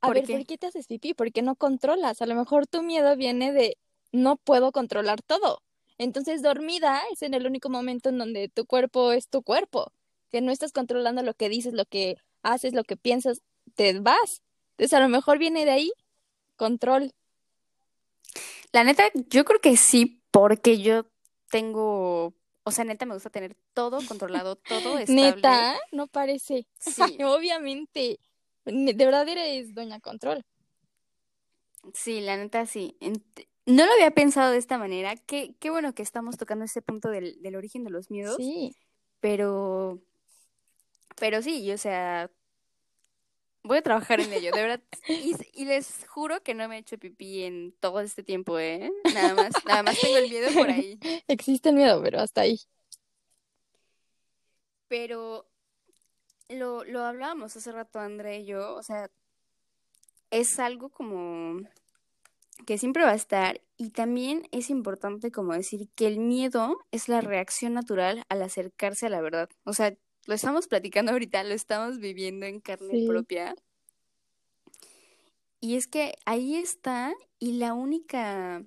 A 0.00 0.06
¿Por 0.06 0.16
ver, 0.16 0.24
qué? 0.24 0.36
¿por 0.36 0.46
qué 0.46 0.58
te 0.58 0.66
haces 0.66 0.86
pipí? 0.86 1.14
Porque 1.14 1.42
no 1.42 1.56
controlas. 1.56 2.22
A 2.22 2.26
lo 2.26 2.34
mejor 2.34 2.66
tu 2.66 2.82
miedo 2.82 3.16
viene 3.16 3.52
de 3.52 3.76
no 4.12 4.36
puedo 4.36 4.72
controlar 4.72 5.22
todo. 5.22 5.62
Entonces, 5.98 6.42
dormida 6.42 7.02
es 7.12 7.22
en 7.22 7.34
el 7.34 7.46
único 7.46 7.68
momento 7.68 8.08
en 8.08 8.18
donde 8.18 8.48
tu 8.48 8.64
cuerpo 8.66 9.12
es 9.12 9.28
tu 9.28 9.42
cuerpo, 9.42 9.92
que 10.30 10.40
no 10.40 10.52
estás 10.52 10.72
controlando 10.72 11.22
lo 11.22 11.34
que 11.34 11.48
dices, 11.48 11.74
lo 11.74 11.84
que 11.84 12.16
haces, 12.42 12.72
lo 12.72 12.84
que 12.84 12.96
piensas, 12.96 13.42
te 13.74 13.98
vas. 13.98 14.42
Entonces, 14.72 14.92
a 14.94 15.00
lo 15.00 15.08
mejor 15.08 15.38
viene 15.38 15.64
de 15.64 15.72
ahí 15.72 15.92
control. 16.56 17.12
La 18.72 18.84
neta, 18.84 19.04
yo 19.28 19.44
creo 19.44 19.60
que 19.60 19.76
sí, 19.76 20.22
porque 20.30 20.78
yo 20.78 21.06
tengo... 21.50 22.32
O 22.68 22.70
sea, 22.70 22.84
neta, 22.84 23.06
me 23.06 23.14
gusta 23.14 23.30
tener 23.30 23.56
todo 23.74 23.98
controlado, 24.06 24.56
todo 24.56 24.98
estable. 24.98 25.22
Neta, 25.22 25.78
no 25.92 26.06
parece. 26.06 26.66
Sí, 26.78 27.18
Obviamente. 27.24 28.20
De 28.64 28.92
verdad 29.06 29.26
eres 29.28 29.74
doña 29.74 29.98
control. 30.00 30.44
sí, 31.94 32.20
la 32.20 32.36
neta, 32.36 32.66
sí. 32.66 32.96
No 33.64 33.86
lo 33.86 33.92
había 33.92 34.10
pensado 34.10 34.52
de 34.52 34.58
esta 34.58 34.78
manera. 34.78 35.16
Qué, 35.16 35.54
qué 35.58 35.70
bueno 35.70 35.94
que 35.94 36.02
estamos 36.02 36.36
tocando 36.36 36.64
ese 36.64 36.82
punto 36.82 37.08
del, 37.10 37.40
del 37.42 37.56
origen 37.56 37.84
de 37.84 37.90
los 37.90 38.10
miedos. 38.10 38.36
Sí. 38.36 38.74
Pero, 39.20 39.98
pero 41.18 41.42
sí, 41.42 41.70
o 41.72 41.78
sea, 41.78 42.30
voy 43.68 43.78
a 43.78 43.82
trabajar 43.82 44.20
en 44.20 44.32
ello, 44.32 44.50
de 44.52 44.62
verdad. 44.62 44.82
Y, 45.06 45.36
y, 45.52 45.64
les 45.66 46.06
juro 46.08 46.42
que 46.42 46.54
no 46.54 46.66
me 46.68 46.76
he 46.76 46.78
hecho 46.80 46.98
pipí 46.98 47.44
en 47.44 47.72
todo 47.78 48.00
este 48.00 48.22
tiempo, 48.24 48.58
¿eh? 48.58 48.90
Nada 49.14 49.34
más, 49.34 49.52
nada 49.64 49.82
más 49.84 50.00
tengo 50.00 50.16
el 50.16 50.28
miedo 50.28 50.48
por 50.52 50.68
ahí. 50.68 50.98
Existe 51.28 51.68
el 51.68 51.76
miedo, 51.76 52.02
pero 52.02 52.20
hasta 52.20 52.40
ahí. 52.40 52.58
Pero 54.88 55.46
lo, 56.48 56.84
lo 56.84 57.04
hablábamos 57.04 57.56
hace 57.56 57.70
rato, 57.70 58.00
André 58.00 58.40
y 58.40 58.46
yo, 58.46 58.74
o 58.74 58.82
sea, 58.82 59.10
es 60.30 60.58
algo 60.58 60.88
como 60.88 61.60
que 62.66 62.78
siempre 62.78 63.04
va 63.04 63.12
a 63.12 63.14
estar 63.14 63.60
y 63.76 63.90
también 63.90 64.48
es 64.50 64.70
importante 64.70 65.30
como 65.30 65.52
decir 65.52 65.88
que 65.94 66.06
el 66.06 66.18
miedo 66.18 66.76
es 66.90 67.08
la 67.08 67.20
reacción 67.20 67.74
natural 67.74 68.24
al 68.28 68.42
acercarse 68.42 69.06
a 69.06 69.10
la 69.10 69.20
verdad. 69.20 69.48
O 69.64 69.72
sea, 69.72 69.94
lo 70.28 70.34
estamos 70.34 70.68
platicando 70.68 71.12
ahorita, 71.12 71.42
lo 71.42 71.54
estamos 71.54 72.00
viviendo 72.00 72.44
en 72.44 72.60
carne 72.60 73.06
propia. 73.06 73.56
Y 75.58 75.76
es 75.76 75.86
que 75.86 76.16
ahí 76.26 76.54
está 76.56 77.14
y 77.38 77.52
la 77.52 77.72
única 77.72 78.62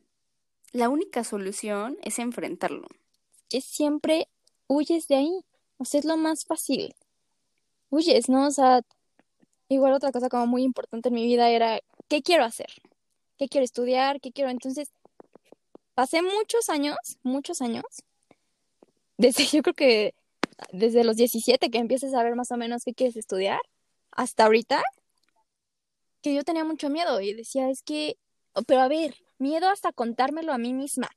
la 0.72 0.90
única 0.90 1.24
solución 1.24 2.00
es 2.02 2.18
enfrentarlo. 2.18 2.88
Es 3.52 3.64
siempre 3.64 4.28
huyes 4.66 5.08
de 5.08 5.18
ahí. 5.18 5.46
O 5.78 5.86
sea, 5.86 6.00
es 6.00 6.06
lo 6.06 6.18
más 6.18 6.46
fácil. 6.46 6.96
Huyes, 7.92 8.28
¿no? 8.28 8.48
O 8.48 8.52
sea, 8.52 8.82
igual 9.70 9.94
otra 9.94 10.12
cosa 10.12 10.30
como 10.30 10.48
muy 10.48 10.64
importante 10.64 11.10
en 11.10 11.16
mi 11.16 11.26
vida 11.26 11.48
era, 11.52 11.80
¿qué 12.08 12.24
quiero 12.24 12.44
hacer? 12.44 12.72
¿Qué 13.38 13.48
quiero 13.48 13.66
estudiar? 13.66 14.20
¿Qué 14.20 14.32
quiero? 14.32 14.50
Entonces, 14.50 14.90
pasé 15.94 16.24
muchos 16.24 16.70
años, 16.70 16.98
muchos 17.22 17.62
años, 17.62 17.86
desde 19.20 19.46
yo 19.46 19.62
creo 19.62 19.76
que 19.76 20.16
desde 20.72 21.04
los 21.04 21.16
17 21.16 21.70
que 21.70 21.78
empieces 21.78 22.14
a 22.14 22.18
saber 22.18 22.36
más 22.36 22.52
o 22.52 22.58
menos 22.58 22.84
qué 22.84 22.94
quieres 22.94 23.16
estudiar, 23.16 23.60
hasta 24.12 24.46
ahorita, 24.46 24.84
que 26.22 26.34
yo 26.34 26.44
tenía 26.44 26.64
mucho 26.64 26.90
miedo 26.90 27.22
y 27.22 27.34
decía, 27.34 27.70
es 27.70 27.82
que, 27.84 28.18
pero 28.68 28.82
a 28.82 28.88
ver, 28.88 29.16
miedo 29.38 29.70
hasta 29.70 29.92
contármelo 29.92 30.54
a 30.54 30.58
mí 30.58 30.74
misma, 30.74 31.10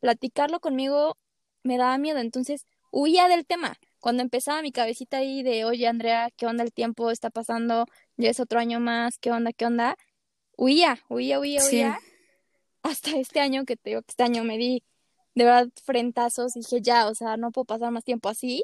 platicarlo 0.00 0.60
conmigo 0.60 1.16
me 1.62 1.78
daba 1.78 1.98
miedo, 1.98 2.18
entonces 2.20 2.66
huía 2.90 3.28
del 3.28 3.44
tema 3.44 3.76
cuando 4.06 4.22
empezaba 4.22 4.62
mi 4.62 4.70
cabecita 4.70 5.16
ahí 5.18 5.42
de, 5.42 5.64
oye, 5.64 5.88
Andrea, 5.88 6.30
¿qué 6.36 6.46
onda 6.46 6.62
el 6.62 6.72
tiempo 6.72 7.10
está 7.10 7.28
pasando? 7.28 7.86
Ya 8.16 8.30
es 8.30 8.38
otro 8.38 8.60
año 8.60 8.78
más, 8.78 9.18
¿qué 9.18 9.32
onda, 9.32 9.52
qué 9.52 9.66
onda? 9.66 9.96
Huía, 10.56 11.00
huía, 11.08 11.40
huía, 11.40 11.60
huía. 11.68 11.98
Hasta 12.84 13.18
este 13.18 13.40
año, 13.40 13.64
que 13.64 13.76
te 13.76 13.90
digo 13.90 14.02
que 14.02 14.12
este 14.12 14.22
año 14.22 14.44
me 14.44 14.58
di 14.58 14.84
de 15.34 15.44
verdad 15.44 15.68
frentazos, 15.84 16.52
dije, 16.52 16.80
ya, 16.80 17.08
o 17.08 17.16
sea, 17.16 17.36
no 17.36 17.50
puedo 17.50 17.64
pasar 17.64 17.90
más 17.90 18.04
tiempo 18.04 18.28
así. 18.28 18.62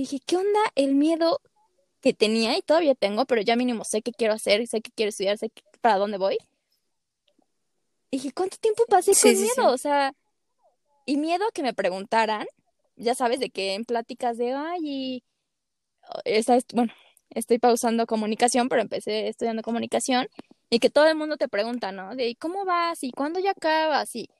Y 0.00 0.04
dije, 0.04 0.20
¿qué 0.24 0.38
onda 0.38 0.60
el 0.76 0.94
miedo 0.94 1.42
que 2.00 2.14
tenía 2.14 2.56
y 2.56 2.62
todavía 2.62 2.94
tengo, 2.94 3.26
pero 3.26 3.42
ya 3.42 3.54
mínimo 3.54 3.84
sé 3.84 4.00
qué 4.00 4.12
quiero 4.12 4.32
hacer, 4.32 4.66
sé 4.66 4.80
qué 4.80 4.90
quiero 4.90 5.10
estudiar, 5.10 5.36
sé 5.36 5.52
para 5.82 5.98
dónde 5.98 6.16
voy? 6.16 6.38
Y 8.10 8.16
dije, 8.16 8.32
¿cuánto 8.32 8.56
tiempo 8.56 8.84
pasé 8.88 9.12
con 9.20 9.30
miedo? 9.30 9.70
O 9.70 9.76
sea, 9.76 10.14
y 11.04 11.18
miedo 11.18 11.46
a 11.46 11.52
que 11.52 11.62
me 11.62 11.74
preguntaran 11.74 12.46
ya 12.96 13.14
sabes, 13.14 13.40
de 13.40 13.50
que 13.50 13.74
en 13.74 13.84
pláticas 13.84 14.38
de, 14.38 14.54
ay, 14.54 14.80
y 14.82 15.24
es, 16.24 16.46
bueno, 16.72 16.94
estoy 17.28 17.58
pausando 17.58 18.06
comunicación, 18.06 18.70
pero 18.70 18.80
empecé 18.80 19.28
estudiando 19.28 19.60
comunicación 19.60 20.28
y 20.70 20.78
que 20.78 20.88
todo 20.88 21.08
el 21.08 21.16
mundo 21.16 21.36
te 21.36 21.46
pregunta, 21.46 21.92
¿no? 21.92 22.16
De, 22.16 22.34
¿cómo 22.36 22.64
vas? 22.64 23.04
¿Y 23.04 23.10
cuándo 23.10 23.38
ya 23.38 23.50
acabas? 23.50 24.16
Y 24.16 24.30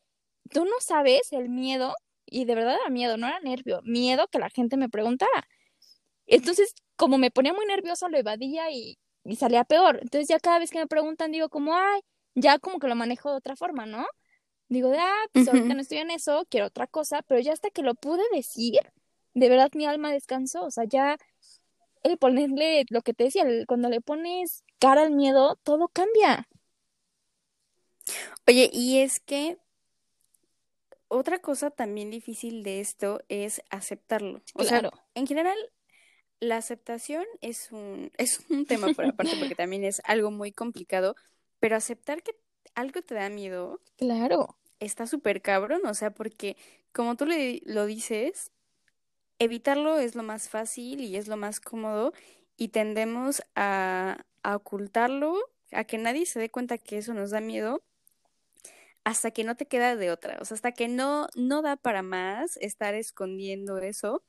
tú 0.50 0.64
no 0.64 0.80
sabes 0.80 1.32
el 1.32 1.50
miedo, 1.50 1.94
y 2.30 2.44
de 2.44 2.54
verdad 2.54 2.76
era 2.80 2.90
miedo, 2.90 3.16
no 3.16 3.26
era 3.26 3.40
nervio, 3.40 3.80
miedo 3.84 4.28
que 4.28 4.38
la 4.38 4.50
gente 4.50 4.76
me 4.76 4.88
preguntara. 4.88 5.48
Entonces, 6.26 6.74
como 6.96 7.18
me 7.18 7.30
ponía 7.30 7.52
muy 7.52 7.66
nerviosa, 7.66 8.08
lo 8.08 8.18
evadía 8.18 8.70
y, 8.70 8.98
y 9.24 9.36
salía 9.36 9.64
peor. 9.64 9.98
Entonces, 10.02 10.28
ya 10.28 10.38
cada 10.40 10.58
vez 10.58 10.70
que 10.70 10.78
me 10.78 10.86
preguntan, 10.86 11.32
digo 11.32 11.48
como, 11.48 11.74
ay, 11.74 12.00
ya 12.34 12.58
como 12.58 12.78
que 12.78 12.88
lo 12.88 12.94
manejo 12.94 13.30
de 13.30 13.36
otra 13.38 13.56
forma, 13.56 13.86
¿no? 13.86 14.06
Digo, 14.68 14.88
de, 14.90 14.98
ah, 14.98 15.24
pues 15.32 15.48
ahorita 15.48 15.74
no 15.74 15.80
estoy 15.80 15.98
en 15.98 16.12
eso, 16.12 16.46
quiero 16.48 16.66
otra 16.66 16.86
cosa, 16.86 17.22
pero 17.22 17.40
ya 17.40 17.52
hasta 17.52 17.70
que 17.70 17.82
lo 17.82 17.94
pude 17.96 18.22
decir, 18.32 18.78
de 19.34 19.48
verdad 19.48 19.70
mi 19.74 19.84
alma 19.84 20.12
descansó, 20.12 20.64
o 20.64 20.70
sea, 20.70 20.84
ya 20.84 21.18
el 22.04 22.18
ponerle 22.18 22.84
lo 22.90 23.02
que 23.02 23.12
te 23.12 23.24
decía, 23.24 23.44
cuando 23.66 23.88
le 23.88 24.00
pones 24.00 24.64
cara 24.78 25.02
al 25.02 25.10
miedo, 25.10 25.58
todo 25.64 25.88
cambia. 25.88 26.48
Oye, 28.46 28.70
y 28.72 29.00
es 29.00 29.20
que 29.20 29.58
otra 31.10 31.40
cosa 31.40 31.70
también 31.70 32.10
difícil 32.10 32.62
de 32.62 32.80
esto 32.80 33.20
es 33.28 33.62
aceptarlo. 33.68 34.40
O 34.54 34.64
sea, 34.64 34.90
en 35.14 35.26
general, 35.26 35.58
la 36.40 36.56
aceptación 36.56 37.24
es 37.40 37.70
un, 37.72 38.10
es 38.18 38.40
un 38.48 38.64
tema 38.64 38.88
por 38.94 39.04
aparte 39.06 39.36
porque 39.38 39.54
también 39.54 39.84
es 39.84 40.00
algo 40.04 40.30
muy 40.30 40.52
complicado, 40.52 41.16
pero 41.58 41.76
aceptar 41.76 42.22
que 42.22 42.32
algo 42.74 43.02
te 43.02 43.14
da 43.14 43.28
miedo. 43.28 43.80
Claro 43.98 44.56
está 44.80 45.06
súper 45.06 45.42
cabrón, 45.42 45.82
o 45.86 45.94
sea, 45.94 46.10
porque 46.10 46.56
como 46.92 47.16
tú 47.16 47.26
le, 47.26 47.62
lo 47.64 47.86
dices, 47.86 48.50
evitarlo 49.38 49.98
es 49.98 50.14
lo 50.14 50.22
más 50.22 50.48
fácil 50.48 51.00
y 51.02 51.16
es 51.16 51.28
lo 51.28 51.36
más 51.36 51.60
cómodo 51.60 52.12
y 52.56 52.68
tendemos 52.68 53.42
a, 53.54 54.24
a 54.42 54.56
ocultarlo, 54.56 55.36
a 55.70 55.84
que 55.84 55.98
nadie 55.98 56.26
se 56.26 56.40
dé 56.40 56.50
cuenta 56.50 56.78
que 56.78 56.98
eso 56.98 57.14
nos 57.14 57.30
da 57.30 57.40
miedo 57.40 57.82
hasta 59.04 59.30
que 59.30 59.44
no 59.44 59.56
te 59.56 59.66
queda 59.66 59.96
de 59.96 60.10
otra, 60.10 60.38
o 60.40 60.44
sea, 60.44 60.54
hasta 60.54 60.72
que 60.72 60.88
no, 60.88 61.28
no 61.34 61.62
da 61.62 61.76
para 61.76 62.02
más 62.02 62.56
estar 62.58 62.94
escondiendo 62.94 63.78
eso. 63.78 64.22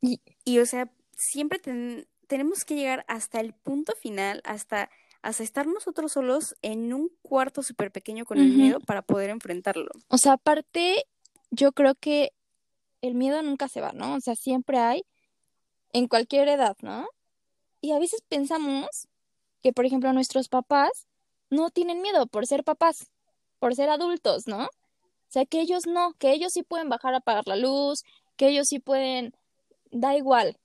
Y, 0.00 0.20
y 0.44 0.58
o 0.60 0.66
sea, 0.66 0.90
siempre 1.16 1.60
tenemos 2.26 2.64
que 2.64 2.74
llegar 2.76 3.04
hasta 3.08 3.40
el 3.40 3.52
punto 3.52 3.92
final, 4.00 4.40
hasta 4.44 4.90
hasta 5.22 5.42
estar 5.42 5.66
nosotros 5.66 6.12
solos 6.12 6.56
en 6.62 6.92
un 6.92 7.10
cuarto 7.22 7.62
súper 7.62 7.90
pequeño 7.90 8.24
con 8.24 8.38
el 8.38 8.50
miedo 8.50 8.80
para 8.80 9.02
poder 9.02 9.30
enfrentarlo. 9.30 9.90
O 10.08 10.18
sea, 10.18 10.34
aparte, 10.34 11.04
yo 11.50 11.72
creo 11.72 11.94
que 11.94 12.32
el 13.02 13.14
miedo 13.14 13.42
nunca 13.42 13.68
se 13.68 13.80
va, 13.80 13.92
¿no? 13.92 14.14
O 14.14 14.20
sea, 14.20 14.36
siempre 14.36 14.78
hay 14.78 15.04
en 15.92 16.06
cualquier 16.06 16.48
edad, 16.48 16.76
¿no? 16.82 17.08
Y 17.80 17.92
a 17.92 17.98
veces 17.98 18.22
pensamos 18.28 19.08
que, 19.62 19.72
por 19.72 19.86
ejemplo, 19.86 20.12
nuestros 20.12 20.48
papás 20.48 21.06
no 21.50 21.70
tienen 21.70 22.02
miedo 22.02 22.26
por 22.26 22.46
ser 22.46 22.64
papás, 22.64 23.10
por 23.58 23.74
ser 23.74 23.90
adultos, 23.90 24.46
¿no? 24.46 24.64
O 24.64 25.30
sea, 25.30 25.44
que 25.44 25.60
ellos 25.60 25.86
no, 25.86 26.14
que 26.14 26.32
ellos 26.32 26.52
sí 26.52 26.62
pueden 26.62 26.88
bajar 26.88 27.14
a 27.14 27.18
apagar 27.18 27.46
la 27.46 27.56
luz, 27.56 28.02
que 28.36 28.48
ellos 28.48 28.66
sí 28.68 28.78
pueden, 28.78 29.34
da 29.90 30.16
igual, 30.16 30.58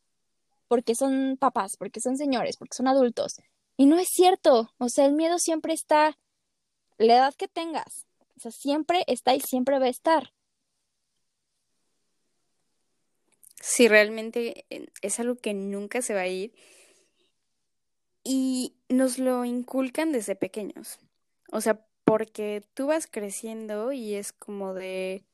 porque 0.67 0.95
son 0.95 1.37
papás, 1.37 1.75
porque 1.77 1.99
son 1.99 2.17
señores, 2.17 2.57
porque 2.57 2.75
son 2.75 2.87
adultos. 2.87 3.35
Y 3.75 3.87
no 3.87 3.97
es 3.97 4.07
cierto, 4.09 4.71
o 4.77 4.89
sea, 4.89 5.05
el 5.05 5.13
miedo 5.13 5.37
siempre 5.39 5.73
está, 5.73 6.17
la 6.97 7.15
edad 7.15 7.33
que 7.35 7.47
tengas, 7.47 8.05
o 8.37 8.39
sea, 8.39 8.51
siempre 8.51 9.03
está 9.07 9.35
y 9.35 9.41
siempre 9.41 9.79
va 9.79 9.85
a 9.85 9.89
estar. 9.89 10.33
Sí, 13.59 13.87
realmente 13.87 14.65
eh, 14.69 14.87
es 15.01 15.19
algo 15.19 15.35
que 15.35 15.53
nunca 15.53 16.01
se 16.01 16.13
va 16.13 16.21
a 16.21 16.27
ir 16.27 16.53
y 18.23 18.75
nos 18.89 19.19
lo 19.19 19.45
inculcan 19.45 20.11
desde 20.11 20.35
pequeños. 20.35 20.99
O 21.51 21.61
sea, 21.61 21.85
porque 22.03 22.63
tú 22.73 22.87
vas 22.87 23.07
creciendo 23.07 23.91
y 23.91 24.15
es 24.15 24.33
como 24.33 24.73
de 24.73 25.25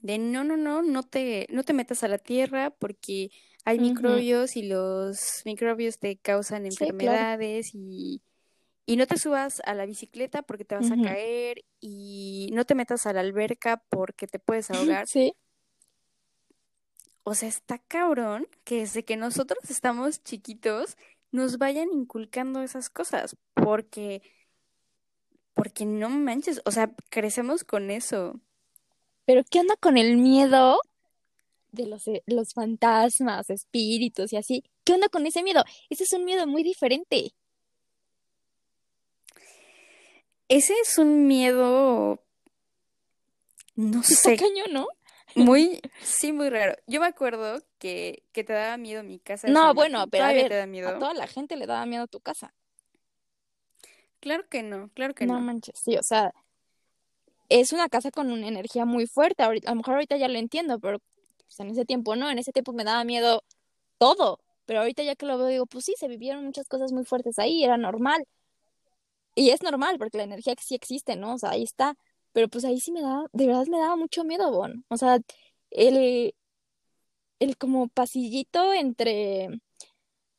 de 0.00 0.18
no, 0.18 0.44
no, 0.44 0.56
no, 0.56 0.82
no 0.82 1.02
te 1.02 1.46
no 1.50 1.64
te 1.64 1.72
metas 1.72 2.02
a 2.02 2.08
la 2.08 2.18
tierra 2.18 2.70
porque 2.70 3.30
hay 3.64 3.80
microbios 3.80 4.56
y 4.56 4.62
los 4.62 5.42
microbios 5.44 5.98
te 5.98 6.16
causan 6.16 6.66
enfermedades 6.66 7.74
y, 7.74 8.22
y, 8.86 8.96
no 8.96 9.08
te 9.08 9.18
subas 9.18 9.60
a 9.64 9.74
la 9.74 9.86
bicicleta 9.86 10.42
porque 10.42 10.64
te 10.64 10.76
vas 10.76 10.92
a 10.92 11.02
caer 11.02 11.64
y 11.80 12.48
no 12.52 12.64
te 12.64 12.76
metas 12.76 13.06
a 13.06 13.12
la 13.12 13.20
alberca 13.20 13.82
porque 13.88 14.28
te 14.28 14.38
puedes 14.38 14.70
ahogar. 14.70 15.08
Sí. 15.08 15.34
O 17.24 17.34
sea, 17.34 17.48
está 17.48 17.78
cabrón 17.78 18.46
que 18.62 18.78
desde 18.80 19.04
que 19.04 19.16
nosotros 19.16 19.68
estamos 19.68 20.22
chiquitos 20.22 20.96
nos 21.32 21.58
vayan 21.58 21.88
inculcando 21.92 22.62
esas 22.62 22.88
cosas 22.88 23.36
porque 23.52 24.22
porque 25.56 25.84
no 25.84 26.08
manches, 26.10 26.62
o 26.64 26.70
sea, 26.70 26.92
crecemos 27.08 27.64
con 27.64 27.90
eso. 27.90 28.38
Pero 29.24 29.42
¿qué 29.50 29.58
onda 29.58 29.74
con 29.74 29.96
el 29.96 30.16
miedo 30.16 30.78
de 31.76 31.86
los, 31.86 32.08
eh, 32.08 32.22
los 32.26 32.52
fantasmas, 32.52 33.50
espíritus 33.50 34.32
y 34.32 34.36
así. 34.36 34.64
¿Qué 34.84 34.92
onda 34.92 35.08
con 35.08 35.26
ese 35.26 35.42
miedo? 35.42 35.64
Ese 35.90 36.04
es 36.04 36.12
un 36.12 36.24
miedo 36.24 36.46
muy 36.46 36.62
diferente. 36.64 37.32
Ese 40.48 40.74
es 40.82 40.98
un 40.98 41.26
miedo, 41.26 42.22
no 43.74 44.02
sé. 44.02 44.36
Caño, 44.36 44.64
¿no? 44.70 44.86
Muy, 45.34 45.80
sí, 46.02 46.32
muy 46.32 46.50
raro. 46.50 46.76
Yo 46.86 47.00
me 47.00 47.06
acuerdo 47.06 47.62
que, 47.78 48.22
que 48.32 48.44
te 48.44 48.52
daba 48.52 48.76
miedo 48.76 49.02
mi 49.02 49.18
casa. 49.18 49.48
No, 49.48 49.74
bueno, 49.74 50.06
pero 50.08 50.24
a, 50.24 50.32
ver, 50.32 50.52
a 50.52 50.98
toda 50.98 51.14
la 51.14 51.26
gente 51.26 51.56
le 51.56 51.66
daba 51.66 51.84
miedo 51.84 52.06
tu 52.06 52.20
casa. 52.20 52.54
Claro 54.26 54.48
que 54.48 54.64
no, 54.64 54.88
claro 54.88 55.14
que 55.14 55.24
no. 55.24 55.34
no. 55.34 55.40
manches, 55.40 55.78
sí, 55.78 55.96
o 55.96 56.02
sea, 56.02 56.32
es 57.48 57.72
una 57.72 57.88
casa 57.88 58.10
con 58.10 58.32
una 58.32 58.48
energía 58.48 58.84
muy 58.84 59.06
fuerte. 59.06 59.44
a 59.44 59.52
lo 59.52 59.74
mejor 59.76 59.94
ahorita 59.94 60.16
ya 60.16 60.26
lo 60.26 60.36
entiendo, 60.36 60.80
pero 60.80 60.98
pues, 61.46 61.60
en 61.60 61.70
ese 61.70 61.84
tiempo 61.84 62.16
no, 62.16 62.28
en 62.28 62.38
ese 62.40 62.50
tiempo 62.50 62.72
me 62.72 62.82
daba 62.82 63.04
miedo 63.04 63.44
todo. 63.98 64.40
Pero 64.64 64.80
ahorita 64.80 65.04
ya 65.04 65.14
que 65.14 65.26
lo 65.26 65.38
veo, 65.38 65.46
digo, 65.46 65.66
pues 65.66 65.84
sí, 65.84 65.94
se 65.96 66.08
vivieron 66.08 66.44
muchas 66.44 66.66
cosas 66.66 66.90
muy 66.90 67.04
fuertes 67.04 67.38
ahí, 67.38 67.62
era 67.62 67.76
normal. 67.76 68.26
Y 69.36 69.50
es 69.50 69.62
normal, 69.62 69.96
porque 69.98 70.18
la 70.18 70.24
energía 70.24 70.54
sí 70.60 70.74
existe, 70.74 71.14
¿no? 71.14 71.34
O 71.34 71.38
sea, 71.38 71.50
ahí 71.50 71.62
está. 71.62 71.96
Pero 72.32 72.48
pues 72.48 72.64
ahí 72.64 72.80
sí 72.80 72.90
me 72.90 73.02
daba, 73.02 73.26
de 73.32 73.46
verdad 73.46 73.66
me 73.68 73.78
daba 73.78 73.94
mucho 73.94 74.24
miedo, 74.24 74.50
Bon. 74.50 74.84
O 74.88 74.96
sea, 74.96 75.18
el, 75.70 76.34
el 77.38 77.56
como 77.58 77.86
pasillito 77.88 78.72
entre 78.74 79.60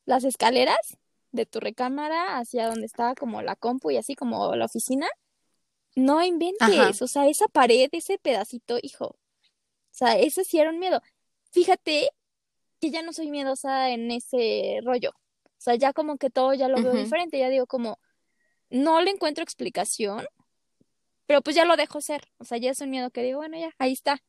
las 0.05 0.25
escaleras 0.25 0.97
de 1.31 1.45
tu 1.45 1.59
recámara 1.59 2.37
hacia 2.37 2.67
donde 2.67 2.85
estaba 2.85 3.15
como 3.15 3.41
la 3.41 3.55
compu 3.55 3.91
y 3.91 3.97
así 3.97 4.15
como 4.15 4.55
la 4.55 4.65
oficina. 4.65 5.07
No 5.95 6.23
inventes, 6.23 7.01
o 7.01 7.07
sea, 7.07 7.27
esa 7.27 7.47
pared, 7.47 7.89
ese 7.91 8.19
pedacito, 8.19 8.77
hijo. 8.81 9.07
O 9.07 9.17
sea, 9.91 10.17
ese 10.17 10.43
sí 10.43 10.59
era 10.59 10.69
un 10.69 10.79
miedo. 10.79 11.01
Fíjate 11.51 12.09
que 12.79 12.91
ya 12.91 13.01
no 13.01 13.13
soy 13.13 13.31
miedosa 13.31 13.89
en 13.89 14.11
ese 14.11 14.79
rollo. 14.83 15.11
O 15.11 15.59
sea, 15.59 15.75
ya 15.75 15.93
como 15.93 16.17
que 16.17 16.29
todo 16.29 16.53
ya 16.53 16.67
lo 16.67 16.81
veo 16.81 16.93
diferente, 16.93 17.39
ya 17.39 17.49
digo 17.49 17.65
como, 17.65 17.99
no 18.69 19.01
le 19.01 19.09
encuentro 19.11 19.43
explicación, 19.43 20.27
pero 21.25 21.41
pues 21.41 21.55
ya 21.55 21.65
lo 21.65 21.75
dejo 21.75 21.99
ser. 22.01 22.27
O 22.37 22.45
sea, 22.45 22.57
ya 22.57 22.71
es 22.71 22.81
un 22.81 22.91
miedo 22.91 23.09
que 23.09 23.23
digo, 23.23 23.39
bueno, 23.39 23.57
ya, 23.57 23.73
ahí 23.79 23.93
está. 23.93 24.21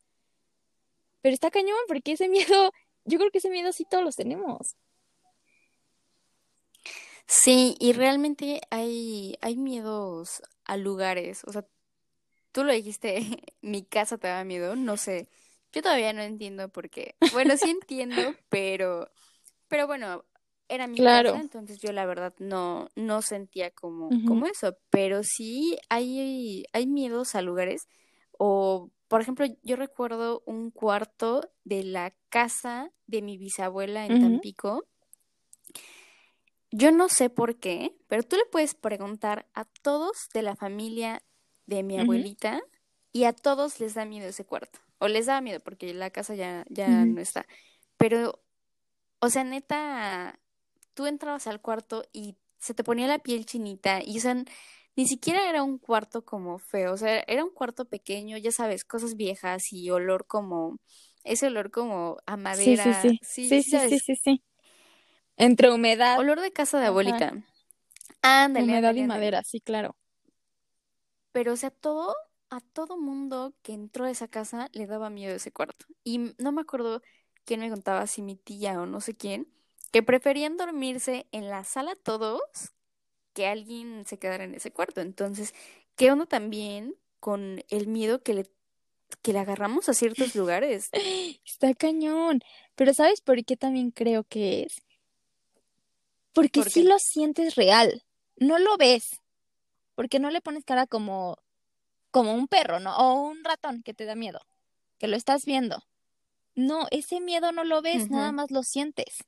Pero 1.21 1.33
está 1.33 1.51
cañón, 1.51 1.77
porque 1.87 2.13
ese 2.13 2.29
miedo, 2.29 2.71
yo 3.05 3.19
creo 3.19 3.31
que 3.31 3.37
ese 3.37 3.49
miedo 3.49 3.71
sí 3.71 3.85
todos 3.89 4.03
los 4.03 4.15
tenemos. 4.15 4.75
Sí, 7.29 7.75
y 7.79 7.93
realmente 7.93 8.59
hay, 8.71 9.37
hay 9.41 9.55
miedos 9.55 10.41
a 10.65 10.77
lugares. 10.77 11.43
O 11.45 11.51
sea, 11.51 11.63
tú 12.51 12.63
lo 12.63 12.73
dijiste, 12.73 13.19
mi 13.61 13.83
casa 13.83 14.17
te 14.17 14.27
da 14.27 14.43
miedo, 14.43 14.75
no 14.75 14.97
sé. 14.97 15.29
Yo 15.71 15.83
todavía 15.83 16.11
no 16.11 16.23
entiendo 16.23 16.69
por 16.69 16.89
qué. 16.89 17.15
Bueno, 17.31 17.55
sí 17.55 17.69
entiendo, 17.69 18.15
pero, 18.49 19.11
pero 19.67 19.85
bueno, 19.85 20.25
era 20.67 20.87
mi 20.87 20.97
casa, 20.97 21.39
entonces 21.39 21.79
yo 21.79 21.91
la 21.91 22.07
verdad 22.07 22.33
no, 22.39 22.89
no 22.95 23.21
sentía 23.21 23.69
como, 23.69 24.09
como 24.25 24.47
eso. 24.47 24.75
Pero 24.89 25.21
sí 25.23 25.77
hay, 25.89 26.65
hay 26.73 26.87
miedos 26.87 27.35
a 27.35 27.43
lugares. 27.43 27.87
O, 28.39 28.89
por 29.07 29.21
ejemplo, 29.21 29.45
yo 29.61 29.75
recuerdo 29.75 30.41
un 30.47 30.71
cuarto 30.71 31.47
de 31.63 31.83
la 31.83 32.11
casa 32.29 32.91
de 33.05 33.21
mi 33.21 33.37
bisabuela 33.37 34.07
en 34.07 34.19
Tampico. 34.19 34.87
Yo 36.71 36.91
no 36.91 37.09
sé 37.09 37.29
por 37.29 37.57
qué, 37.59 37.95
pero 38.07 38.23
tú 38.23 38.35
le 38.35 38.45
puedes 38.45 38.75
preguntar 38.75 39.47
a 39.53 39.65
todos 39.65 40.29
de 40.33 40.43
la 40.43 40.55
familia 40.55 41.23
de 41.65 41.83
mi 41.83 41.97
abuelita 41.99 42.61
y 43.11 43.23
a 43.23 43.33
todos 43.33 43.79
les 43.79 43.95
da 43.95 44.05
miedo 44.05 44.27
ese 44.27 44.45
cuarto. 44.45 44.79
O 44.99 45.07
les 45.07 45.25
da 45.25 45.41
miedo 45.41 45.59
porque 45.61 45.93
la 45.93 46.11
casa 46.11 46.35
ya, 46.35 46.65
ya 46.69 47.05
no 47.05 47.21
está. 47.21 47.47
Pero, 47.97 48.43
o 49.19 49.29
sea, 49.29 49.43
neta, 49.43 50.39
tú 50.93 51.07
entrabas 51.07 51.47
al 51.47 51.61
cuarto 51.61 52.03
y 52.13 52.37
se 52.59 52.73
te 52.73 52.83
ponía 52.83 53.07
la 53.07 53.19
piel 53.19 53.45
chinita 53.45 54.01
y, 54.05 54.17
o 54.17 54.21
sea, 54.21 54.35
ni 54.95 55.07
siquiera 55.07 55.49
era 55.49 55.63
un 55.63 55.77
cuarto 55.79 56.25
como 56.25 56.59
feo, 56.59 56.93
o 56.93 56.97
sea, 56.97 57.23
era 57.27 57.43
un 57.45 57.51
cuarto 57.51 57.85
pequeño, 57.85 58.37
ya 58.37 58.51
sabes, 58.51 58.85
cosas 58.85 59.15
viejas 59.15 59.71
y 59.73 59.89
olor 59.91 60.27
como, 60.27 60.77
ese 61.23 61.47
olor 61.47 61.71
como 61.71 62.17
a 62.25 62.37
madera. 62.37 63.15
Sí, 63.41 63.63
sí, 63.63 63.73
sí. 63.73 63.79
Sí, 63.79 63.79
sí, 63.79 63.99
sí, 63.99 64.15
sí, 64.15 64.43
Entre 65.39 65.71
humedad. 65.71 66.19
Olor 66.19 66.41
de 66.41 66.51
casa 66.51 66.79
de 66.79 66.87
abuelita. 66.87 67.33
Ándale. 68.21 68.65
Humedad 68.65 68.93
y 68.93 69.03
madera, 69.03 69.41
sí, 69.43 69.61
claro. 69.61 69.95
Pero, 71.31 71.53
o 71.53 71.55
sea, 71.55 71.71
todo, 71.71 72.13
a 72.49 72.59
todo 72.59 72.97
mundo 72.97 73.53
que 73.61 73.73
entró 73.73 74.03
a 74.05 74.11
esa 74.11 74.27
casa 74.27 74.67
le 74.73 74.85
daba 74.85 75.09
miedo 75.09 75.33
ese 75.33 75.51
cuarto. 75.51 75.85
Y 76.03 76.33
no 76.37 76.51
me 76.51 76.61
acuerdo 76.61 77.01
quién 77.45 77.61
me 77.61 77.69
contaba, 77.69 78.05
si 78.05 78.21
mi 78.21 78.35
tía 78.35 78.81
o 78.81 78.85
no 78.85 78.99
sé 78.99 79.15
quién, 79.15 79.47
que 79.91 80.03
preferían 80.03 80.57
dormirse 80.57 81.27
en 81.31 81.49
la 81.49 81.63
sala 81.63 81.95
todos 81.95 82.41
que 83.33 83.47
alguien 83.47 84.03
se 84.05 84.19
quedara 84.19 84.43
en 84.43 84.55
ese 84.55 84.71
cuarto. 84.71 84.99
Entonces, 84.99 85.53
¿qué 85.95 86.11
onda 86.11 86.25
también 86.25 86.95
con 87.21 87.63
el 87.69 87.87
miedo 87.87 88.21
que 88.21 88.33
le, 88.33 88.45
que 89.21 89.31
le 89.31 89.39
agarramos 89.39 89.87
a 89.87 89.93
ciertos 89.93 90.35
lugares? 90.35 90.89
Está 91.45 91.73
cañón. 91.73 92.41
Pero 92.75 92.93
¿sabes 92.93 93.21
por 93.21 93.43
qué 93.45 93.55
también 93.55 93.91
creo 93.91 94.25
que 94.25 94.63
es? 94.63 94.83
Porque 96.33 96.63
si 96.63 96.83
lo 96.83 96.99
sientes 96.99 97.55
real, 97.55 98.03
no 98.37 98.59
lo 98.59 98.77
ves. 98.77 99.21
Porque 99.95 100.19
no 100.19 100.31
le 100.31 100.41
pones 100.41 100.63
cara 100.63 100.87
como, 100.87 101.37
como 102.11 102.33
un 102.33 102.47
perro, 102.47 102.79
¿no? 102.79 102.95
O 102.97 103.29
un 103.29 103.43
ratón 103.43 103.83
que 103.83 103.93
te 103.93 104.05
da 104.05 104.15
miedo, 104.15 104.39
que 104.97 105.07
lo 105.07 105.17
estás 105.17 105.45
viendo. 105.45 105.83
No, 106.55 106.87
ese 106.91 107.19
miedo 107.19 107.51
no 107.51 107.63
lo 107.63 107.81
ves, 107.81 108.09
nada 108.09 108.31
más 108.31 108.51
lo 108.51 108.63
sientes. 108.63 109.23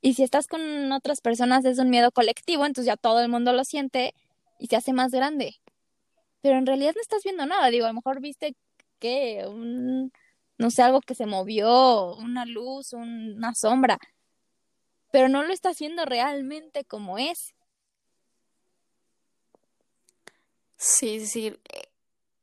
Y 0.00 0.14
si 0.14 0.22
estás 0.24 0.48
con 0.48 0.90
otras 0.92 1.20
personas 1.20 1.64
es 1.64 1.78
un 1.78 1.90
miedo 1.90 2.10
colectivo, 2.10 2.66
entonces 2.66 2.86
ya 2.86 2.96
todo 2.96 3.20
el 3.20 3.28
mundo 3.28 3.52
lo 3.52 3.64
siente 3.64 4.14
y 4.58 4.66
se 4.66 4.76
hace 4.76 4.92
más 4.92 5.12
grande. 5.12 5.56
Pero 6.40 6.58
en 6.58 6.66
realidad 6.66 6.92
no 6.94 7.00
estás 7.00 7.22
viendo 7.22 7.46
nada, 7.46 7.68
digo, 7.68 7.86
a 7.86 7.88
lo 7.88 7.94
mejor 7.94 8.20
viste 8.20 8.56
que 8.98 9.44
un, 9.46 10.12
no 10.58 10.70
sé, 10.70 10.82
algo 10.82 11.00
que 11.00 11.14
se 11.14 11.26
movió, 11.26 12.16
una 12.16 12.44
luz, 12.46 12.92
una 12.92 13.54
sombra, 13.54 13.98
pero 15.12 15.28
no 15.28 15.44
lo 15.44 15.52
estás 15.54 15.78
viendo 15.78 16.04
realmente 16.06 16.84
como 16.86 17.18
es. 17.18 17.54
Sí, 20.76 21.26
sí. 21.26 21.48
Eh, 21.72 21.88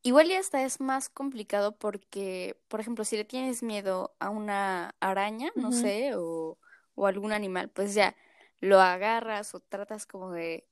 igual 0.03 0.29
ya 0.29 0.39
hasta 0.39 0.63
es 0.63 0.81
más 0.81 1.09
complicado 1.09 1.77
porque, 1.77 2.57
por 2.69 2.79
ejemplo, 2.81 3.05
si 3.05 3.17
le 3.17 3.25
tienes 3.25 3.63
miedo 3.63 4.15
a 4.19 4.29
una 4.29 4.95
araña, 5.01 5.51
no 5.55 5.71
sé, 5.73 6.13
o 6.15 6.59
o 6.95 7.07
algún 7.07 7.31
animal, 7.31 7.69
pues 7.69 7.95
ya 7.95 8.15
lo 8.61 8.81
agarras 8.81 9.55
o 9.55 9.61
tratas 9.61 10.05
como 10.05 10.31
de, 10.33 10.67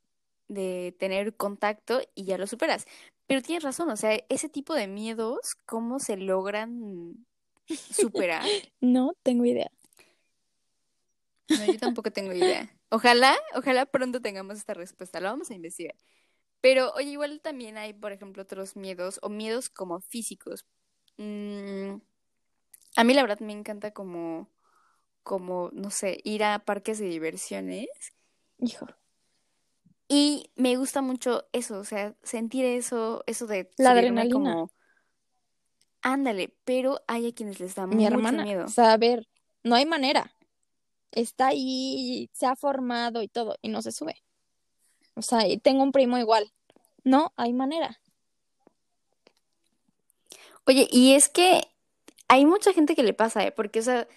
de 0.49 0.95
tener 0.99 1.35
contacto 1.37 2.01
y 2.15 2.25
ya 2.25 2.37
lo 2.37 2.47
superas. 2.47 2.85
Pero 3.27 3.41
tienes 3.41 3.63
razón, 3.63 3.89
o 3.89 3.97
sea, 3.97 4.19
ese 4.29 4.49
tipo 4.49 4.73
de 4.75 4.87
miedos, 4.87 5.55
¿cómo 5.65 5.99
se 5.99 6.17
logran 6.17 7.25
superar? 7.67 8.45
no 8.81 9.13
tengo 9.23 9.45
idea. 9.45 9.71
No, 11.49 11.65
yo 11.65 11.77
tampoco 11.79 12.11
tengo 12.11 12.33
idea. 12.33 12.69
Ojalá, 12.89 13.35
ojalá 13.55 13.85
pronto 13.85 14.21
tengamos 14.21 14.57
esta 14.57 14.73
respuesta, 14.73 15.19
la 15.19 15.31
vamos 15.31 15.49
a 15.49 15.53
investigar. 15.53 15.95
Pero, 16.61 16.91
oye, 16.93 17.11
igual 17.11 17.41
también 17.41 17.77
hay, 17.77 17.93
por 17.93 18.11
ejemplo, 18.11 18.43
otros 18.43 18.75
miedos 18.75 19.19
o 19.21 19.29
miedos 19.29 19.69
como 19.69 19.99
físicos. 20.01 20.65
Mm, 21.17 21.97
a 22.95 23.03
mí 23.03 23.13
la 23.13 23.21
verdad 23.21 23.39
me 23.39 23.53
encanta 23.53 23.91
como 23.91 24.49
como, 25.27 25.69
no 25.73 25.91
sé, 25.91 26.21
ir 26.23 26.41
a 26.45 26.59
parques 26.59 26.99
de 26.99 27.07
diversiones. 27.09 27.89
Hijo. 28.59 28.87
Y 30.07 30.49
me 30.55 30.77
gusta 30.77 31.01
mucho 31.01 31.49
eso, 31.51 31.79
o 31.79 31.83
sea, 31.83 32.15
sentir 32.23 32.63
eso, 32.63 33.25
eso 33.27 33.45
de 33.45 33.69
la 33.77 33.91
adrenalina. 33.91 34.33
Como... 34.33 34.71
Ándale, 36.01 36.55
pero 36.63 37.01
hay 37.07 37.27
a 37.27 37.33
quienes 37.33 37.59
les 37.59 37.75
da 37.75 37.85
Mi 37.85 37.95
mucho 37.95 38.07
hermana, 38.07 38.43
miedo. 38.43 38.63
O 38.63 38.69
sea, 38.69 38.93
a 38.93 38.97
ver, 38.97 39.27
no 39.63 39.75
hay 39.75 39.85
manera. 39.85 40.31
Está 41.11 41.47
ahí, 41.47 42.29
se 42.33 42.45
ha 42.45 42.55
formado 42.55 43.21
y 43.21 43.27
todo, 43.27 43.57
y 43.61 43.69
no 43.69 43.81
se 43.81 43.91
sube. 43.91 44.23
O 45.15 45.21
sea, 45.21 45.47
y 45.47 45.57
tengo 45.57 45.83
un 45.83 45.91
primo 45.91 46.17
igual. 46.17 46.51
No 47.03 47.33
hay 47.37 47.53
manera. 47.53 47.99
Oye, 50.65 50.87
y 50.91 51.13
es 51.13 51.29
que 51.29 51.61
hay 52.27 52.45
mucha 52.45 52.73
gente 52.73 52.95
que 52.95 53.03
le 53.03 53.13
pasa, 53.13 53.45
¿eh? 53.45 53.51
Porque, 53.51 53.79
o 53.79 53.83
sea, 53.83 54.07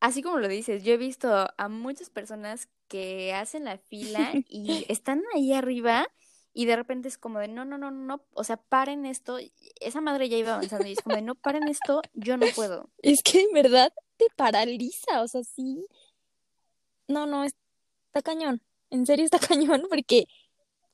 así 0.00 0.22
como 0.22 0.38
lo 0.38 0.48
dices, 0.48 0.84
yo 0.84 0.92
he 0.92 0.96
visto 0.96 1.48
a 1.56 1.68
muchas 1.68 2.10
personas 2.10 2.68
que 2.88 3.34
hacen 3.34 3.64
la 3.64 3.78
fila 3.78 4.30
y 4.48 4.86
están 4.88 5.22
ahí 5.34 5.52
arriba 5.52 6.06
y 6.54 6.66
de 6.66 6.76
repente 6.76 7.08
es 7.08 7.18
como 7.18 7.38
de 7.38 7.48
no, 7.48 7.64
no, 7.64 7.78
no, 7.78 7.90
no, 7.90 8.22
o 8.34 8.44
sea, 8.44 8.58
paren 8.58 9.06
esto. 9.06 9.38
Esa 9.80 10.00
madre 10.00 10.28
ya 10.28 10.36
iba 10.36 10.54
avanzando 10.54 10.86
y 10.86 10.92
es 10.92 11.00
como 11.00 11.16
de 11.16 11.22
no, 11.22 11.34
paren 11.34 11.66
esto, 11.68 12.02
yo 12.14 12.36
no 12.36 12.46
puedo. 12.54 12.90
Es 13.02 13.22
que 13.22 13.42
en 13.42 13.52
verdad 13.52 13.92
te 14.16 14.26
paraliza, 14.36 15.22
o 15.22 15.28
sea, 15.28 15.42
sí. 15.44 15.86
No, 17.12 17.26
no, 17.26 17.44
está 17.44 18.22
cañón. 18.22 18.62
En 18.90 19.06
serio 19.06 19.24
está 19.24 19.38
cañón 19.48 19.86
porque 19.88 20.26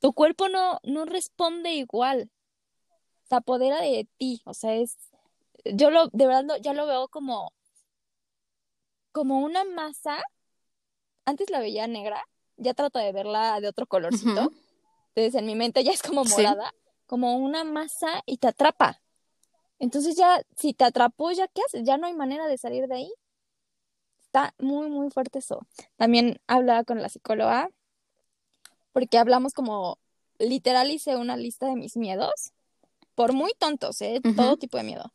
tu 0.01 0.13
cuerpo 0.13 0.49
no, 0.49 0.81
no 0.83 1.05
responde 1.05 1.73
igual. 1.73 2.31
Se 3.29 3.37
apodera 3.37 3.81
de 3.81 4.09
ti, 4.17 4.43
o 4.45 4.55
sea, 4.55 4.75
es. 4.75 4.97
Yo 5.65 5.91
lo, 5.91 6.09
de 6.09 6.27
verdad, 6.27 6.57
ya 6.61 6.73
lo 6.73 6.87
veo 6.87 7.09
como 7.09 7.53
como 9.13 9.41
una 9.41 9.65
masa. 9.65 10.23
Antes 11.25 11.51
la 11.51 11.61
veía 11.61 11.87
negra, 11.87 12.23
ya 12.57 12.75
trato 12.75 12.99
de 12.99 13.13
verla 13.13 13.61
de 13.61 13.69
otro 13.69 13.87
colorcito. 13.87 14.53
Entonces 15.09 15.35
en 15.35 15.47
mi 15.47 15.57
mente 15.57 15.83
ya 15.83 15.93
es 15.93 16.03
como 16.03 16.25
morada, 16.25 16.73
como 17.07 17.37
una 17.37 17.65
masa 17.65 18.23
y 18.27 18.39
te 18.39 18.49
atrapa. 18.49 19.01
Entonces 19.79 20.17
ya, 20.17 20.43
si 20.57 20.73
te 20.73 20.85
atrapó, 20.85 21.33
¿ya 21.33 21.49
qué 21.49 21.63
haces? 21.67 21.83
Ya 21.85 21.99
no 21.99 22.07
hay 22.07 22.15
manera 22.15 22.47
de 22.47 22.59
salir 22.59 22.87
de 22.87 22.95
ahí. 22.95 23.13
Está 24.29 24.55
muy, 24.59 24.91
muy 24.91 25.11
fuerte 25.11 25.39
eso. 25.39 25.67
También 25.97 26.39
hablaba 26.47 26.85
con 26.85 27.01
la 27.01 27.09
psicóloga, 27.09 27.71
porque 28.93 29.17
hablamos 29.17 29.55
como 29.55 29.99
literal 30.39 30.91
hice 30.91 31.17
una 31.17 31.39
lista 31.39 31.67
de 31.67 31.77
mis 31.77 31.97
miedos, 31.97 32.53
por 33.15 33.33
muy 33.33 33.53
tontos, 33.59 34.03
¿eh? 34.03 34.21
Todo 34.37 34.59
tipo 34.59 34.77
de 34.77 34.85
miedo. 34.85 35.13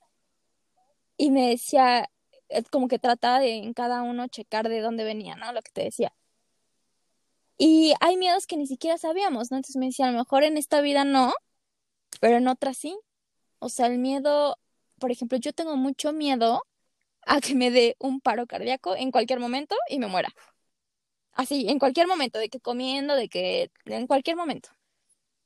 Y 1.16 1.30
me 1.30 1.50
decía, 1.50 2.10
como 2.72 2.88
que 2.88 2.98
trataba 2.98 3.40
de 3.40 3.52
en 3.58 3.74
cada 3.74 4.02
uno 4.02 4.28
checar 4.28 4.68
de 4.68 4.82
dónde 4.82 5.04
venía, 5.04 5.36
¿no? 5.36 5.54
Lo 5.54 5.62
que 5.62 5.72
te 5.72 5.84
decía. 5.84 6.12
Y 7.60 7.94
hay 8.00 8.18
miedos 8.18 8.48
que 8.48 8.58
ni 8.58 8.66
siquiera 8.66 8.98
sabíamos, 8.98 9.52
¿no? 9.52 9.58
Entonces 9.58 9.76
me 9.76 9.86
decía, 9.86 10.08
a 10.08 10.12
lo 10.12 10.18
mejor 10.18 10.44
en 10.44 10.58
esta 10.58 10.82
vida 10.82 11.06
no, 11.06 11.36
pero 12.20 12.38
en 12.38 12.48
otra 12.48 12.74
sí. 12.74 12.98
O 13.60 13.70
sea, 13.70 13.86
el 13.86 14.00
miedo, 14.00 14.58
por 14.98 15.12
ejemplo, 15.12 15.38
yo 15.38 15.54
tengo 15.54 15.78
mucho 15.78 16.14
miedo 16.14 16.64
a 17.26 17.42
que 17.42 17.56
me 17.56 17.72
dé 17.72 17.96
un 18.00 18.22
paro 18.22 18.48
cardíaco 18.48 18.96
en 18.96 19.12
cualquier 19.12 19.40
momento 19.40 19.76
y 19.90 20.00
me 20.00 20.08
muera. 20.08 20.30
Así, 21.34 21.68
en 21.70 21.80
cualquier 21.80 22.08
momento, 22.08 22.40
de 22.40 22.50
que 22.50 22.60
comiendo, 22.60 23.16
de 23.16 23.28
que 23.28 23.72
en 23.86 24.08
cualquier 24.08 24.36
momento. 24.36 24.70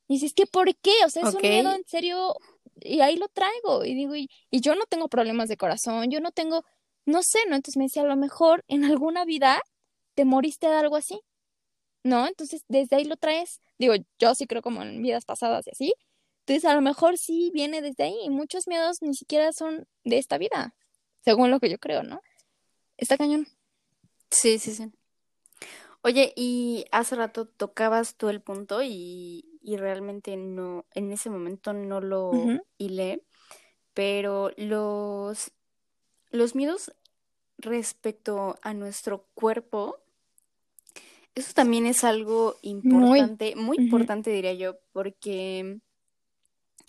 Y 0.07 0.15
dices, 0.15 0.33
¿qué 0.33 0.45
por 0.45 0.75
qué? 0.77 0.93
O 1.05 1.09
sea, 1.09 1.27
es 1.27 1.35
un 1.35 1.41
miedo 1.41 1.73
en 1.73 1.83
serio 1.85 2.35
y 2.81 3.01
ahí 3.01 3.17
lo 3.17 3.27
traigo. 3.29 3.85
Y 3.85 3.93
digo, 3.93 4.15
y, 4.15 4.29
y, 4.49 4.61
yo 4.61 4.75
no 4.75 4.85
tengo 4.85 5.09
problemas 5.09 5.49
de 5.49 5.57
corazón, 5.57 6.09
yo 6.11 6.21
no 6.21 6.31
tengo, 6.31 6.63
no 7.05 7.23
sé, 7.23 7.39
¿no? 7.49 7.55
Entonces 7.55 7.77
me 7.77 7.85
decía, 7.85 8.03
a 8.03 8.05
lo 8.05 8.15
mejor 8.15 8.63
en 8.67 8.85
alguna 8.85 9.25
vida 9.25 9.61
te 10.15 10.25
moriste 10.25 10.67
de 10.67 10.75
algo 10.75 10.95
así, 10.95 11.21
¿no? 12.03 12.27
Entonces 12.27 12.63
desde 12.67 12.97
ahí 12.97 13.05
lo 13.05 13.17
traes. 13.17 13.61
Digo, 13.79 13.95
yo 14.19 14.35
sí 14.35 14.47
creo 14.47 14.61
como 14.61 14.81
en 14.83 15.01
vidas 15.01 15.25
pasadas 15.25 15.67
y 15.67 15.71
así. 15.71 15.93
Entonces 16.41 16.65
a 16.65 16.75
lo 16.75 16.81
mejor 16.81 17.17
sí 17.17 17.51
viene 17.53 17.81
desde 17.81 18.05
ahí. 18.05 18.17
Y 18.23 18.29
muchos 18.29 18.67
miedos 18.67 19.01
ni 19.01 19.13
siquiera 19.15 19.53
son 19.53 19.87
de 20.05 20.17
esta 20.17 20.37
vida, 20.37 20.75
según 21.27 21.51
lo 21.51 21.59
que 21.59 21.69
yo 21.69 21.77
creo, 21.77 22.03
¿no? 22.03 22.21
Está 22.95 23.17
cañón. 23.17 23.49
Sí, 24.31 24.59
sí, 24.59 24.73
sí. 24.73 24.89
Oye, 26.01 26.31
y 26.37 26.85
hace 26.93 27.17
rato 27.17 27.45
tocabas 27.45 28.15
tú 28.15 28.29
el 28.29 28.39
punto 28.39 28.81
y, 28.81 29.43
realmente 29.61 30.37
no, 30.37 30.85
en 30.93 31.11
ese 31.11 31.29
momento 31.29 31.73
no 31.73 31.99
lo 31.99 32.31
hilé, 32.77 33.23
pero 33.93 34.51
los, 34.55 35.51
los 36.29 36.55
miedos 36.55 36.93
respecto 37.57 38.57
a 38.61 38.73
nuestro 38.73 39.25
cuerpo, 39.33 39.97
eso 41.35 41.51
también 41.53 41.85
es 41.85 42.05
algo 42.05 42.55
importante, 42.61 43.53
muy, 43.57 43.75
importante 43.75 44.31
diría 44.31 44.53
yo, 44.53 44.77
porque 44.93 45.81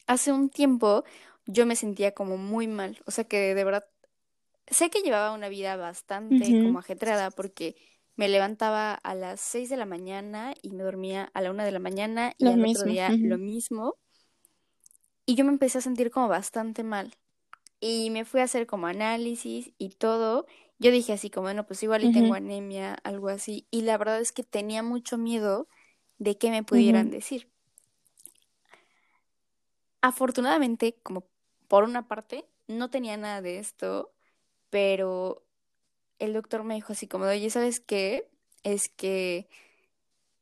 hace 0.07 0.31
un 0.31 0.48
tiempo 0.48 1.03
yo 1.46 1.66
me 1.66 1.74
sentía 1.74 2.12
como 2.12 2.37
muy 2.37 2.68
mal, 2.68 3.01
o 3.05 3.11
sea 3.11 3.24
que 3.24 3.57
de 3.57 3.64
verdad, 3.64 3.85
sé 4.71 4.91
que 4.91 5.01
llevaba 5.01 5.33
una 5.33 5.49
vida 5.49 5.77
bastante 5.77 6.63
como 6.63 6.79
ajetreada 6.79 7.31
porque 7.31 7.77
me 8.17 8.29
levantaba 8.29 8.95
a 8.95 9.15
las 9.15 9.41
6 9.41 9.69
de 9.71 9.77
la 9.77 9.87
mañana 9.87 10.53
y 10.61 10.71
me 10.71 10.83
dormía 10.83 11.31
a 11.35 11.41
la 11.41 11.51
1 11.51 11.65
de 11.65 11.71
la 11.71 11.79
mañana 11.79 12.35
y 12.37 12.47
al 12.47 12.65
otro 12.65 12.85
día 12.85 13.11
lo 13.11 13.39
mismo. 13.39 13.97
Y 15.25 15.35
yo 15.35 15.45
me 15.45 15.53
empecé 15.53 15.79
a 15.79 15.83
sentir 15.83 16.11
como 16.11 16.27
bastante 16.27 16.83
mal. 16.83 17.15
Y 17.81 18.11
me 18.11 18.25
fui 18.25 18.41
a 18.41 18.45
hacer 18.45 18.67
como 18.67 18.87
análisis 18.89 19.71
y 19.79 19.91
todo. 19.91 20.47
Yo 20.79 20.91
dije 20.91 21.13
así 21.13 21.31
como, 21.31 21.45
bueno, 21.45 21.67
pues 21.67 21.83
igual 21.83 22.03
y 22.03 22.13
tengo 22.13 22.35
anemia, 22.35 22.95
algo 23.05 23.29
así. 23.29 23.67
Y 23.71 23.83
la 23.83 23.97
verdad 23.99 24.21
es 24.21 24.33
que 24.33 24.43
tenía 24.43 24.83
mucho 24.83 25.17
miedo 25.17 25.69
de 26.19 26.37
que 26.37 26.51
me 26.51 26.65
pudieran 26.65 27.11
decir. 27.11 27.49
Afortunadamente, 30.01 30.97
como 31.03 31.25
por 31.69 31.85
una 31.85 32.09
parte, 32.09 32.47
no 32.67 32.91
tenía 32.91 33.17
nada 33.17 33.43
de 33.43 33.59
esto, 33.59 34.13
pero 34.71 35.45
el 36.19 36.33
doctor 36.33 36.65
me 36.65 36.75
dijo 36.75 36.93
así 36.93 37.07
como, 37.07 37.25
oye, 37.25 37.51
¿sabes 37.51 37.81
qué? 37.81 38.29
Es 38.63 38.89
que 38.89 39.49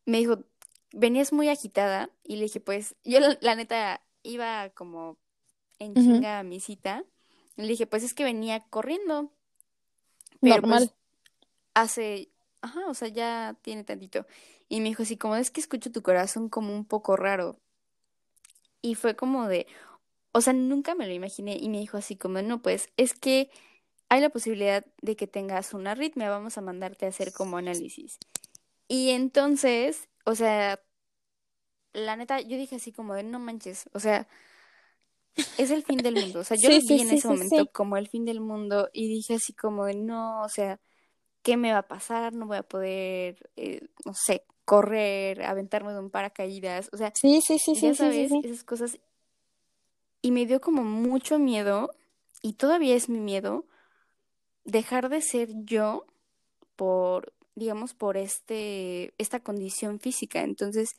me 0.04 0.18
dijo, 0.18 0.44
venías 0.92 1.32
muy 1.32 1.48
agitada 1.48 2.10
y 2.24 2.36
le 2.36 2.44
dije, 2.44 2.60
pues, 2.60 2.96
yo 3.04 3.18
la, 3.40 3.54
neta 3.54 4.00
iba 4.22 4.70
como 4.70 5.18
en 5.78 5.94
chinga 5.94 6.38
a 6.38 6.42
mi 6.42 6.60
cita. 6.60 7.04
Le 7.56 7.68
dije, 7.68 7.86
pues 7.86 8.02
es 8.02 8.14
que 8.14 8.24
venía 8.24 8.64
corriendo. 8.68 9.30
Pero 10.40 10.62
pues, 10.62 10.62
Normal. 10.62 10.94
hace, 11.74 12.30
ajá, 12.60 12.86
o 12.88 12.94
sea, 12.94 13.08
ya 13.08 13.56
tiene 13.62 13.84
tantito. 13.84 14.26
Y 14.68 14.80
me 14.80 14.88
dijo 14.88 15.02
así 15.02 15.16
como, 15.16 15.36
es 15.36 15.50
que 15.50 15.60
escucho 15.60 15.92
tu 15.92 16.02
corazón 16.02 16.48
como 16.48 16.74
un 16.74 16.84
poco 16.84 17.16
raro. 17.16 17.58
Y 18.82 18.94
fue 18.94 19.16
como 19.16 19.48
de, 19.48 19.66
o 20.32 20.40
sea, 20.40 20.52
nunca 20.52 20.94
me 20.94 21.06
lo 21.06 21.12
imaginé. 21.12 21.56
Y 21.56 21.68
me 21.68 21.78
dijo 21.78 21.96
así 21.96 22.16
como, 22.16 22.40
no, 22.42 22.62
pues 22.62 22.90
es 22.96 23.14
que 23.14 23.50
hay 24.08 24.20
la 24.20 24.30
posibilidad 24.30 24.84
de 25.02 25.16
que 25.16 25.26
tengas 25.26 25.74
una 25.74 25.92
arritmia, 25.92 26.30
vamos 26.30 26.58
a 26.58 26.60
mandarte 26.60 27.06
a 27.06 27.08
hacer 27.08 27.32
como 27.32 27.56
análisis. 27.56 28.18
Y 28.88 29.10
entonces, 29.10 30.08
o 30.24 30.34
sea, 30.34 30.80
la 31.92 32.16
neta, 32.16 32.40
yo 32.40 32.56
dije 32.56 32.76
así 32.76 32.92
como 32.92 33.14
de 33.14 33.24
no 33.24 33.38
manches, 33.38 33.88
o 33.92 34.00
sea, 34.00 34.28
es 35.58 35.70
el 35.70 35.82
fin 35.82 35.98
del 35.98 36.14
mundo. 36.14 36.40
O 36.40 36.44
sea, 36.44 36.56
yo 36.56 36.70
lo 36.70 36.78
vi 36.78 37.00
en 37.00 37.10
ese 37.10 37.28
momento 37.28 37.66
como 37.72 37.96
el 37.96 38.08
fin 38.08 38.24
del 38.24 38.40
mundo 38.40 38.88
y 38.92 39.08
dije 39.08 39.34
así 39.34 39.52
como 39.52 39.86
de 39.86 39.94
no, 39.94 40.42
o 40.42 40.48
sea, 40.48 40.80
¿qué 41.42 41.56
me 41.56 41.72
va 41.72 41.78
a 41.78 41.88
pasar? 41.88 42.32
No 42.32 42.46
voy 42.46 42.58
a 42.58 42.62
poder, 42.62 43.50
eh, 43.56 43.88
no 44.04 44.14
sé, 44.14 44.44
correr, 44.64 45.42
aventarme 45.42 45.92
de 45.92 46.00
un 46.00 46.10
paracaídas, 46.10 46.90
o 46.92 46.96
sea, 46.96 47.12
sí, 47.14 47.40
sí, 47.40 47.58
sí, 47.58 47.74
ya 47.74 47.94
sabes, 47.94 48.32
esas 48.32 48.64
cosas. 48.64 48.98
Y 50.22 50.32
me 50.32 50.44
dio 50.44 50.60
como 50.60 50.82
mucho 50.82 51.38
miedo, 51.38 51.90
y 52.42 52.54
todavía 52.54 52.96
es 52.96 53.08
mi 53.08 53.20
miedo, 53.20 53.64
dejar 54.66 55.08
de 55.08 55.22
ser 55.22 55.48
yo 55.64 56.04
por, 56.74 57.32
digamos, 57.54 57.94
por 57.94 58.16
este, 58.16 59.14
esta 59.16 59.40
condición 59.40 59.98
física. 60.00 60.42
Entonces, 60.42 60.90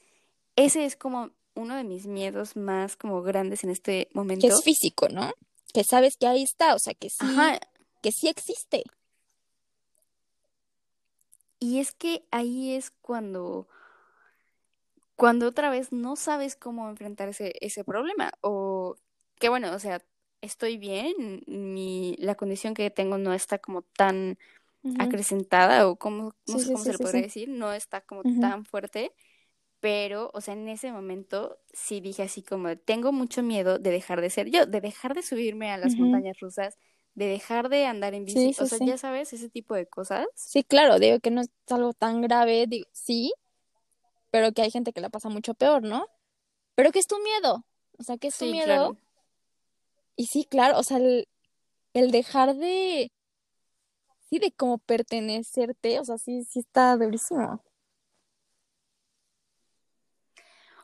ese 0.55 0.85
es 0.85 0.95
como 0.95 1.29
uno 1.53 1.75
de 1.75 1.83
mis 1.83 2.07
miedos 2.07 2.55
más 2.55 2.95
como 2.95 3.21
grandes 3.21 3.63
en 3.63 3.69
este 3.69 4.09
momento. 4.13 4.47
Que 4.47 4.53
es 4.53 4.63
físico, 4.63 5.09
¿no? 5.09 5.33
Que 5.73 5.83
sabes 5.83 6.15
que 6.17 6.27
ahí 6.27 6.43
está, 6.43 6.73
o 6.73 6.79
sea, 6.79 6.93
que 6.93 7.09
sí, 7.09 7.25
que 8.01 8.11
sí 8.11 8.27
existe. 8.27 8.83
Y 11.59 11.79
es 11.79 11.91
que 11.91 12.23
ahí 12.31 12.73
es 12.75 12.91
cuando, 13.01 13.67
cuando 15.15 15.47
otra 15.47 15.69
vez 15.69 15.91
no 15.91 16.15
sabes 16.15 16.55
cómo 16.55 16.89
enfrentar 16.89 17.29
ese, 17.29 17.53
ese 17.61 17.83
problema. 17.83 18.31
O 18.41 18.95
que 19.39 19.49
bueno, 19.49 19.73
o 19.73 19.79
sea, 19.79 20.01
estoy 20.41 20.77
bien, 20.77 21.43
mi, 21.47 22.15
la 22.19 22.35
condición 22.35 22.73
que 22.73 22.89
tengo 22.89 23.17
no 23.17 23.33
está 23.33 23.59
como 23.59 23.81
tan 23.81 24.37
acrecentada 24.99 25.87
o 25.89 25.97
como, 25.97 26.33
no 26.47 26.59
sé 26.59 26.71
cómo 26.71 26.83
se 26.83 26.93
le 26.93 26.97
podría 26.97 27.21
decir, 27.21 27.49
no 27.49 27.73
está 27.73 28.01
como 28.01 28.23
tan 28.39 28.63
fuerte, 28.65 29.11
pero, 29.79 30.31
o 30.33 30.41
sea, 30.41 30.53
en 30.53 30.67
ese 30.69 30.91
momento 30.91 31.59
sí 31.73 31.99
dije 31.99 32.23
así 32.23 32.41
como, 32.41 32.75
tengo 32.77 33.11
mucho 33.11 33.43
miedo 33.43 33.79
de 33.79 33.91
dejar 33.91 34.21
de 34.21 34.29
ser 34.29 34.49
yo, 34.49 34.65
de 34.65 34.81
dejar 34.81 35.13
de 35.13 35.23
subirme 35.23 35.71
a 35.71 35.77
las 35.77 35.95
montañas 35.95 36.39
rusas, 36.39 36.77
de 37.15 37.25
dejar 37.25 37.69
de 37.69 37.85
andar 37.85 38.13
en 38.13 38.25
bici, 38.25 38.55
o 38.59 38.65
sea, 38.65 38.79
ya 38.85 38.97
sabes, 38.97 39.33
ese 39.33 39.49
tipo 39.49 39.75
de 39.75 39.87
cosas. 39.87 40.25
Sí, 40.35 40.63
claro, 40.63 40.99
digo 40.99 41.19
que 41.19 41.31
no 41.31 41.41
es 41.41 41.49
algo 41.69 41.93
tan 41.93 42.21
grave, 42.21 42.65
digo, 42.67 42.87
sí, 42.91 43.33
pero 44.31 44.51
que 44.51 44.61
hay 44.61 44.71
gente 44.71 44.93
que 44.93 45.01
la 45.01 45.09
pasa 45.09 45.29
mucho 45.29 45.53
peor, 45.53 45.83
¿no? 45.83 46.07
Pero 46.75 46.91
que 46.91 46.99
es 46.99 47.07
tu 47.07 47.17
miedo, 47.19 47.65
o 47.97 48.03
sea, 48.03 48.17
que 48.17 48.27
es 48.27 48.37
tu 48.37 48.45
miedo 48.45 48.97
y 50.17 50.25
sí, 50.25 50.45
claro, 50.45 50.79
o 50.79 50.83
sea, 50.83 50.97
el, 50.97 52.11
dejar 52.11 52.55
de, 52.55 53.11
sí, 54.29 54.39
de 54.39 54.51
como 54.51 54.79
pertenecerte, 54.79 55.99
o 55.99 56.05
sea, 56.05 56.17
sí, 56.17 56.43
sí 56.43 56.59
está 56.59 56.97
durísimo. 56.97 57.63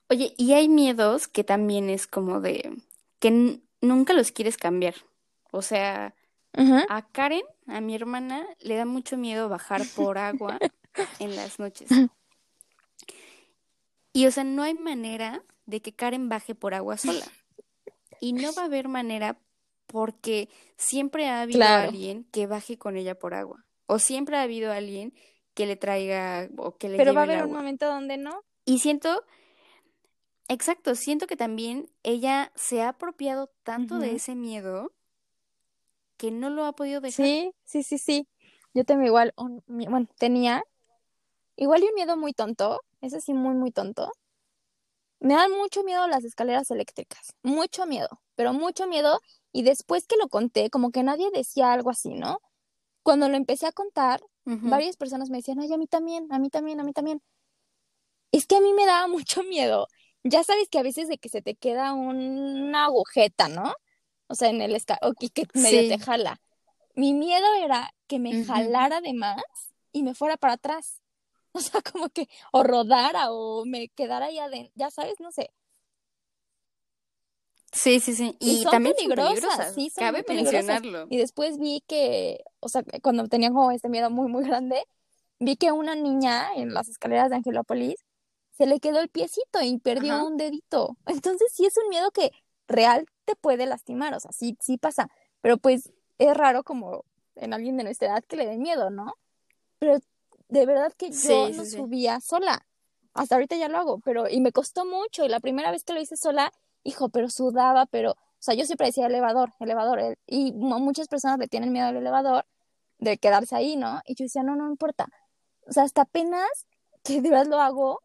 Oye, 0.07 0.35
y 0.37 0.53
hay 0.53 0.69
miedos 0.69 1.27
que 1.27 1.43
también 1.43 1.89
es 1.89 2.05
como 2.05 2.39
de 2.41 2.77
que 3.19 3.59
nunca 3.81 4.13
los 4.13 4.31
quieres 4.31 4.57
cambiar. 4.57 4.93
O 5.51 5.63
sea, 5.63 6.13
a 6.89 7.07
Karen, 7.11 7.45
a 7.65 7.81
mi 7.81 7.95
hermana, 7.95 8.45
le 8.59 8.75
da 8.75 8.85
mucho 8.85 9.17
miedo 9.17 9.49
bajar 9.49 9.81
por 9.95 10.19
agua 10.19 10.59
en 11.19 11.35
las 11.35 11.57
noches. 11.57 11.89
Y 14.13 14.27
o 14.27 14.31
sea, 14.31 14.43
no 14.43 14.61
hay 14.61 14.75
manera 14.75 15.43
de 15.65 15.81
que 15.81 15.93
Karen 15.93 16.29
baje 16.29 16.53
por 16.53 16.75
agua 16.75 16.97
sola 16.97 17.25
y 18.23 18.31
no 18.31 18.53
va 18.53 18.61
a 18.61 18.65
haber 18.65 18.87
manera 18.87 19.37
porque 19.85 20.47
siempre 20.77 21.27
ha 21.27 21.41
habido 21.41 21.65
alguien 21.65 22.23
que 22.31 22.47
baje 22.47 22.77
con 22.77 22.95
ella 22.95 23.15
por 23.15 23.33
agua 23.33 23.65
o 23.85 23.99
siempre 23.99 24.37
ha 24.37 24.43
habido 24.43 24.71
alguien 24.71 25.13
que 25.53 25.65
le 25.65 25.75
traiga 25.75 26.47
o 26.55 26.77
que 26.77 26.87
le 26.87 26.97
Pero 26.97 27.13
va 27.13 27.21
a 27.21 27.23
haber 27.25 27.43
un 27.43 27.51
momento 27.51 27.85
donde 27.85 28.17
no. 28.17 28.41
Y 28.63 28.79
siento 28.79 29.25
Exacto, 30.47 30.95
siento 30.95 31.27
que 31.27 31.35
también 31.35 31.89
ella 32.03 32.53
se 32.55 32.81
ha 32.81 32.89
apropiado 32.89 33.51
tanto 33.63 33.99
de 33.99 34.15
ese 34.15 34.35
miedo 34.35 34.93
que 36.15 36.31
no 36.31 36.49
lo 36.49 36.63
ha 36.63 36.73
podido 36.73 37.01
dejar. 37.01 37.25
Sí, 37.25 37.53
sí, 37.65 37.83
sí, 37.83 37.97
sí. 37.97 38.27
Yo 38.73 38.85
tengo 38.85 39.03
igual, 39.03 39.33
bueno, 39.67 40.07
tenía 40.17 40.63
igual 41.57 41.83
y 41.83 41.87
un 41.87 41.95
miedo 41.95 42.15
muy 42.15 42.31
tonto, 42.31 42.81
ese 43.01 43.19
sí 43.19 43.33
muy, 43.33 43.53
muy 43.53 43.71
tonto, 43.71 44.11
me 45.23 45.33
dan 45.33 45.51
mucho 45.51 45.83
miedo 45.83 46.07
las 46.07 46.23
escaleras 46.23 46.69
eléctricas, 46.69 47.33
mucho 47.41 47.85
miedo, 47.85 48.21
pero 48.35 48.53
mucho 48.53 48.87
miedo. 48.87 49.19
Y 49.51 49.63
después 49.63 50.05
que 50.07 50.17
lo 50.17 50.27
conté, 50.29 50.69
como 50.69 50.91
que 50.91 51.03
nadie 51.03 51.29
decía 51.31 51.73
algo 51.73 51.89
así, 51.89 52.13
¿no? 52.13 52.39
Cuando 53.03 53.29
lo 53.29 53.37
empecé 53.37 53.65
a 53.67 53.71
contar, 53.71 54.21
varias 54.45 54.97
personas 54.97 55.29
me 55.29 55.37
decían, 55.37 55.59
ay, 55.59 55.73
a 55.73 55.77
mí 55.77 55.87
también, 55.87 56.31
a 56.31 56.39
mí 56.39 56.49
también, 56.49 56.79
a 56.79 56.83
mí 56.83 56.93
también. 56.93 57.21
Es 58.31 58.45
que 58.47 58.55
a 58.55 58.61
mí 58.61 58.73
me 58.73 58.85
daba 58.85 59.07
mucho 59.07 59.43
miedo 59.43 59.87
ya 60.23 60.43
sabes 60.43 60.69
que 60.69 60.79
a 60.79 60.83
veces 60.83 61.07
de 61.07 61.17
que 61.17 61.29
se 61.29 61.41
te 61.41 61.55
queda 61.55 61.93
una 61.93 62.85
agujeta, 62.85 63.49
¿no? 63.49 63.75
O 64.27 64.35
sea, 64.35 64.49
en 64.49 64.61
el 64.61 64.75
esca 64.75 64.97
o 65.01 65.13
que, 65.13 65.29
medio 65.53 65.89
te 65.89 65.99
jala. 65.99 66.39
Mi 66.95 67.13
miedo 67.13 67.45
era 67.61 67.93
que 68.07 68.19
me 68.19 68.43
jalara 68.45 69.01
de 69.01 69.13
más 69.13 69.43
y 69.91 70.03
me 70.03 70.15
fuera 70.15 70.37
para 70.37 70.53
atrás. 70.53 71.01
O 71.55 71.59
sea, 71.59 71.81
como 71.81 72.09
que, 72.09 72.27
o 72.51 72.63
rodara 72.63 73.31
o 73.31 73.63
me 73.65 73.89
quedara 73.89 74.25
ahí 74.27 74.39
adentro, 74.39 74.73
ya 74.75 74.89
sabes, 74.89 75.19
no 75.19 75.31
sé. 75.31 75.51
Sí, 77.71 77.99
sí, 77.99 78.15
sí. 78.15 78.35
Y, 78.39 78.63
también 78.65 78.95
peligrosas, 78.95 79.73
sí, 79.73 79.91
cabe 79.95 80.23
mencionarlo. 80.27 81.07
Y 81.09 81.17
después 81.17 81.57
vi 81.57 81.83
que, 81.87 82.43
o 82.59 82.69
sea, 82.69 82.83
cuando 83.01 83.27
tenía 83.27 83.49
como 83.49 83.71
este 83.71 83.89
miedo 83.89 84.11
muy, 84.11 84.29
muy 84.29 84.43
grande, 84.43 84.83
vi 85.39 85.55
que 85.55 85.71
una 85.71 85.95
niña 85.95 86.53
en 86.55 86.73
las 86.73 86.87
escaleras 86.87 87.29
de 87.29 87.37
Angelópolis 87.37 87.95
se 88.51 88.67
le 88.67 88.79
quedó 88.79 88.99
el 88.99 89.09
piecito 89.09 89.61
y 89.61 89.79
perdió 89.79 90.23
un 90.23 90.37
dedito. 90.37 90.97
Entonces 91.07 91.51
sí 91.53 91.65
es 91.65 91.75
un 91.77 91.89
miedo 91.89 92.11
que 92.11 92.31
real 92.67 93.07
te 93.25 93.35
puede 93.35 93.65
lastimar, 93.65 94.13
o 94.13 94.19
sea, 94.19 94.31
sí, 94.31 94.55
sí 94.61 94.77
pasa, 94.77 95.09
pero 95.41 95.57
pues 95.57 95.91
es 96.19 96.33
raro 96.35 96.63
como 96.63 97.05
en 97.35 97.53
alguien 97.53 97.77
de 97.77 97.83
nuestra 97.83 98.09
edad 98.09 98.23
que 98.23 98.35
le 98.35 98.45
dé 98.45 98.57
miedo, 98.57 98.89
¿no? 98.91 99.15
Pero 99.79 99.97
de 100.53 100.65
verdad 100.67 100.93
que 100.95 101.09
yo 101.11 101.49
no 101.49 101.65
subía 101.65 102.19
sola. 102.21 102.65
Hasta 103.13 103.35
ahorita 103.35 103.55
ya 103.55 103.69
lo 103.69 103.77
hago, 103.79 103.99
pero 103.99 104.29
y 104.29 104.39
me 104.39 104.51
costó 104.51 104.85
mucho 104.85 105.25
y 105.25 105.29
la 105.29 105.39
primera 105.39 105.71
vez 105.71 105.83
que 105.83 105.93
lo 105.93 106.01
hice 106.01 106.15
sola, 106.15 106.51
hijo, 106.83 107.09
pero 107.09 107.29
sudaba, 107.29 107.85
pero, 107.87 108.11
o 108.11 108.17
sea, 108.39 108.53
yo 108.53 108.65
siempre 108.65 108.87
decía 108.87 109.07
elevador, 109.07 109.51
elevador, 109.59 110.17
y 110.27 110.51
muchas 110.53 111.07
personas 111.07 111.39
le 111.39 111.47
tienen 111.47 111.71
miedo 111.71 111.87
al 111.87 111.97
elevador 111.97 112.45
de 112.99 113.17
quedarse 113.17 113.55
ahí, 113.55 113.75
¿no? 113.75 114.01
Y 114.05 114.15
yo 114.15 114.25
decía, 114.25 114.43
no, 114.43 114.55
no 114.55 114.69
importa. 114.69 115.07
O 115.67 115.73
sea, 115.73 115.83
hasta 115.83 116.03
apenas 116.03 116.49
que 117.03 117.21
de 117.21 117.29
verdad 117.29 117.47
lo 117.47 117.59
hago, 117.59 118.01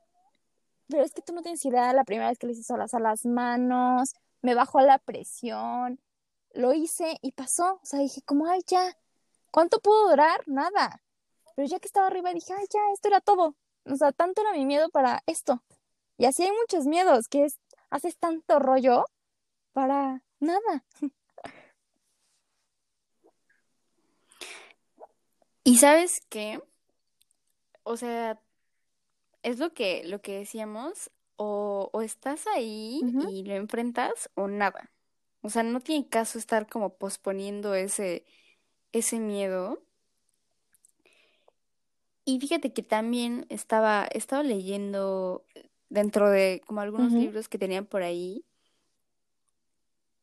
pero 0.89 1.05
es 1.05 1.13
que 1.13 1.23
tú 1.23 1.35
no 1.35 1.43
tienes 1.43 1.65
idea 1.65 1.93
la 1.93 2.05
primera 2.05 2.31
vez 2.31 2.39
que 2.39 2.47
lo 2.47 2.53
hice 2.53 2.63
sola, 2.63 2.85
o 2.85 2.89
sea, 2.89 3.01
las 3.01 3.27
manos, 3.27 4.15
me 4.41 4.55
bajó 4.55 4.81
la 4.81 4.99
presión, 4.99 6.01
lo 6.55 6.73
hice 6.73 7.19
y 7.21 7.33
pasó, 7.33 7.75
o 7.83 7.85
sea, 7.87 8.01
dije, 8.01 8.23
como, 8.23 8.47
ay, 8.47 8.61
ya, 8.67 8.97
¿cuánto 9.51 9.81
pudo 9.81 10.11
durar? 10.11 10.43
Nada. 10.47 11.03
Pero 11.59 11.67
ya 11.67 11.81
que 11.81 11.89
estaba 11.89 12.07
arriba 12.07 12.33
dije, 12.33 12.53
ay, 12.57 12.67
ya, 12.73 12.79
esto 12.95 13.09
era 13.09 13.21
todo. 13.21 13.57
O 13.85 13.97
sea, 13.97 14.13
tanto 14.13 14.43
era 14.43 14.53
mi 14.53 14.65
miedo 14.65 14.91
para 14.91 15.25
esto. 15.27 15.65
Y 16.17 16.27
así 16.27 16.45
hay 16.45 16.53
muchos 16.53 16.87
miedos, 16.87 17.27
que 17.27 17.47
es, 17.47 17.59
haces 17.91 18.17
tanto 18.17 18.61
rollo 18.61 19.07
para 19.73 20.23
nada. 20.39 20.85
Y 25.65 25.79
sabes 25.79 26.21
qué? 26.29 26.63
O 27.83 27.97
sea, 27.97 28.41
es 29.43 29.59
lo 29.59 29.75
que, 29.75 30.05
lo 30.05 30.23
que 30.23 30.39
decíamos, 30.39 31.11
o, 31.35 31.91
o 31.93 32.03
estás 32.03 32.47
ahí 32.47 33.01
y 33.31 33.43
lo 33.43 33.55
enfrentas 33.55 34.31
o 34.35 34.47
nada. 34.47 34.93
O 35.43 35.51
sea, 35.51 35.65
no 35.65 35.81
tiene 35.81 36.09
caso 36.09 36.39
estar 36.39 36.69
como 36.69 36.95
posponiendo 36.95 37.75
ese, 37.75 38.25
ese 38.93 39.19
miedo. 39.19 39.83
Y 42.29 42.39
fíjate 42.41 42.75
que 42.75 42.83
también 42.83 43.47
estaba, 43.49 44.07
estaba 44.13 44.43
leyendo 44.43 45.47
dentro 45.89 46.29
de 46.29 46.61
como 46.67 46.83
algunos 46.83 47.15
libros 47.15 47.49
que 47.49 47.57
tenían 47.57 47.87
por 47.87 48.03
ahí. 48.03 48.45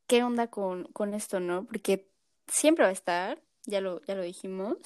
¿Qué 0.05 0.21
onda 0.21 0.45
con, 0.45 0.83
con 0.93 1.15
esto, 1.15 1.39
no? 1.39 1.65
Porque 1.65 2.07
siempre 2.45 2.83
va 2.83 2.89
a 2.89 2.93
estar, 2.93 3.41
ya 3.65 3.81
lo, 3.81 4.03
ya 4.05 4.13
lo 4.13 4.21
dijimos 4.21 4.77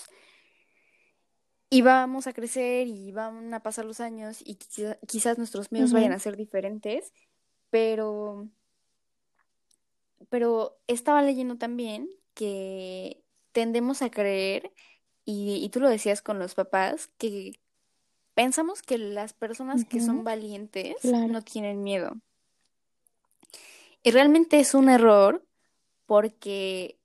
y 1.70 1.82
vamos 1.82 2.26
a 2.26 2.32
crecer 2.32 2.88
y 2.88 3.12
van 3.12 3.54
a 3.54 3.62
pasar 3.62 3.84
los 3.84 4.00
años 4.00 4.40
y 4.42 4.56
quizás 4.56 5.38
nuestros 5.38 5.74
miedos 5.74 5.92
vayan 5.92 6.14
a 6.14 6.20
ser 6.20 6.38
diferentes, 6.38 7.12
pero, 7.70 8.48
pero 10.30 10.80
estaba 10.88 11.22
leyendo 11.22 11.58
también 11.58 12.10
que 12.34 13.26
tendemos 13.52 14.02
a 14.04 14.10
creer, 14.10 14.72
y, 15.32 15.70
tú 15.70 15.80
lo 15.80 15.90
decías 15.90 16.22
con 16.22 16.40
los 16.40 16.56
papás, 16.56 17.10
que 17.18 17.60
pensamos 18.34 18.82
que 18.82 18.98
las 18.98 19.34
personas 19.34 19.86
que 19.86 20.02
son 20.02 20.24
valientes 20.24 20.96
no 21.04 21.42
tienen 21.42 21.84
miedo. 21.84 22.16
Y 24.02 24.12
realmente 24.12 24.60
es 24.60 24.74
un 24.74 24.90
error 24.90 25.46
porque 26.06 27.00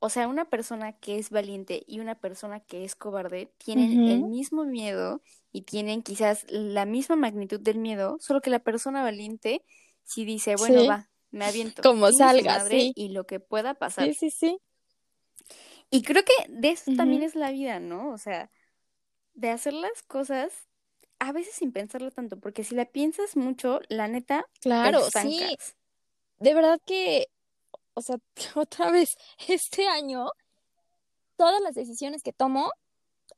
o 0.00 0.10
sea, 0.10 0.28
una 0.28 0.44
persona 0.44 0.92
que 0.92 1.18
es 1.18 1.30
valiente 1.30 1.82
y 1.86 1.98
una 1.98 2.14
persona 2.14 2.60
que 2.60 2.84
es 2.84 2.94
cobarde 2.94 3.50
tienen 3.58 4.06
el 4.08 4.22
mismo 4.22 4.64
miedo 4.64 5.20
y 5.50 5.62
tienen 5.62 6.02
quizás 6.02 6.46
la 6.48 6.84
misma 6.84 7.16
magnitud 7.16 7.58
del 7.58 7.78
miedo, 7.78 8.16
solo 8.20 8.40
que 8.40 8.50
la 8.50 8.60
persona 8.60 9.02
valiente 9.02 9.64
si 10.04 10.24
dice, 10.24 10.54
bueno, 10.56 10.86
va, 10.86 11.10
me 11.30 11.44
aviento. 11.46 11.82
Como 11.82 12.12
salga, 12.12 12.64
sí. 12.66 12.92
Y 12.94 13.08
lo 13.08 13.26
que 13.26 13.40
pueda 13.40 13.74
pasar. 13.74 14.06
Sí, 14.06 14.14
sí, 14.14 14.30
sí. 14.30 14.60
Y 15.90 16.02
creo 16.02 16.22
que 16.24 16.32
de 16.48 16.70
eso 16.70 16.92
también 16.96 17.22
es 17.22 17.34
la 17.34 17.50
vida, 17.50 17.80
¿no? 17.80 18.10
O 18.10 18.18
sea, 18.18 18.50
de 19.34 19.50
hacer 19.50 19.72
las 19.72 20.02
cosas 20.02 20.52
a 21.18 21.32
veces 21.32 21.54
sin 21.54 21.72
pensarlo 21.72 22.10
tanto, 22.10 22.38
porque 22.38 22.62
si 22.62 22.74
la 22.74 22.84
piensas 22.84 23.36
mucho, 23.36 23.80
la 23.88 24.06
neta, 24.06 24.44
claro, 24.60 25.00
sí. 25.10 25.56
De 26.38 26.54
verdad 26.54 26.80
que 26.84 27.28
o 27.98 28.00
sea, 28.00 28.18
otra 28.54 28.90
vez, 28.90 29.18
este 29.48 29.88
año, 29.88 30.30
todas 31.36 31.60
las 31.60 31.74
decisiones 31.74 32.22
que 32.22 32.32
tomo, 32.32 32.70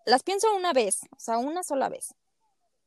las 0.05 0.23
pienso 0.23 0.55
una 0.55 0.73
vez, 0.73 1.01
o 1.17 1.19
sea, 1.19 1.39
una 1.39 1.63
sola 1.63 1.89
vez. 1.89 2.15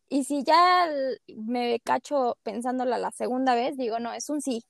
Y 0.09 0.25
si 0.25 0.43
ya 0.43 0.87
me 1.27 1.79
cacho 1.79 2.37
pensándola 2.43 2.97
la 2.99 3.11
segunda 3.11 3.55
vez, 3.55 3.77
digo, 3.77 3.99
no, 3.99 4.13
es 4.13 4.29
un 4.29 4.41
sí. 4.41 4.63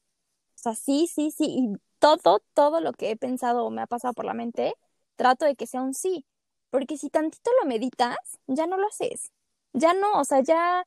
O 0.55 0.57
sea, 0.57 0.75
sí, 0.75 1.07
sí, 1.07 1.31
sí. 1.31 1.45
Y 1.45 1.73
todo, 1.99 2.41
todo 2.53 2.79
lo 2.79 2.93
que 2.93 3.11
he 3.11 3.17
pensado 3.17 3.65
o 3.65 3.69
me 3.69 3.81
ha 3.81 3.87
pasado 3.87 4.13
por 4.13 4.25
la 4.25 4.33
mente, 4.33 4.73
trato 5.16 5.45
de 5.45 5.55
que 5.55 5.68
sea 5.68 5.82
un 5.82 5.93
sí. 5.93 6.26
Porque 6.70 6.97
si 6.97 7.09
tantito 7.09 7.51
lo 7.61 7.68
meditas, 7.68 8.18
ya 8.47 8.66
no 8.66 8.78
lo 8.78 8.88
haces. 8.88 9.32
Ya 9.74 9.93
no, 9.93 10.20
o 10.20 10.26
sea, 10.26 10.41
ya, 10.41 10.84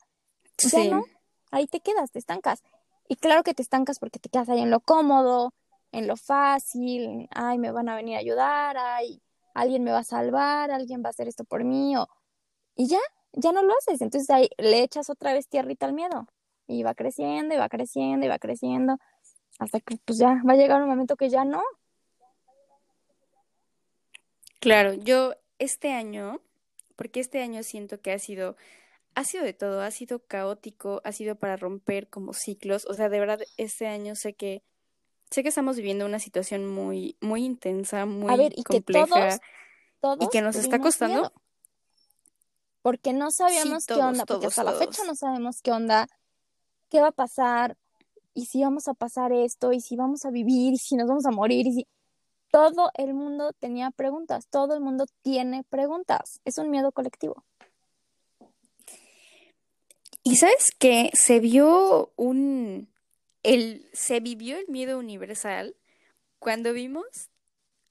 ya 0.58 0.84
no. 0.84 1.04
Ahí 1.50 1.66
te 1.66 1.80
quedas, 1.80 2.10
te 2.10 2.18
estancas. 2.18 2.62
Y 3.08 3.16
claro 3.16 3.42
que 3.42 3.54
te 3.54 3.62
estancas 3.62 3.98
porque 3.98 4.18
te 4.18 4.28
quedas 4.28 4.48
ahí 4.48 4.60
en 4.60 4.70
lo 4.70 4.80
cómodo, 4.80 5.54
en 5.92 6.06
lo 6.08 6.16
fácil, 6.16 7.28
ay, 7.30 7.58
me 7.58 7.70
van 7.70 7.88
a 7.88 7.96
venir 7.96 8.16
a 8.16 8.20
ayudar, 8.20 8.76
ay, 8.78 9.22
alguien 9.54 9.84
me 9.84 9.92
va 9.92 10.00
a 10.00 10.04
salvar, 10.04 10.70
alguien 10.70 11.02
va 11.02 11.08
a 11.08 11.10
hacer 11.10 11.28
esto 11.28 11.44
por 11.44 11.64
mí, 11.64 11.96
o... 11.96 12.08
y 12.74 12.88
ya, 12.88 12.98
ya 13.32 13.52
no 13.52 13.62
lo 13.62 13.72
haces. 13.78 14.00
Entonces 14.00 14.28
ahí 14.30 14.50
le 14.58 14.82
echas 14.82 15.08
otra 15.10 15.32
vez 15.32 15.48
tierrita 15.48 15.86
al 15.86 15.92
miedo. 15.92 16.26
Y 16.66 16.82
va 16.82 16.94
creciendo, 16.94 17.54
y 17.54 17.58
va 17.58 17.68
creciendo, 17.68 18.26
y 18.26 18.28
va 18.28 18.38
creciendo, 18.38 18.98
hasta 19.58 19.80
que 19.80 19.98
pues 20.04 20.18
ya 20.18 20.42
va 20.48 20.54
a 20.54 20.56
llegar 20.56 20.82
un 20.82 20.88
momento 20.88 21.16
que 21.16 21.30
ya 21.30 21.44
no. 21.44 21.62
Claro, 24.66 24.94
yo 24.94 25.32
este 25.60 25.92
año, 25.92 26.40
porque 26.96 27.20
este 27.20 27.40
año 27.40 27.62
siento 27.62 28.00
que 28.00 28.10
ha 28.10 28.18
sido, 28.18 28.56
ha 29.14 29.22
sido 29.22 29.44
de 29.44 29.52
todo, 29.52 29.80
ha 29.80 29.92
sido 29.92 30.18
caótico, 30.18 31.00
ha 31.04 31.12
sido 31.12 31.36
para 31.36 31.56
romper 31.56 32.08
como 32.08 32.32
ciclos, 32.32 32.84
o 32.86 32.94
sea, 32.94 33.08
de 33.08 33.20
verdad, 33.20 33.38
este 33.58 33.86
año 33.86 34.16
sé 34.16 34.34
que 34.34 34.64
sé 35.30 35.44
que 35.44 35.50
estamos 35.50 35.76
viviendo 35.76 36.04
una 36.04 36.18
situación 36.18 36.66
muy, 36.66 37.16
muy 37.20 37.44
intensa, 37.44 38.06
muy 38.06 38.32
A 38.32 38.36
ver, 38.36 38.54
y 38.56 38.64
compleja 38.64 39.38
y 40.18 40.28
que 40.30 40.42
nos 40.42 40.56
está 40.56 40.80
costando. 40.80 41.32
Porque 42.82 43.12
no 43.12 43.30
sabíamos 43.30 43.86
qué 43.86 43.94
onda, 43.94 44.26
porque 44.26 44.46
hasta 44.48 44.64
la 44.64 44.72
fecha 44.72 45.04
no 45.04 45.14
sabemos 45.14 45.62
qué 45.62 45.70
onda, 45.70 46.08
qué 46.90 47.00
va 47.00 47.10
a 47.10 47.12
pasar, 47.12 47.76
y 48.34 48.46
si 48.46 48.64
vamos 48.64 48.88
a 48.88 48.94
pasar 48.94 49.30
esto, 49.30 49.72
y 49.72 49.80
si 49.80 49.94
vamos 49.94 50.24
a 50.24 50.32
vivir, 50.32 50.72
y 50.72 50.78
si 50.78 50.96
nos 50.96 51.06
vamos 51.06 51.24
a 51.24 51.30
morir, 51.30 51.68
y 51.68 51.72
si 51.72 51.86
todo 52.50 52.90
el 52.94 53.14
mundo 53.14 53.52
tenía 53.52 53.90
preguntas, 53.90 54.46
todo 54.48 54.74
el 54.74 54.80
mundo 54.80 55.06
tiene 55.22 55.64
preguntas. 55.64 56.40
Es 56.44 56.58
un 56.58 56.70
miedo 56.70 56.92
colectivo. 56.92 57.44
Y 60.22 60.36
sabes 60.36 60.72
que 60.78 61.10
se 61.14 61.38
vio 61.38 62.12
un 62.16 62.88
el, 63.44 63.88
se 63.92 64.18
vivió 64.18 64.58
el 64.58 64.66
miedo 64.68 64.98
universal 64.98 65.76
cuando 66.40 66.72
vimos 66.72 67.06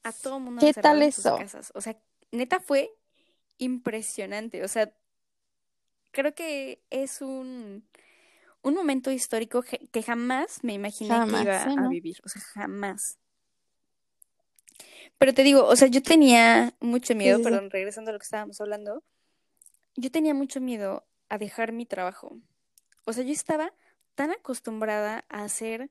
a 0.04 0.12
todo 0.12 0.38
el 0.38 0.44
mundo 0.44 0.60
¿Qué 0.60 0.74
tal 0.74 1.02
en 1.02 1.12
sus 1.12 1.24
casas. 1.24 1.72
O 1.76 1.82
sea, 1.82 1.98
neta 2.32 2.60
fue 2.60 2.92
impresionante. 3.58 4.64
O 4.64 4.68
sea, 4.68 4.94
creo 6.12 6.36
que 6.36 6.84
es 6.90 7.22
un, 7.22 7.88
un 8.64 8.74
momento 8.74 9.12
histórico 9.12 9.64
que 9.64 10.04
jamás 10.04 10.64
me 10.64 10.74
imaginé 10.74 11.10
que 11.10 11.42
iba 11.42 11.64
a 11.64 11.88
vivir. 11.88 12.18
O 12.26 12.30
sea, 12.30 12.42
jamás. 12.42 13.18
Pero 15.18 15.34
te 15.34 15.44
digo, 15.44 15.66
o 15.66 15.76
sea, 15.76 15.88
yo 15.88 16.02
tenía 16.02 16.74
mucho 16.80 17.16
miedo, 17.16 17.42
perdón, 17.42 17.70
regresando 17.70 18.10
a 18.10 18.14
lo 18.14 18.20
que 18.20 18.26
estábamos 18.26 18.60
hablando, 18.60 19.04
yo 19.96 20.12
tenía 20.12 20.34
mucho 20.34 20.60
miedo 20.60 21.06
a 21.30 21.38
dejar 21.38 21.72
mi 21.72 21.86
trabajo. 21.86 22.38
O 23.06 23.14
sea, 23.14 23.24
yo 23.24 23.32
estaba 23.32 23.74
tan 24.16 24.32
acostumbrada 24.32 25.26
a 25.30 25.44
hacer, 25.44 25.90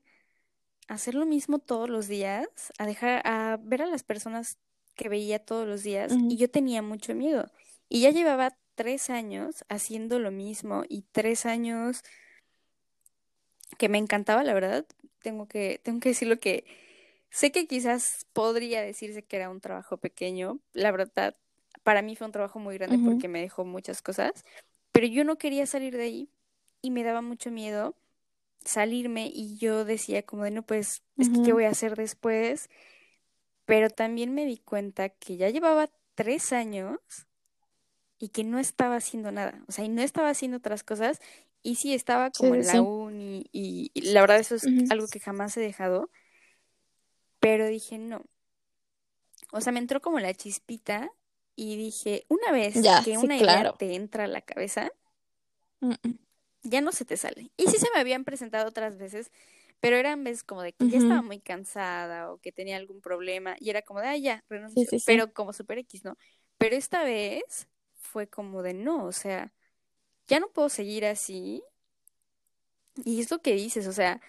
hacer 0.87 1.15
lo 1.15 1.25
mismo 1.25 1.59
todos 1.59 1.89
los 1.89 2.07
días, 2.07 2.47
a 2.77 2.85
dejar, 2.85 3.21
a 3.25 3.57
ver 3.61 3.81
a 3.81 3.87
las 3.87 4.03
personas 4.03 4.57
que 4.95 5.09
veía 5.09 5.39
todos 5.39 5.67
los 5.67 5.83
días, 5.83 6.13
y 6.29 6.37
yo 6.37 6.49
tenía 6.49 6.81
mucho 6.81 7.15
miedo. 7.15 7.51
Y 7.89 8.01
ya 8.01 8.11
llevaba 8.11 8.57
tres 8.75 9.09
años 9.09 9.65
haciendo 9.69 10.19
lo 10.19 10.31
mismo 10.31 10.83
y 10.87 11.03
tres 11.11 11.45
años 11.45 12.03
que 13.77 13.89
me 13.89 13.97
encantaba, 13.97 14.43
la 14.43 14.53
verdad. 14.53 14.85
Tengo 15.21 15.47
que, 15.47 15.81
tengo 15.83 15.99
que 15.99 16.09
decirlo 16.09 16.37
que 16.37 16.65
sé 17.35 17.51
que 17.51 17.67
quizás 17.67 18.25
podría 18.31 18.81
decirse 18.81 19.21
que 19.21 19.35
era 19.35 19.49
un 19.49 19.59
trabajo 19.59 19.97
pequeño. 19.97 20.61
La 20.71 20.91
verdad, 20.91 21.35
para 21.83 22.01
mí 22.01 22.15
fue 22.15 22.27
un 22.27 22.31
trabajo 22.31 22.59
muy 22.59 22.77
grande 22.77 22.97
porque 23.03 23.27
me 23.27 23.41
dejó 23.41 23.65
muchas 23.65 24.01
cosas, 24.01 24.45
pero 24.93 25.05
yo 25.05 25.25
no 25.25 25.37
quería 25.37 25.65
salir 25.65 25.97
de 25.97 26.03
ahí 26.03 26.29
y 26.81 26.91
me 26.91 27.03
daba 27.03 27.21
mucho 27.21 27.51
miedo 27.51 27.93
salirme 28.63 29.29
y 29.31 29.57
yo 29.57 29.83
decía 29.83 30.23
como 30.23 30.45
de 30.45 30.51
no, 30.51 30.63
pues, 30.63 31.03
es 31.17 31.29
que 31.29 31.43
qué 31.43 31.51
voy 31.51 31.65
a 31.65 31.69
hacer 31.71 31.97
después. 31.97 32.69
Pero 33.65 33.89
también 33.89 34.33
me 34.33 34.45
di 34.45 34.57
cuenta 34.57 35.09
que 35.09 35.35
ya 35.35 35.49
llevaba 35.49 35.89
tres 36.15 36.53
años 36.53 36.99
y 38.17 38.29
que 38.29 38.45
no 38.45 38.59
estaba 38.59 38.95
haciendo 38.95 39.33
nada, 39.33 39.61
o 39.67 39.73
sea, 39.73 39.83
y 39.83 39.89
no 39.89 40.01
estaba 40.01 40.29
haciendo 40.29 40.57
otras 40.57 40.83
cosas 40.83 41.19
y 41.61 41.75
sí 41.75 41.93
estaba 41.93 42.31
como 42.31 42.55
en 42.55 42.65
la 42.65 42.81
uni 42.81 43.49
y, 43.51 43.91
la 44.13 44.21
verdad 44.21 44.39
eso 44.39 44.55
es 44.55 44.65
algo 44.89 45.07
que 45.09 45.19
jamás 45.19 45.57
he 45.57 45.59
dejado, 45.59 46.09
pero 47.45 47.67
dije 47.67 47.99
no. 47.99 48.25
O 49.51 49.61
sea, 49.61 49.71
me 49.71 49.77
entró 49.77 50.01
como 50.01 50.19
la 50.19 50.33
chispita 50.33 51.11
y 51.55 51.77
dije, 51.77 52.25
una 52.27 52.51
vez 52.51 52.73
que 53.03 53.19
una 53.19 53.37
idea 53.37 53.71
te 53.77 53.93
entra 53.93 54.23
a 54.23 54.27
la 54.27 54.41
cabeza, 54.41 54.91
ya 56.63 56.81
no 56.81 56.91
se 56.91 57.05
te 57.05 57.17
sale. 57.17 57.51
Y 57.55 57.67
sí 57.67 57.77
se 57.77 57.87
me 57.93 57.99
habían 57.99 58.23
presentado 58.23 58.67
otras 58.67 58.97
veces, 58.97 59.29
pero 59.79 59.95
eran 59.95 60.23
veces 60.23 60.43
como 60.43 60.63
de 60.63 60.73
que 60.73 60.89
ya 60.89 60.97
estaba 60.97 61.21
muy 61.21 61.39
cansada 61.39 62.31
o 62.31 62.39
que 62.39 62.51
tenía 62.51 62.77
algún 62.77 62.99
problema 62.99 63.55
y 63.59 63.69
era 63.69 63.83
como 63.83 64.01
de, 64.01 64.07
ah, 64.07 64.17
ya, 64.17 64.43
renuncio, 64.49 64.83
pero 65.05 65.31
como 65.31 65.53
super 65.53 65.77
X, 65.77 66.03
¿no? 66.03 66.17
Pero 66.57 66.75
esta 66.75 67.03
vez 67.03 67.67
fue 67.93 68.27
como 68.27 68.63
de, 68.63 68.73
no, 68.73 69.05
o 69.05 69.11
sea, 69.11 69.53
ya 70.27 70.39
no 70.39 70.49
puedo 70.49 70.69
seguir 70.69 71.05
así. 71.05 71.61
Y 73.03 73.21
es 73.21 73.29
lo 73.29 73.39
que 73.43 73.53
dices, 73.53 73.85
o 73.85 73.93
sea, 73.93 74.19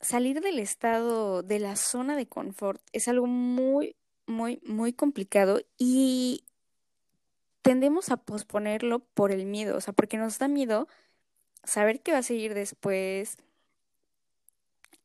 salir 0.00 0.40
del 0.40 0.58
estado, 0.58 1.42
de 1.42 1.58
la 1.58 1.76
zona 1.76 2.16
de 2.16 2.26
confort, 2.26 2.80
es 2.92 3.08
algo 3.08 3.26
muy, 3.26 3.96
muy, 4.26 4.60
muy 4.64 4.92
complicado 4.92 5.60
y 5.78 6.44
tendemos 7.62 8.10
a 8.10 8.16
posponerlo 8.16 9.00
por 9.00 9.32
el 9.32 9.46
miedo, 9.46 9.76
o 9.76 9.80
sea, 9.80 9.92
porque 9.92 10.16
nos 10.16 10.38
da 10.38 10.48
miedo 10.48 10.88
saber 11.64 12.00
qué 12.00 12.12
va 12.12 12.18
a 12.18 12.22
seguir 12.22 12.54
después. 12.54 13.36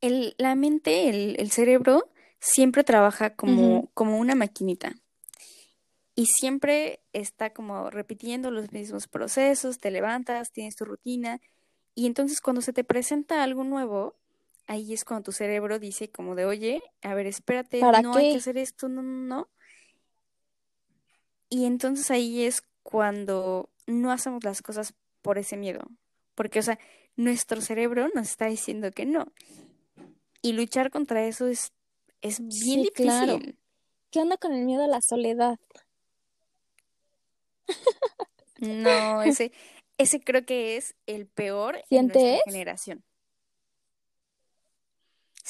El, 0.02 0.36
la 0.38 0.56
mente, 0.56 1.10
el, 1.10 1.36
el 1.39 1.52
cerebro, 1.52 2.10
siempre 2.39 2.84
trabaja 2.84 3.36
como, 3.36 3.89
como 3.93 4.18
una 4.18 4.36
maquinita 4.36 4.96
y 6.16 6.28
siempre 6.28 7.02
está 7.12 7.52
como 7.52 7.89
repitiendo 7.89 8.52
los 8.52 8.72
mismos 8.72 9.08
procesos, 9.08 9.80
te 9.80 9.91
levantas, 9.91 10.52
tienes 10.52 10.76
tu 10.76 10.86
rutina 10.86 11.41
y 11.93 12.06
entonces 12.06 12.39
cuando 12.39 12.62
se 12.62 12.72
te 12.72 12.84
presenta 12.84 13.43
algo 13.43 13.64
nuevo, 13.64 14.16
ahí 14.68 14.93
es 14.93 15.05
cuando 15.05 15.24
tu 15.24 15.32
cerebro 15.32 15.80
dice 15.80 16.09
como 16.09 16.36
de, 16.36 16.45
oye, 16.45 16.82
a 17.01 17.13
ver, 17.13 17.28
espérate, 17.28 17.82
no 17.82 18.16
hay 18.16 18.32
que 18.32 18.38
hacer 18.38 18.57
esto, 18.57 18.88
no, 18.88 19.01
no, 19.01 19.26
no. 19.26 19.49
Y 21.49 21.66
entonces 21.66 22.09
ahí 22.11 22.43
es 22.43 22.63
cuando 22.84 23.70
no 23.86 24.11
hacemos 24.11 24.43
las 24.43 24.61
cosas 24.61 24.93
por 25.22 25.38
ese 25.38 25.57
miedo, 25.57 25.82
porque, 26.34 26.59
o 26.59 26.63
sea, 26.63 26.80
nuestro 27.16 27.61
cerebro 27.61 28.09
nos 28.13 28.30
está 28.30 28.47
diciendo 28.47 28.91
que 28.91 29.05
no. 29.05 29.32
Y 30.41 30.53
luchar 30.53 30.91
contra 30.91 31.26
eso 31.26 31.47
es, 31.47 31.72
es 32.22 32.39
bien 32.39 32.84
difícil. 32.84 32.93
Claro. 32.93 33.39
¿Qué 34.11 34.20
onda 34.20 34.38
con 34.38 34.53
el 34.53 34.66
miedo 34.66 34.84
a 34.84 34.88
la 34.88 35.01
soledad? 35.01 35.59
No, 38.59 39.22
ese, 39.24 39.51
ese 39.97 40.22
creo 40.22 40.45
que 40.45 40.78
es 40.78 40.95
el 41.07 41.28
peor 41.28 41.84
en 41.89 42.07
nuestra 42.07 42.39
generación. 42.45 43.03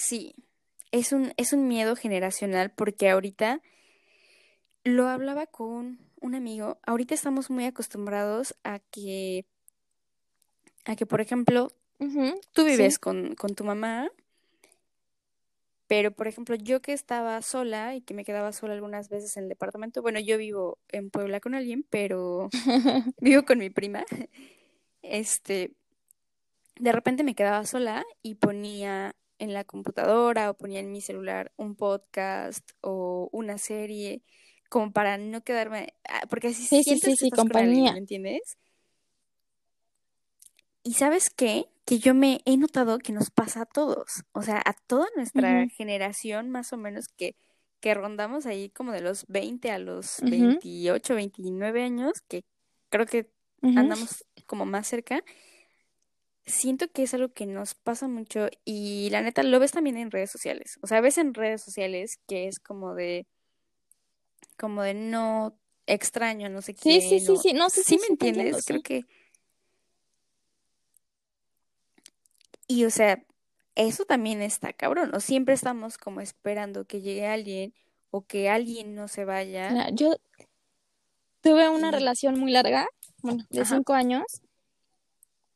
Sí, 0.07 0.35
es 0.91 1.11
un, 1.11 1.33
es 1.37 1.53
un 1.53 1.67
miedo 1.67 1.95
generacional 1.95 2.71
porque 2.71 3.09
ahorita 3.09 3.61
lo 4.83 5.07
hablaba 5.07 5.47
con 5.47 5.99
un 6.21 6.35
amigo, 6.35 6.79
ahorita 6.85 7.13
estamos 7.13 7.49
muy 7.49 7.65
acostumbrados 7.65 8.55
a 8.63 8.79
que, 8.79 9.45
a 10.85 10.95
que 10.95 11.05
por 11.05 11.21
ejemplo, 11.21 11.71
tú 12.53 12.65
vives 12.65 12.99
con, 12.99 13.35
con 13.35 13.55
tu 13.55 13.63
mamá 13.63 14.09
pero, 15.87 16.11
por 16.11 16.27
ejemplo, 16.27 16.55
yo 16.55 16.81
que 16.81 16.93
estaba 16.93 17.41
sola 17.41 17.95
y 17.95 18.01
que 18.01 18.15
me 18.15 18.25
quedaba 18.25 18.51
sola 18.53 18.73
algunas 18.73 19.09
veces 19.09 19.37
en 19.37 19.43
el 19.43 19.49
departamento, 19.49 20.01
bueno, 20.01 20.19
yo 20.19 20.37
vivo 20.37 20.79
en 20.89 21.11
Puebla 21.11 21.39
con 21.39 21.53
alguien, 21.53 21.85
pero 21.89 22.49
vivo 23.21 23.43
con 23.45 23.59
mi 23.59 23.69
prima. 23.69 24.03
Este, 25.03 25.73
de 26.79 26.91
repente 26.91 27.23
me 27.23 27.35
quedaba 27.35 27.65
sola 27.65 28.03
y 28.23 28.35
ponía 28.35 29.15
en 29.39 29.53
la 29.53 29.63
computadora 29.63 30.49
o 30.49 30.53
ponía 30.53 30.79
en 30.79 30.91
mi 30.91 31.01
celular 31.01 31.51
un 31.57 31.75
podcast 31.75 32.69
o 32.81 33.29
una 33.31 33.57
serie 33.57 34.23
como 34.69 34.91
para 34.91 35.17
no 35.17 35.43
quedarme, 35.43 35.93
ah, 36.09 36.23
porque 36.29 36.47
así 36.47 36.63
sí, 36.65 36.83
sí, 36.83 36.97
sí, 36.99 37.15
sí, 37.15 37.31
compañía. 37.31 37.93
¿me 37.93 37.99
entiendes? 37.99 38.57
Y 40.83 40.93
sabes 40.93 41.29
qué? 41.29 41.65
Que 41.85 41.99
yo 41.99 42.13
me 42.13 42.41
he 42.45 42.57
notado 42.57 42.99
que 42.99 43.13
nos 43.13 43.29
pasa 43.29 43.61
a 43.61 43.65
todos, 43.65 44.23
o 44.31 44.41
sea, 44.41 44.61
a 44.65 44.73
toda 44.73 45.07
nuestra 45.15 45.67
generación 45.69 46.49
más 46.49 46.73
o 46.73 46.77
menos 46.77 47.07
que, 47.07 47.35
que 47.79 47.93
rondamos 47.93 48.45
ahí 48.45 48.69
como 48.69 48.91
de 48.91 49.01
los 49.01 49.25
20 49.27 49.71
a 49.71 49.79
los 49.79 50.19
28, 50.21 51.15
29 51.15 51.83
años, 51.83 52.13
que 52.27 52.43
creo 52.89 53.05
que 53.05 53.29
andamos 53.61 54.25
como 54.45 54.65
más 54.65 54.87
cerca. 54.87 55.23
Siento 56.45 56.87
que 56.91 57.03
es 57.03 57.13
algo 57.13 57.29
que 57.33 57.45
nos 57.45 57.73
pasa 57.73 58.07
mucho 58.07 58.47
y 58.65 59.09
la 59.09 59.21
neta 59.21 59.41
lo 59.41 59.59
ves 59.59 59.71
también 59.71 59.97
en 59.97 60.11
redes 60.11 60.29
sociales. 60.29 60.77
O 60.81 60.87
sea, 60.87 61.01
ves 61.01 61.17
en 61.17 61.33
redes 61.33 61.61
sociales 61.61 62.19
que 62.27 62.47
es 62.47 62.59
como 62.59 62.93
de 62.93 63.25
como 64.57 64.83
de 64.83 64.93
no 64.93 65.57
extraño, 65.87 66.49
no 66.49 66.61
sé 66.61 66.73
qué. 66.75 67.01
Sí, 67.01 67.01
sí, 67.01 67.19
sí, 67.19 67.37
sí, 67.37 67.53
no 67.53 67.69
sé 67.69 67.83
si 67.83 67.97
me 67.97 68.07
entiendes, 68.07 68.63
creo 68.65 68.81
que 68.81 69.05
Y 72.67 72.85
o 72.85 72.89
sea, 72.89 73.23
eso 73.75 74.05
también 74.05 74.41
está 74.41 74.73
cabrón, 74.73 75.11
¿no? 75.11 75.19
Siempre 75.19 75.53
estamos 75.53 75.97
como 75.97 76.21
esperando 76.21 76.85
que 76.85 77.01
llegue 77.01 77.27
alguien 77.27 77.73
o 78.09 78.25
que 78.25 78.49
alguien 78.49 78.95
no 78.95 79.07
se 79.07 79.25
vaya. 79.25 79.89
yo 79.91 80.15
tuve 81.41 81.69
una 81.69 81.91
relación 81.91 82.39
muy 82.39 82.51
larga, 82.51 82.87
bueno, 83.21 83.45
de 83.49 83.65
cinco 83.65 83.93
años, 83.93 84.23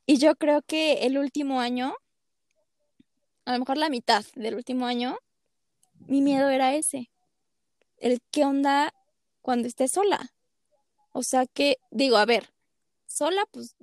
y 0.10 0.18
yo 0.18 0.36
creo 0.36 0.64
que 0.64 1.06
el 1.06 1.20
último 1.20 1.62
año, 1.62 1.96
a 3.46 3.54
lo 3.54 3.60
mejor 3.60 3.78
la 3.78 3.90
mitad 3.90 4.26
del 4.34 4.56
último 4.56 4.88
año, 4.88 5.16
mi 6.00 6.22
miedo 6.22 6.50
era 6.50 6.74
ese, 6.74 7.12
el 7.98 8.20
qué 8.32 8.44
onda 8.44 8.92
cuando 9.44 9.68
esté 9.68 9.88
sola. 9.88 10.34
O 11.12 11.22
sea 11.22 11.46
que, 11.46 11.78
digo, 11.92 12.18
a 12.18 12.26
ver, 12.26 12.50
sola, 13.06 13.46
pues 13.52 13.76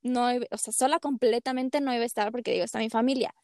no, 0.00 0.28
o 0.50 0.56
sea, 0.56 0.72
sola 0.72 1.00
completamente 1.00 1.82
no 1.82 1.92
iba 1.92 2.02
a 2.02 2.06
estar 2.06 2.32
porque 2.32 2.52
digo, 2.52 2.64
está 2.64 2.78
mi 2.78 2.88
familia. 2.88 3.34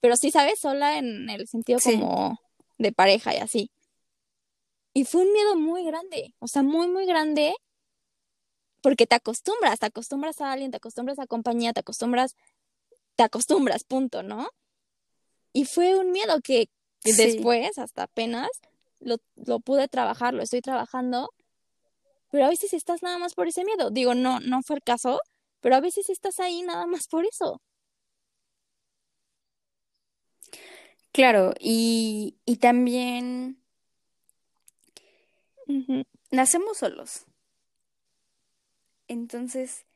Pero 0.00 0.16
sí, 0.16 0.30
¿sabes? 0.30 0.60
Sola 0.60 0.96
en 0.96 1.28
el 1.28 1.46
sentido 1.46 1.78
como 1.78 2.40
de 2.78 2.90
pareja 2.90 3.34
y 3.34 3.36
así. 3.36 3.70
Y 4.94 5.04
fue 5.04 5.26
un 5.26 5.32
miedo 5.34 5.56
muy 5.56 5.84
grande, 5.84 6.32
o 6.38 6.48
sea, 6.48 6.62
muy, 6.62 6.88
muy 6.88 7.04
grande, 7.04 7.54
porque 8.82 9.06
te 9.06 9.14
acostumbras, 9.14 9.78
te 9.78 9.86
acostumbras 9.86 10.40
a 10.40 10.52
alguien, 10.52 10.70
te 10.70 10.78
acostumbras 10.78 11.18
a 11.18 11.26
compañía, 11.26 11.72
te 11.72 11.80
acostumbras, 11.80 12.36
te 13.16 13.22
acostumbras, 13.22 13.84
punto, 13.84 14.22
¿no? 14.22 14.48
Y 15.52 15.64
fue 15.64 15.98
un 15.98 16.12
miedo 16.12 16.40
que, 16.42 16.68
después, 17.04 17.78
hasta 17.78 18.04
apenas, 18.04 18.48
lo, 19.00 19.16
lo 19.34 19.60
pude 19.60 19.88
trabajar, 19.88 20.34
lo 20.34 20.42
estoy 20.42 20.60
trabajando, 20.60 21.30
pero 22.30 22.46
a 22.46 22.50
veces 22.50 22.72
estás 22.72 23.02
nada 23.02 23.18
más 23.18 23.34
por 23.34 23.48
ese 23.48 23.64
miedo. 23.64 23.90
Digo, 23.90 24.14
no, 24.14 24.40
no 24.40 24.62
fue 24.62 24.76
el 24.76 24.82
caso, 24.82 25.20
pero 25.60 25.74
a 25.76 25.80
veces 25.80 26.08
estás 26.08 26.38
ahí 26.40 26.62
nada 26.62 26.86
más 26.86 27.08
por 27.08 27.24
eso. 27.26 27.60
Claro, 31.12 31.54
y, 31.58 32.36
y 32.44 32.56
también 32.56 33.60
nacemos 36.30 36.78
solos. 36.78 37.24
Entonces, 39.10 39.86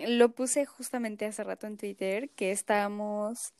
lo 0.00 0.34
puse 0.34 0.66
justamente 0.66 1.26
hace 1.26 1.44
rato 1.44 1.68
en 1.68 1.76
Twitter, 1.76 2.28
que 2.30 2.50
estábamos, 2.50 3.52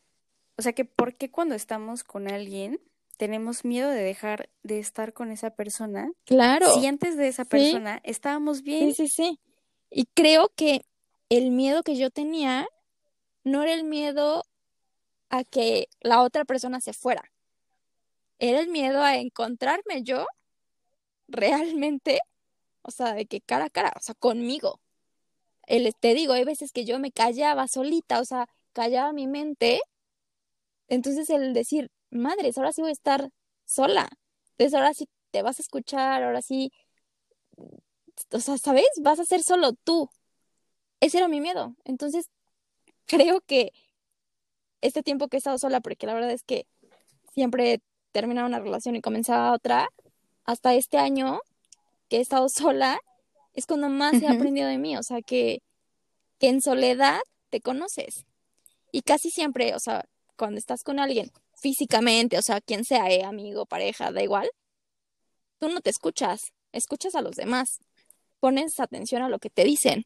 o 0.56 0.62
sea, 0.62 0.72
que 0.72 0.84
por 0.84 1.14
qué 1.14 1.30
cuando 1.30 1.54
estamos 1.54 2.02
con 2.02 2.28
alguien 2.28 2.80
tenemos 3.16 3.64
miedo 3.64 3.88
de 3.90 4.02
dejar 4.02 4.48
de 4.64 4.80
estar 4.80 5.12
con 5.12 5.30
esa 5.30 5.50
persona. 5.50 6.10
Claro. 6.24 6.74
Si 6.74 6.84
antes 6.84 7.16
de 7.16 7.28
esa 7.28 7.44
persona 7.44 8.00
estábamos 8.02 8.62
bien. 8.62 8.92
Sí, 8.92 9.06
sí, 9.06 9.08
sí. 9.08 9.40
Y 9.88 10.06
creo 10.14 10.50
que 10.56 10.84
el 11.28 11.52
miedo 11.52 11.84
que 11.84 11.94
yo 11.94 12.10
tenía 12.10 12.66
no 13.44 13.62
era 13.62 13.72
el 13.72 13.84
miedo 13.84 14.42
a 15.28 15.44
que 15.44 15.86
la 16.00 16.22
otra 16.22 16.44
persona 16.44 16.80
se 16.80 16.92
fuera. 16.92 17.30
Era 18.40 18.58
el 18.58 18.68
miedo 18.68 19.00
a 19.00 19.16
encontrarme 19.16 20.02
yo 20.02 20.26
realmente, 21.28 22.18
o 22.82 22.90
sea, 22.90 23.14
de 23.14 23.26
que 23.26 23.40
cara 23.40 23.66
a 23.66 23.70
cara, 23.70 23.92
o 23.96 24.00
sea, 24.00 24.14
conmigo. 24.14 24.80
El, 25.66 25.94
te 25.94 26.14
digo, 26.14 26.32
hay 26.34 26.44
veces 26.44 26.72
que 26.72 26.84
yo 26.84 26.98
me 26.98 27.12
callaba 27.12 27.68
solita, 27.68 28.20
o 28.20 28.24
sea, 28.24 28.48
callaba 28.72 29.12
mi 29.12 29.26
mente, 29.26 29.80
entonces 30.88 31.30
el 31.30 31.54
decir, 31.54 31.90
madres, 32.10 32.58
ahora 32.58 32.72
sí 32.72 32.82
voy 32.82 32.90
a 32.90 32.92
estar 32.92 33.30
sola, 33.64 34.08
entonces 34.52 34.74
ahora 34.74 34.94
sí 34.94 35.08
te 35.30 35.42
vas 35.42 35.58
a 35.60 35.62
escuchar, 35.62 36.22
ahora 36.22 36.42
sí, 36.42 36.72
o 38.32 38.40
sea, 38.40 38.58
¿sabes? 38.58 38.86
Vas 39.00 39.20
a 39.20 39.24
ser 39.24 39.42
solo 39.42 39.72
tú. 39.72 40.10
Ese 41.00 41.18
era 41.18 41.28
mi 41.28 41.40
miedo. 41.40 41.76
Entonces, 41.84 42.30
creo 43.06 43.40
que 43.40 43.72
este 44.80 45.02
tiempo 45.02 45.28
que 45.28 45.36
he 45.36 45.38
estado 45.38 45.58
sola, 45.58 45.80
porque 45.80 46.06
la 46.06 46.14
verdad 46.14 46.30
es 46.32 46.42
que 46.42 46.66
siempre 47.32 47.80
terminaba 48.12 48.48
una 48.48 48.60
relación 48.60 48.96
y 48.96 49.00
comenzaba 49.02 49.52
otra, 49.52 49.88
hasta 50.44 50.74
este 50.74 50.98
año 50.98 51.40
que 52.10 52.16
he 52.18 52.20
estado 52.20 52.48
sola, 52.48 53.00
es 53.54 53.66
cuando 53.66 53.88
más 53.88 54.20
he 54.20 54.28
aprendido 54.28 54.68
de 54.68 54.78
mí, 54.78 54.96
o 54.96 55.02
sea, 55.02 55.22
que, 55.22 55.62
que 56.38 56.48
en 56.48 56.60
soledad 56.60 57.20
te 57.48 57.60
conoces. 57.60 58.26
Y 58.92 59.02
casi 59.02 59.30
siempre, 59.30 59.74
o 59.74 59.78
sea, 59.78 60.04
cuando 60.36 60.58
estás 60.58 60.82
con 60.82 60.98
alguien 60.98 61.30
físicamente, 61.54 62.36
o 62.36 62.42
sea, 62.42 62.60
quien 62.60 62.84
sea, 62.84 63.10
eh, 63.10 63.22
amigo, 63.22 63.64
pareja, 63.64 64.10
da 64.10 64.22
igual, 64.22 64.50
tú 65.58 65.68
no 65.68 65.80
te 65.80 65.90
escuchas, 65.90 66.52
escuchas 66.72 67.14
a 67.14 67.22
los 67.22 67.36
demás, 67.36 67.78
pones 68.40 68.80
atención 68.80 69.22
a 69.22 69.28
lo 69.28 69.38
que 69.38 69.50
te 69.50 69.64
dicen, 69.64 70.04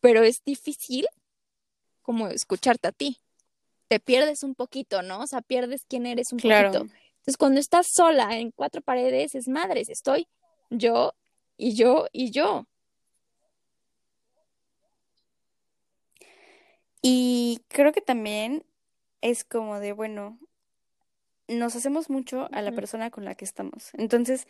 pero 0.00 0.24
es 0.24 0.42
difícil 0.44 1.06
como 2.02 2.28
escucharte 2.28 2.88
a 2.88 2.92
ti. 2.92 3.18
Te 3.86 4.00
pierdes 4.00 4.42
un 4.42 4.54
poquito, 4.54 5.02
¿no? 5.02 5.20
O 5.20 5.26
sea, 5.26 5.42
pierdes 5.42 5.84
quién 5.86 6.06
eres 6.06 6.32
un 6.32 6.38
claro. 6.38 6.72
poquito. 6.72 6.94
Entonces, 7.18 7.36
cuando 7.36 7.60
estás 7.60 7.86
sola 7.92 8.38
en 8.38 8.50
cuatro 8.50 8.80
paredes, 8.80 9.36
es 9.36 9.46
madres, 9.46 9.88
estoy 9.88 10.26
yo 10.78 11.14
y 11.56 11.74
yo 11.74 12.08
y 12.12 12.30
yo. 12.30 12.66
Y 17.02 17.64
creo 17.68 17.92
que 17.92 18.00
también 18.00 18.64
es 19.20 19.44
como 19.44 19.80
de, 19.80 19.92
bueno, 19.92 20.38
nos 21.48 21.74
hacemos 21.76 22.10
mucho 22.10 22.48
a 22.52 22.62
la 22.62 22.72
persona 22.72 23.10
con 23.10 23.24
la 23.24 23.34
que 23.34 23.44
estamos. 23.44 23.90
Entonces, 23.94 24.46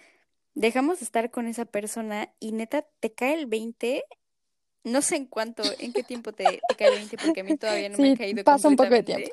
dejamos 0.55 1.01
de 1.01 1.07
estar 1.07 1.31
con 1.31 1.47
esa 1.47 1.65
persona 1.65 2.33
y 2.41 2.53
neta, 2.53 2.87
te 3.01 3.13
cae 3.13 3.35
el 3.35 3.47
20. 3.47 4.05
No 4.85 5.01
sé 5.01 5.17
en 5.17 5.27
cuánto, 5.27 5.63
en 5.79 5.93
qué 5.93 6.03
tiempo 6.03 6.33
te, 6.33 6.45
cae 6.77 6.89
el 6.89 6.95
20, 6.97 7.17
porque 7.19 7.41
a 7.41 7.45
mí 7.45 7.57
todavía 7.57 7.89
no 7.89 7.99
me 7.99 8.13
ha 8.13 8.17
caído 8.17 8.45
pasa 8.45 8.69
un 8.69 8.77
poco 8.77 8.91
de 8.91 9.03
tiempo. 9.03 9.31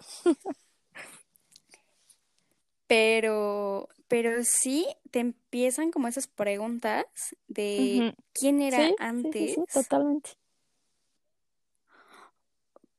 Pero, 2.87 3.87
pero 4.09 4.43
sí 4.43 4.87
te 5.11 5.19
empiezan 5.19 5.91
como 5.91 6.09
esas 6.09 6.27
preguntas 6.27 7.05
de 7.47 8.13
quién 8.33 8.61
era 8.61 8.89
antes. 8.97 9.53
Sí, 9.53 9.63
totalmente. 9.71 10.31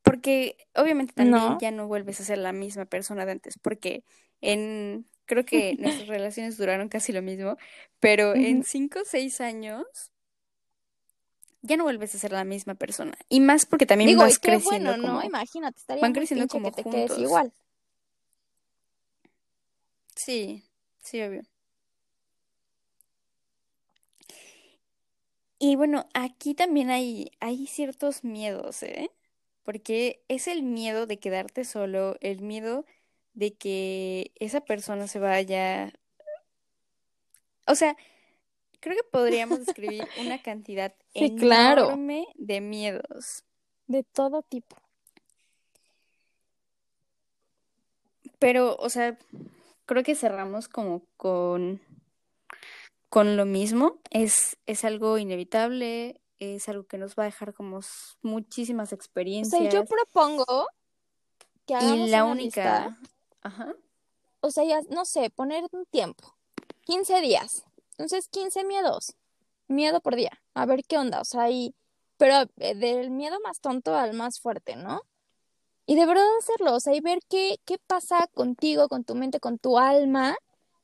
Porque 0.03 0.57
obviamente 0.75 1.13
también 1.13 1.59
ya 1.61 1.73
no 1.73 1.87
vuelves 1.87 2.21
a 2.21 2.25
ser 2.25 2.39
la 2.39 2.53
misma 2.53 2.87
persona 2.87 3.27
de 3.27 3.33
antes, 3.33 3.59
porque 3.59 4.05
en, 4.41 5.05
creo 5.27 5.45
que 5.45 5.77
nuestras 5.79 6.09
relaciones 6.09 6.57
duraron 6.57 6.89
casi 6.89 7.13
lo 7.13 7.23
mismo, 7.23 7.59
pero 7.99 8.35
en 8.35 8.65
cinco 8.65 9.01
o 9.01 9.05
seis 9.05 9.41
años 9.41 9.85
ya 11.63 11.77
no 11.77 11.85
vuelves 11.85 12.15
a 12.15 12.19
ser 12.19 12.33
la 12.33 12.45
misma 12.45 12.77
persona. 12.77 13.19
Y 13.29 13.41
más 13.41 13.67
porque 13.67 13.85
también 13.85 14.17
vas 14.17 14.39
creciendo 14.39 14.97
bueno, 14.97 15.15
¿no? 15.21 15.25
Imagínate, 15.25 15.79
estaría 15.79 16.03
van 16.03 16.13
creciendo 16.13 16.47
como 16.47 16.71
que 16.71 16.83
te 16.83 16.89
quedes 16.89 17.19
igual. 17.19 17.53
Sí, 20.15 20.70
sí, 21.01 21.23
obvio. 21.23 21.43
Y 25.63 25.77
bueno, 25.77 26.09
aquí 26.15 26.55
también 26.55 26.89
hay, 26.91 27.33
hay 27.39 27.67
ciertos 27.67 28.25
miedos, 28.25 28.83
¿eh? 28.83 29.11
Porque 29.63 30.25
es 30.29 30.49
el 30.49 30.63
miedo 30.63 31.07
de 31.07 31.19
quedarte 31.19 31.65
solo, 31.65 32.17
el 32.23 32.41
miedo 32.41 32.87
de 33.35 33.53
que 33.53 34.33
esa 34.37 34.63
persona 34.63 35.07
se 35.07 35.19
vaya. 35.19 35.93
O 37.67 37.75
sea, 37.75 37.95
creo 38.81 38.97
que 38.97 39.05
podríamos 39.05 39.67
describir 39.67 40.03
una 40.21 40.43
cantidad 40.43 40.95
enorme 41.13 42.27
de 42.37 42.61
miedos. 42.63 43.45
De 43.87 44.03
todo 44.03 44.43
tipo. 44.43 44.77
Pero, 48.39 48.77
o 48.77 48.89
sea, 48.89 49.19
creo 49.91 50.05
que 50.05 50.14
cerramos 50.14 50.68
como 50.68 51.03
con, 51.16 51.80
con 53.09 53.36
lo 53.36 53.45
mismo. 53.45 53.99
Es, 54.11 54.57
es 54.66 54.84
algo 54.84 55.18
inevitable, 55.18 56.20
es 56.38 56.68
algo 56.68 56.84
que 56.86 56.97
nos 56.97 57.16
va 57.16 57.24
a 57.24 57.26
dejar 57.26 57.55
como 57.55 57.80
muchísimas 58.22 58.93
experiencias. 58.93 59.61
O 59.61 59.64
sea, 59.64 59.72
yo 59.72 59.84
propongo 59.84 60.68
que 61.66 61.74
hagamos 61.74 62.07
y 62.07 62.11
la 62.11 62.24
única 62.24 63.01
Ajá. 63.43 63.74
O 64.43 64.53
sea, 64.53 64.62
ya, 64.62 64.80
no 64.91 65.05
sé, 65.05 65.28
poner 65.30 65.64
un 65.72 65.84
tiempo. 65.86 66.36
15 66.84 67.20
días. 67.20 67.64
Entonces, 67.91 68.28
15 68.28 68.62
miedos. 68.62 69.16
Miedo 69.66 70.01
por 70.01 70.14
día. 70.14 70.41
A 70.55 70.66
ver 70.66 70.84
qué 70.84 70.99
onda. 70.99 71.20
O 71.20 71.24
sea, 71.24 71.51
y, 71.51 71.74
pero 72.16 72.49
eh, 72.59 72.76
del 72.76 73.11
miedo 73.11 73.41
más 73.43 73.61
tonto 73.61 73.97
al 73.97 74.14
más 74.14 74.38
fuerte, 74.38 74.76
¿no? 74.76 75.03
Y 75.91 75.97
de 75.97 76.07
verdad 76.07 76.22
hacerlo. 76.38 76.76
O 76.76 76.78
sea, 76.78 76.95
y 76.95 77.01
ver 77.01 77.18
qué, 77.28 77.59
qué 77.64 77.76
pasa 77.84 78.28
contigo, 78.32 78.88
con 78.88 79.03
tu 79.03 79.16
mente, 79.16 79.41
con 79.41 79.59
tu 79.59 79.76
alma. 79.76 80.36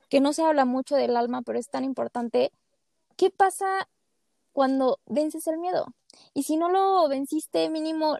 Que 0.08 0.18
no 0.18 0.32
se 0.32 0.42
habla 0.42 0.64
mucho 0.64 0.96
del 0.96 1.16
alma, 1.16 1.42
pero 1.42 1.60
es 1.60 1.68
tan 1.68 1.84
importante. 1.84 2.50
¿Qué 3.16 3.30
pasa 3.30 3.88
cuando 4.52 4.98
vences 5.06 5.46
el 5.46 5.58
miedo? 5.58 5.86
Y 6.34 6.42
si 6.42 6.56
no 6.56 6.70
lo 6.70 7.08
venciste, 7.08 7.70
mínimo 7.70 8.18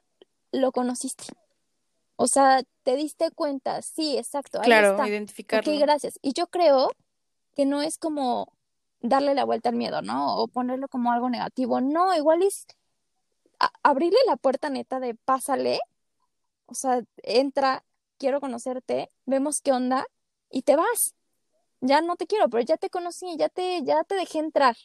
lo 0.53 0.71
conociste. 0.71 1.25
O 2.15 2.29
sea, 2.29 2.63
te 2.85 2.95
diste 2.95 3.33
cuenta, 3.33 3.83
sí, 3.83 4.17
exacto. 4.17 4.61
Ahí 4.61 4.67
claro, 4.67 4.93
está. 4.93 5.09
identificarlo. 5.09 5.73
Ok, 5.73 5.81
gracias. 5.81 6.21
Y 6.23 6.35
yo 6.35 6.47
creo 6.47 6.93
que 7.57 7.67
no 7.67 7.83
es 7.83 7.99
como 7.99 8.53
darle 9.01 9.35
la 9.35 9.43
vuelta 9.43 9.71
al 9.71 9.75
miedo, 9.75 10.03
¿no? 10.03 10.37
O 10.37 10.47
ponerlo 10.47 10.87
como 10.87 11.11
algo 11.11 11.29
negativo. 11.31 11.81
No, 11.81 12.15
igual 12.15 12.45
es 12.45 12.65
abrirle 13.83 14.21
la 14.29 14.37
puerta 14.37 14.71
neta 14.71 15.01
de 15.01 15.17
pásale. 15.17 15.81
O 16.67 16.75
sea, 16.75 17.03
entra, 17.23 17.85
quiero 18.19 18.41
conocerte, 18.41 19.11
vemos 19.25 19.61
qué 19.61 19.73
onda 19.73 20.07
y 20.51 20.63
te 20.63 20.77
vas. 20.77 21.15
Ya 21.81 22.01
no 22.01 22.17
te 22.17 22.27
quiero, 22.27 22.49
pero 22.49 22.63
ya 22.65 22.77
te 22.77 22.91
conocí, 22.91 23.37
ya 23.39 23.49
te, 23.49 23.83
ya 23.85 24.05
te 24.05 24.17
dejé 24.17 24.39
entrar. 24.41 24.77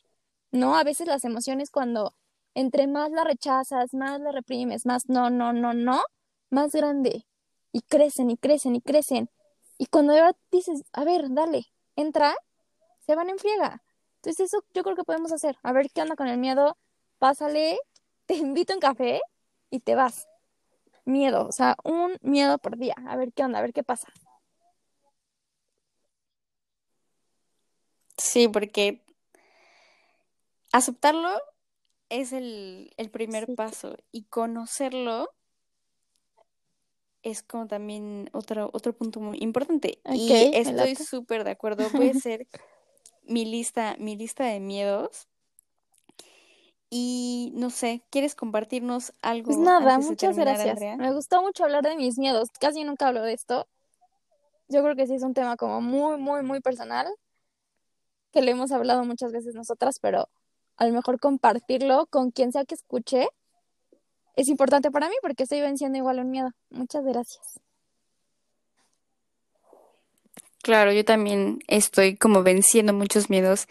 No, 0.52 0.76
a 0.76 0.84
veces 0.84 1.08
las 1.08 1.24
emociones 1.26 1.72
cuando 1.72 2.14
entre 2.56 2.88
más 2.88 3.12
la 3.12 3.24
rechazas, 3.24 3.94
más 3.94 4.20
la 4.22 4.32
reprimes, 4.32 4.86
más 4.86 5.08
no, 5.10 5.30
no, 5.30 5.54
no, 5.54 5.74
no, 5.74 6.04
más 6.50 6.74
grande 6.74 7.26
y 7.72 7.82
crecen 7.82 8.30
y 8.30 8.38
crecen 8.38 8.76
y 8.76 8.82
crecen. 8.82 9.30
Y 9.78 9.88
cuando 9.88 10.14
dices, 10.52 10.84
a 10.94 11.04
ver, 11.04 11.26
dale, 11.32 11.66
entra, 11.96 12.36
se 13.06 13.16
van 13.16 13.30
en 13.30 13.40
friega. 13.40 13.82
Entonces 14.18 14.48
eso 14.48 14.64
yo 14.74 14.84
creo 14.84 14.96
que 14.96 15.04
podemos 15.04 15.32
hacer. 15.32 15.58
A 15.64 15.74
ver 15.74 15.90
qué 15.92 16.02
onda 16.02 16.16
con 16.16 16.28
el 16.28 16.38
miedo, 16.38 16.78
pásale, 17.20 17.80
te 18.26 18.36
invito 18.36 18.74
en 18.74 18.80
café 18.80 19.22
y 19.70 19.80
te 19.80 19.96
vas. 19.96 20.28
Miedo, 21.06 21.48
o 21.48 21.52
sea, 21.52 21.76
un 21.84 22.18
miedo 22.22 22.58
por 22.58 22.78
día. 22.78 22.96
A 23.08 23.16
ver 23.16 23.34
qué 23.34 23.44
onda, 23.44 23.60
a 23.60 23.62
ver 23.62 23.74
qué 23.74 23.84
pasa. 23.84 24.08
Sí, 28.18 28.48
porque 28.48 29.04
aceptarlo 30.72 31.30
es 32.10 32.34
el, 32.34 32.94
primer 33.12 33.54
paso 33.56 33.98
y 34.12 34.24
conocerlo 34.26 35.34
es 37.24 37.44
como 37.44 37.68
también 37.68 38.30
otro, 38.34 38.70
otro 38.74 38.94
punto 38.94 39.20
muy 39.20 39.38
importante. 39.42 40.00
y 40.14 40.32
estoy 40.54 40.96
súper 40.96 41.44
de 41.44 41.52
acuerdo. 41.52 41.90
Voy 41.92 42.10
a 42.10 42.12
hacer 42.12 42.48
mi 43.24 43.46
lista, 43.46 43.96
mi 44.00 44.16
lista 44.16 44.46
de 44.46 44.60
miedos. 44.60 45.28
Y 46.94 47.54
no 47.56 47.70
sé, 47.70 48.04
¿quieres 48.10 48.36
compartirnos 48.36 49.14
algo? 49.22 49.46
Pues 49.46 49.58
nada, 49.58 49.98
muchas 49.98 50.38
gracias. 50.38 50.78
Me 50.98 51.14
gustó 51.14 51.42
mucho 51.42 51.64
hablar 51.64 51.84
de 51.84 51.96
mis 51.96 52.18
miedos. 52.18 52.50
Casi 52.60 52.84
nunca 52.84 53.08
hablo 53.08 53.22
de 53.22 53.32
esto. 53.32 53.66
Yo 54.68 54.84
creo 54.84 54.98
que 54.98 55.08
sí 55.08 55.14
es 55.14 55.24
un 55.24 55.34
tema 55.34 55.56
como 55.56 55.80
muy, 55.80 56.18
muy, 56.18 56.44
muy 56.44 56.60
personal. 56.60 57.08
Que 58.34 58.42
le 58.42 58.52
hemos 58.52 58.74
hablado 58.74 59.06
muchas 59.06 59.32
veces 59.32 59.56
nosotras, 59.56 60.00
pero 60.02 60.28
a 60.76 60.86
lo 60.86 60.92
mejor 60.92 61.18
compartirlo 61.18 62.08
con 62.08 62.32
quien 62.32 62.52
sea 62.52 62.66
que 62.66 62.76
escuche 62.76 63.30
es 64.36 64.50
importante 64.50 64.92
para 64.92 65.08
mí 65.08 65.16
porque 65.22 65.44
estoy 65.44 65.62
venciendo 65.62 65.98
igual 65.98 66.20
un 66.20 66.30
miedo. 66.30 66.52
Muchas 66.72 67.06
gracias. 67.06 67.62
Claro, 70.62 70.92
yo 70.92 71.06
también 71.06 71.60
estoy 71.68 72.18
como 72.18 72.44
venciendo 72.44 72.92
muchos 72.92 73.30
miedos 73.30 73.68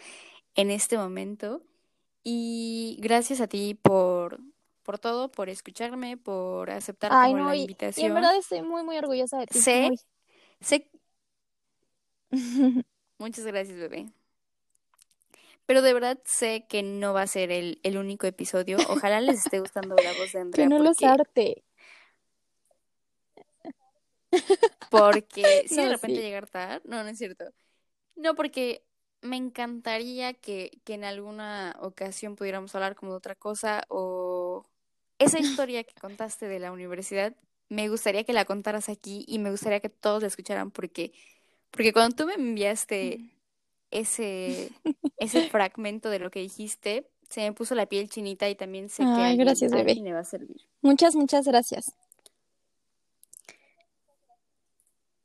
en 0.55 0.71
este 0.71 0.97
momento 0.97 1.61
y 2.23 2.97
gracias 2.99 3.41
a 3.41 3.47
ti 3.47 3.73
por, 3.73 4.39
por 4.83 4.99
todo, 4.99 5.31
por 5.31 5.49
escucharme, 5.49 6.17
por 6.17 6.69
aceptar 6.69 7.11
la 7.11 7.55
invitación. 7.55 8.05
Y 8.05 8.07
en 8.07 8.13
verdad 8.13 8.37
estoy 8.37 8.61
muy, 8.61 8.83
muy 8.83 8.97
orgullosa 8.97 9.39
de 9.39 9.47
ti. 9.47 9.59
Sé, 9.59 9.89
sé. 10.59 10.89
Muchas 13.17 13.45
gracias, 13.45 13.77
bebé. 13.77 14.11
Pero 15.65 15.81
de 15.81 15.93
verdad 15.93 16.19
sé 16.25 16.65
que 16.67 16.83
no 16.83 17.13
va 17.13 17.21
a 17.21 17.27
ser 17.27 17.51
el, 17.51 17.79
único 17.97 18.27
episodio. 18.27 18.77
Ojalá 18.89 19.21
les 19.21 19.45
esté 19.45 19.59
gustando 19.59 19.95
la 19.95 20.13
voz 20.13 20.31
de 20.33 20.39
Andrea. 20.41 20.65
Que 20.65 20.69
no 20.69 20.79
los 20.79 21.01
arte. 21.03 21.63
Porque 24.89 25.65
si 25.67 25.75
de 25.75 25.83
No, 25.83 25.91
repente 25.91 26.17
sí. 26.17 26.21
llegar 26.21 26.49
tarde, 26.49 26.81
no, 26.85 27.03
no 27.03 27.09
es 27.09 27.17
cierto. 27.17 27.45
No, 28.15 28.35
porque 28.35 28.83
me 29.21 29.37
encantaría 29.37 30.33
que, 30.33 30.71
que 30.83 30.93
en 30.93 31.03
alguna 31.03 31.75
ocasión 31.79 32.35
pudiéramos 32.35 32.73
hablar 32.75 32.95
como 32.95 33.11
de 33.11 33.17
otra 33.17 33.35
cosa 33.35 33.83
o 33.89 34.65
esa 35.19 35.39
historia 35.67 35.83
que 35.83 35.93
contaste 35.99 36.47
de 36.47 36.59
la 36.59 36.71
universidad, 36.71 37.35
me 37.69 37.87
gustaría 37.87 38.23
que 38.23 38.33
la 38.33 38.45
contaras 38.45 38.89
aquí 38.89 39.23
y 39.27 39.39
me 39.39 39.51
gustaría 39.51 39.79
que 39.79 39.89
todos 39.89 40.21
la 40.21 40.27
escucharan 40.27 40.71
porque, 40.71 41.13
porque 41.69 41.93
cuando 41.93 42.15
tú 42.15 42.25
me 42.25 42.33
enviaste 42.33 43.19
ese, 43.91 44.71
ese 45.17 45.49
fragmento 45.49 46.09
de 46.09 46.19
lo 46.19 46.31
que 46.31 46.39
dijiste, 46.39 47.07
se 47.29 47.41
me 47.41 47.53
puso 47.53 47.75
la 47.75 47.85
piel 47.85 48.09
chinita 48.09 48.49
y 48.49 48.55
también 48.55 48.89
sé 48.89 49.03
que 49.03 49.09
Ay, 49.09 49.37
gracias, 49.37 49.71
alguien 49.71 50.03
le 50.03 50.13
va 50.13 50.19
a 50.19 50.25
servir. 50.25 50.67
Muchas, 50.81 51.15
muchas 51.15 51.45
gracias. 51.45 51.93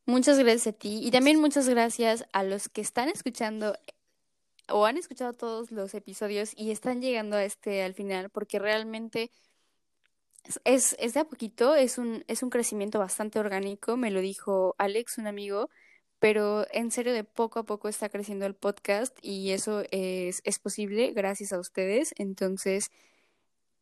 Muchas 0.07 0.38
gracias 0.38 0.68
a 0.68 0.72
ti 0.72 1.00
y 1.02 1.11
también 1.11 1.40
muchas 1.40 1.68
gracias 1.68 2.24
a 2.32 2.44
los 2.44 2.68
que 2.68 2.80
están 2.80 3.09
escuchando 3.09 3.76
o 4.68 4.86
han 4.86 4.96
escuchado 4.96 5.32
todos 5.32 5.72
los 5.72 5.94
episodios 5.94 6.52
y 6.57 6.70
están 6.70 7.02
llegando 7.02 7.36
a 7.36 7.44
este 7.44 7.82
al 7.82 7.94
final 7.94 8.30
porque 8.30 8.61
realmente 8.61 9.30
es, 10.64 10.94
es, 10.98 11.14
de 11.14 11.20
a 11.20 11.24
poquito, 11.24 11.74
es 11.74 11.98
un, 11.98 12.24
es 12.28 12.42
un 12.44 12.50
crecimiento 12.50 12.98
bastante 13.00 13.40
orgánico, 13.40 13.96
me 13.96 14.12
lo 14.12 14.20
dijo 14.20 14.76
Alex, 14.78 15.18
un 15.18 15.26
amigo, 15.26 15.70
pero 16.20 16.66
en 16.72 16.90
serio 16.92 17.12
de 17.12 17.24
poco 17.24 17.59
a 17.59 17.64
poco 17.64 17.88
está 17.88 18.09
creciendo 18.09 18.46
el 18.46 18.54
podcast 18.54 19.18
y 19.22 19.50
eso 19.50 19.82
es, 19.90 20.40
es 20.44 20.59
posible 20.61 21.12
gracias 21.12 21.52
a 21.52 21.59
ustedes. 21.59 22.14
Entonces, 22.16 22.90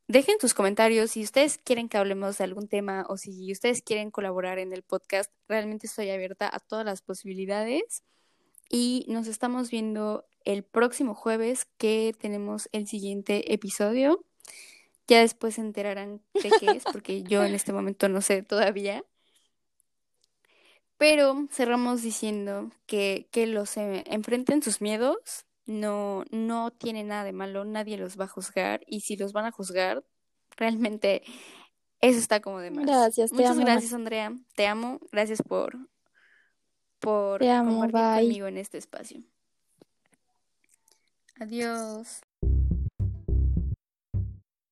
dejen 0.08 0.36
sus 0.40 0.54
comentarios 0.54 1.12
si 1.12 1.22
ustedes 1.22 1.58
quieren 1.58 1.88
que 1.88 1.98
hablemos 1.98 2.38
de 2.38 2.44
algún 2.44 2.68
tema 2.68 3.06
o 3.08 3.16
si 3.16 3.50
ustedes 3.52 3.82
quieren 3.82 4.10
colaborar 4.10 4.58
en 4.58 4.72
el 4.72 4.82
podcast. 4.82 5.30
Realmente 5.48 5.86
estoy 5.86 6.10
abierta 6.10 6.48
a 6.52 6.60
todas 6.60 6.84
las 6.84 7.02
posibilidades 7.02 8.02
y 8.68 9.06
nos 9.08 9.26
estamos 9.26 9.70
viendo 9.70 10.26
el 10.44 10.62
próximo 10.62 11.14
jueves 11.14 11.66
que 11.78 12.14
tenemos 12.18 12.68
el 12.72 12.86
siguiente 12.86 13.52
episodio. 13.52 14.24
Ya 15.06 15.20
después 15.20 15.56
se 15.56 15.60
enterarán 15.60 16.22
qué 16.32 16.50
es, 16.74 16.84
porque 16.84 17.22
yo 17.22 17.44
en 17.44 17.54
este 17.54 17.72
momento 17.72 18.08
no 18.08 18.20
sé 18.22 18.42
todavía. 18.42 19.04
Pero 20.96 21.46
cerramos 21.50 22.02
diciendo 22.02 22.70
que, 22.86 23.28
que 23.30 23.46
los 23.46 23.76
eh, 23.76 24.04
enfrenten 24.06 24.62
sus 24.62 24.80
miedos, 24.80 25.44
no, 25.66 26.24
no 26.30 26.70
tiene 26.70 27.04
nada 27.04 27.24
de 27.24 27.32
malo, 27.32 27.64
nadie 27.64 27.96
los 27.96 28.18
va 28.18 28.24
a 28.24 28.28
juzgar 28.28 28.82
y 28.86 29.00
si 29.00 29.16
los 29.16 29.32
van 29.32 29.46
a 29.46 29.50
juzgar, 29.50 30.04
realmente 30.56 31.22
eso 32.00 32.18
está 32.18 32.40
como 32.40 32.60
de 32.60 32.70
más. 32.70 32.84
Gracias, 32.84 33.30
te 33.30 33.36
Muchas 33.36 33.52
amo. 33.52 33.64
gracias, 33.64 33.92
Andrea. 33.92 34.32
Te 34.54 34.66
amo. 34.66 35.00
Gracias 35.10 35.42
por, 35.42 35.76
por 36.98 37.42
amo, 37.44 37.80
compartir 37.80 38.00
bye. 38.00 38.22
conmigo 38.22 38.46
en 38.46 38.58
este 38.58 38.78
espacio. 38.78 39.22
Adiós. 41.40 42.20